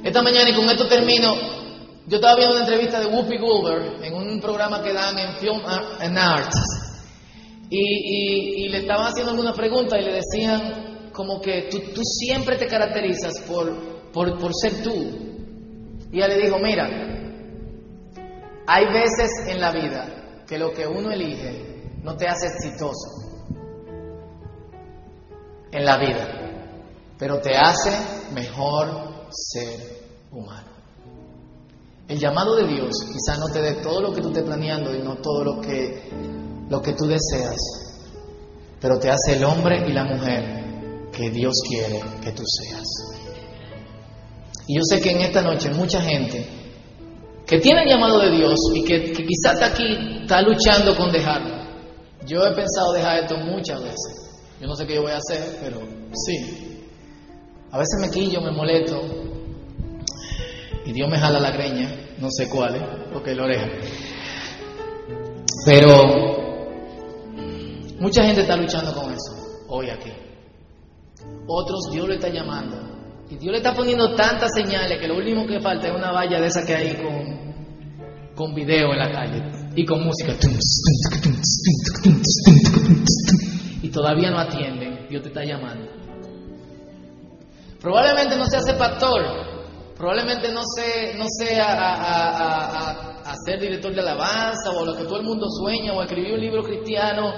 esta 0.03 0.23
mañana 0.23 0.51
y 0.51 0.55
con 0.55 0.69
esto 0.69 0.87
termino, 0.89 1.35
yo 2.07 2.17
estaba 2.17 2.37
viendo 2.37 2.57
una 2.57 2.65
entrevista 2.65 3.01
de 3.01 3.07
Whoopi 3.07 3.39
Goldberg 3.39 4.05
en 4.05 4.15
un 4.15 4.41
programa 4.41 4.83
que 4.83 4.93
dan 4.93 5.17
en 5.19 5.35
Film 5.37 5.63
and 6.01 6.19
Arts. 6.19 6.57
Y, 7.71 7.79
y, 7.79 8.65
y 8.65 8.69
le 8.69 8.79
estaban 8.79 9.07
haciendo 9.07 9.31
alguna 9.31 9.55
pregunta 9.55 9.99
y 9.99 10.05
le 10.05 10.15
decían 10.15 11.11
como 11.13 11.41
que 11.41 11.69
tú, 11.71 11.79
tú 11.95 12.03
siempre 12.03 12.57
te 12.57 12.67
caracterizas 12.67 13.41
por, 13.47 14.11
por, 14.13 14.39
por 14.39 14.51
ser 14.55 14.83
tú. 14.83 15.31
Y 16.11 16.17
ella 16.17 16.29
le 16.29 16.43
dijo, 16.43 16.59
mira, 16.59 16.87
hay 18.67 18.85
veces 18.87 19.31
en 19.49 19.61
la 19.61 19.71
vida 19.71 20.43
que 20.47 20.59
lo 20.59 20.73
que 20.73 20.87
uno 20.87 21.11
elige 21.11 21.72
no 22.03 22.17
te 22.17 22.27
hace 22.27 22.47
exitoso 22.47 23.33
en 25.71 25.85
la 25.85 25.97
vida, 25.99 26.29
pero 27.19 27.41
te 27.41 27.57
hace 27.57 27.91
mejor 28.35 29.29
ser 29.31 30.03
humano. 30.31 30.69
El 32.09 32.19
llamado 32.19 32.57
de 32.57 32.67
Dios 32.67 32.91
quizá 33.07 33.39
no 33.39 33.47
te 33.47 33.63
dé 33.63 33.75
todo 33.77 34.03
lo 34.03 34.13
que 34.13 34.21
tú 34.21 34.29
estés 34.29 34.43
planeando 34.43 34.95
y 34.95 35.01
no 35.01 35.17
todo 35.17 35.45
lo 35.45 35.61
que, 35.61 36.11
lo 36.69 36.83
que 36.83 36.93
tú 36.93 37.07
deseas, 37.07 37.57
pero 38.81 38.99
te 38.99 39.09
hace 39.09 39.37
el 39.37 39.45
hombre 39.45 39.89
y 39.89 39.93
la 39.93 40.05
mujer 40.05 41.11
que 41.13 41.31
Dios 41.31 41.55
quiere 41.67 42.03
que 42.21 42.33
tú 42.33 42.43
seas. 42.45 42.85
Y 44.67 44.77
yo 44.77 44.83
sé 44.83 45.01
que 45.01 45.13
en 45.13 45.21
esta 45.21 45.43
noche 45.43 45.71
mucha 45.71 46.01
gente 46.01 46.47
que 47.47 47.59
tiene 47.59 47.83
el 47.83 47.89
llamado 47.89 48.19
de 48.19 48.31
Dios 48.31 48.59
y 48.75 48.85
que, 48.85 49.13
que 49.13 49.25
quizás 49.25 49.55
está 49.55 49.67
aquí, 49.67 50.23
está 50.23 50.43
luchando 50.43 50.97
con 50.97 51.13
dejarlo. 51.13 51.62
Yo 52.27 52.45
he 52.47 52.55
pensado 52.55 52.93
dejar 52.93 53.21
esto 53.21 53.37
muchas 53.39 53.83
veces. 53.83 54.43
Yo 54.61 54.67
no 54.69 54.77
sé 54.77 54.87
qué 54.87 54.95
yo 54.95 55.03
voy 55.03 55.13
a 55.13 55.17
hacer, 55.17 55.59
pero 55.61 55.81
sí. 56.15 56.87
A 57.73 57.79
veces 57.79 58.01
me 58.01 58.11
quillo, 58.11 58.41
me 58.41 58.53
molesto. 58.53 59.01
Y 60.85 60.93
Dios 60.93 61.09
me 61.11 61.19
jala 61.19 61.41
la 61.41 61.51
greña, 61.51 61.91
no 62.19 62.29
sé 62.31 62.49
cuál, 62.49 62.77
¿eh? 62.77 62.87
porque 63.13 63.35
la 63.35 63.45
oreja. 63.45 63.67
Pero 65.65 65.89
mucha 67.99 68.25
gente 68.25 68.43
está 68.43 68.57
luchando 68.57 68.93
con 68.93 69.13
eso 69.13 69.65
hoy 69.69 69.91
aquí. 69.91 70.13
Otros 71.47 71.91
Dios 71.93 72.09
le 72.09 72.15
está 72.15 72.29
llamando. 72.29 72.77
Y 73.31 73.37
Dios 73.37 73.53
le 73.53 73.59
está 73.59 73.75
poniendo 73.75 74.15
tantas 74.15 74.51
señales 74.55 74.99
que 75.01 75.09
lo 75.09 75.17
último 75.17 75.47
que 75.47 75.61
falta 75.61 75.89
es 75.89 75.95
una 75.95 76.13
valla 76.13 76.41
de 76.41 76.47
esa 76.47 76.65
que 76.67 76.75
hay 76.75 76.95
con, 76.97 78.35
con 78.35 78.55
video 78.55 78.93
en 78.93 78.99
la 78.99 79.11
calle 79.11 79.62
y 79.75 79.85
con 79.85 80.05
música. 80.05 80.35
Y 83.83 83.89
todavía 83.89 84.31
no 84.31 84.39
atienden. 84.39 85.07
Dios 85.09 85.23
te 85.23 85.29
está 85.29 85.45
llamando. 85.45 85.91
Probablemente 87.81 88.37
no 88.37 88.47
seas 88.47 88.73
pastor. 88.79 89.23
Probablemente 89.97 90.53
no 90.53 90.63
sea, 90.65 91.17
no 91.17 91.27
sea 91.39 91.65
a, 91.65 91.95
a, 91.95 92.67
a, 92.67 93.31
a, 93.31 93.35
ser 93.45 93.61
director 93.61 93.95
de 93.95 94.01
alabanza 94.01 94.71
o 94.75 94.85
lo 94.85 94.97
que 94.97 95.05
todo 95.05 95.19
el 95.19 95.25
mundo 95.25 95.47
sueña 95.49 95.93
o 95.93 96.03
escribir 96.03 96.35
un 96.35 96.41
libro 96.41 96.63
cristiano. 96.63 97.35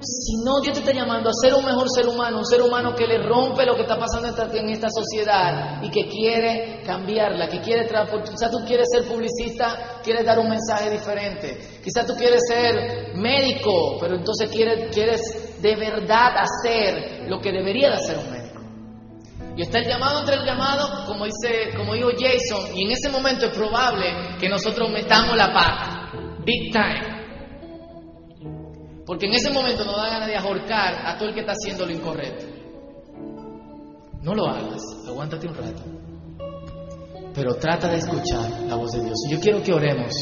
Si 0.00 0.36
no, 0.44 0.60
Dios 0.60 0.74
te 0.74 0.80
está 0.80 0.92
llamando 0.92 1.28
a 1.28 1.32
ser 1.32 1.54
un 1.54 1.64
mejor 1.64 1.88
ser 1.90 2.06
humano, 2.06 2.38
un 2.38 2.46
ser 2.46 2.62
humano 2.62 2.94
que 2.94 3.04
le 3.04 3.18
rompe 3.18 3.66
lo 3.66 3.74
que 3.74 3.82
está 3.82 3.98
pasando 3.98 4.28
en 4.28 4.68
esta, 4.70 4.88
sociedad 4.88 5.82
y 5.82 5.90
que 5.90 6.08
quiere 6.08 6.82
cambiarla, 6.86 7.48
que 7.48 7.60
quiere 7.60 7.84
transformar. 7.84 8.28
Quizás 8.28 8.48
tú 8.48 8.58
quieres 8.64 8.86
ser 8.92 9.08
publicista, 9.08 9.98
quieres 10.04 10.24
dar 10.24 10.38
un 10.38 10.50
mensaje 10.50 10.90
diferente. 10.90 11.80
Quizás 11.82 12.06
tú 12.06 12.14
quieres 12.14 12.42
ser 12.46 13.16
médico, 13.16 13.98
pero 14.00 14.14
entonces 14.14 14.48
quieres, 14.50 14.94
quieres 14.94 15.60
de 15.60 15.74
verdad 15.74 16.32
hacer 16.36 17.28
lo 17.28 17.40
que 17.40 17.50
debería 17.50 17.88
de 17.88 17.94
hacer 17.94 18.18
un 18.18 18.30
médico. 18.30 18.60
Y 19.56 19.62
está 19.62 19.80
el 19.80 19.88
llamado 19.88 20.20
entre 20.20 20.36
el 20.36 20.44
llamado, 20.44 21.06
como 21.06 21.24
dice, 21.24 21.76
como 21.76 21.94
dijo 21.94 22.10
Jason, 22.12 22.76
y 22.76 22.84
en 22.84 22.92
ese 22.92 23.08
momento 23.08 23.46
es 23.46 23.52
probable 23.52 24.38
que 24.38 24.48
nosotros 24.48 24.88
metamos 24.90 25.36
la 25.36 25.52
pata, 25.52 26.12
big 26.44 26.70
time. 26.70 27.17
Porque 29.08 29.24
en 29.24 29.32
ese 29.32 29.48
momento 29.48 29.86
nos 29.86 29.96
da 29.96 30.10
ganas 30.10 30.28
de 30.28 30.36
ahorcar 30.36 31.06
a 31.06 31.16
todo 31.16 31.30
el 31.30 31.34
que 31.34 31.40
está 31.40 31.52
haciendo 31.52 31.86
lo 31.86 31.92
incorrecto. 31.92 32.44
No 34.20 34.34
lo 34.34 34.46
hagas, 34.46 34.82
aguántate 35.08 35.48
un 35.48 35.54
rato. 35.54 35.82
Pero 37.32 37.54
trata 37.54 37.88
de 37.88 37.96
escuchar 37.96 38.50
la 38.68 38.76
voz 38.76 38.92
de 38.92 39.04
Dios. 39.04 39.16
Yo 39.30 39.40
quiero 39.40 39.62
que 39.62 39.72
oremos. 39.72 40.12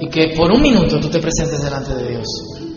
Y 0.00 0.10
que 0.10 0.34
por 0.36 0.52
un 0.52 0.60
minuto 0.60 1.00
tú 1.00 1.08
te 1.08 1.18
presentes 1.18 1.62
delante 1.62 1.94
de 1.94 2.08
Dios. 2.10 2.67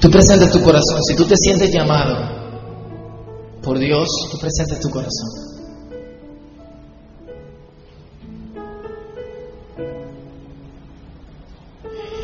Tú 0.00 0.10
presentes 0.10 0.50
tu 0.50 0.62
corazón. 0.62 1.02
Si 1.02 1.16
tú 1.16 1.24
te 1.24 1.34
sientes 1.36 1.72
llamado 1.72 2.16
por 3.62 3.78
Dios, 3.78 4.08
tú 4.30 4.38
presentes 4.38 4.80
tu 4.80 4.90
corazón. 4.90 5.28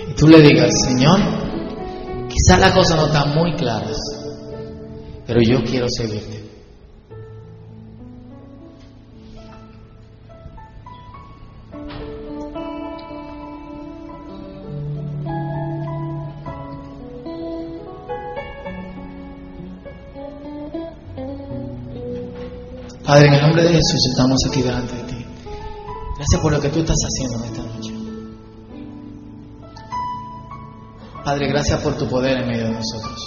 Y 0.09 0.15
tú 0.15 0.29
le 0.29 0.41
digas, 0.41 0.71
Señor, 0.87 1.21
quizás 2.29 2.61
las 2.61 2.73
cosas 2.73 2.97
no 2.97 3.07
están 3.07 3.35
muy 3.35 3.55
claras, 3.57 3.97
pero 5.27 5.41
yo 5.43 5.63
quiero 5.65 5.87
seguirte. 5.89 6.44
Padre, 23.05 23.27
en 23.27 23.35
el 23.35 23.43
nombre 23.43 23.63
de 23.65 23.69
Jesús 23.69 24.07
estamos 24.11 24.39
aquí 24.49 24.63
delante 24.63 24.95
de 24.95 25.03
ti. 25.03 25.27
Gracias 26.17 26.41
por 26.41 26.53
lo 26.53 26.61
que 26.61 26.71
tú 26.71 26.79
estás 26.81 26.97
haciendo 26.97 27.37
en 27.39 27.45
esta 27.45 27.63
noche. 27.63 27.95
Padre, 31.23 31.49
gracias 31.49 31.83
por 31.83 31.99
tu 31.99 32.09
poder 32.09 32.39
en 32.39 32.49
medio 32.49 32.65
de 32.65 32.73
nosotros. 32.73 33.19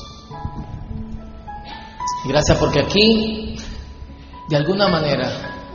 Y 2.26 2.30
gracias 2.30 2.58
porque 2.58 2.80
aquí, 2.82 3.56
de 4.50 4.58
alguna 4.58 4.88
manera, 4.88 5.30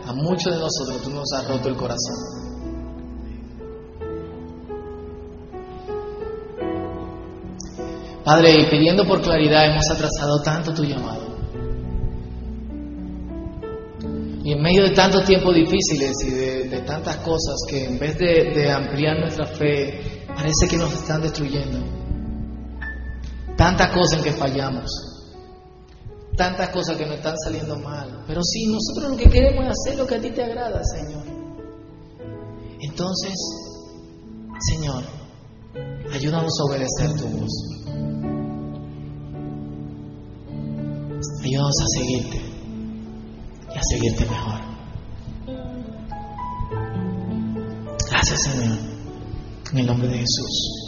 a 0.04 0.12
muchos 0.12 0.52
de 0.52 0.58
nosotros 0.58 1.00
tú 1.04 1.10
nos 1.10 1.32
has 1.34 1.46
roto 1.46 1.68
el 1.68 1.76
corazón. 1.76 2.42
Padre, 8.24 8.66
pidiendo 8.68 9.06
por 9.06 9.22
claridad 9.22 9.66
hemos 9.66 9.88
atrasado 9.88 10.42
tanto 10.42 10.74
tu 10.74 10.82
llamado. 10.82 11.21
De 14.80 14.90
tantos 14.90 15.24
tiempos 15.24 15.54
difíciles 15.54 16.12
y 16.24 16.30
de, 16.30 16.80
tantas 16.86 17.16
cosas 17.18 17.56
que 17.68 17.84
en 17.84 17.98
vez 17.98 18.16
de, 18.18 18.52
de 18.54 18.70
ampliar 18.70 19.18
nuestra 19.18 19.46
fe, 19.46 20.24
parece 20.28 20.68
que 20.68 20.76
nos 20.76 20.92
están 20.92 21.20
destruyendo. 21.20 21.78
Tantas 23.56 23.88
cosas 23.88 24.18
en 24.18 24.24
que 24.24 24.32
fallamos. 24.32 24.90
Tantas 26.36 26.70
cosas 26.70 26.96
que 26.96 27.06
nos 27.06 27.16
están 27.16 27.36
saliendo 27.44 27.76
mal. 27.78 28.24
Pero 28.26 28.42
si 28.42 28.66
nosotros 28.66 29.12
lo 29.12 29.16
que 29.16 29.28
queremos 29.28 29.64
es 29.64 29.70
hacer 29.70 29.98
lo 29.98 30.06
que 30.06 30.14
a 30.14 30.20
ti 30.20 30.30
te 30.30 30.42
agrada, 30.42 30.80
Señor. 30.84 31.24
Entonces, 32.80 33.34
Señor, 34.60 35.04
ayúdanos 36.12 36.52
a 36.60 36.64
obedecer 36.64 37.20
tu 37.20 37.26
voz. 37.28 37.52
Ayúdanos 41.44 41.76
a 41.80 41.98
seguirte 41.98 42.51
seguirte 43.92 44.24
mejor. 44.24 44.60
Gracias, 48.10 48.42
Señor. 48.42 48.78
En 49.72 49.78
el 49.78 49.86
nombre 49.86 50.08
de 50.08 50.18
Jesús. 50.18 50.81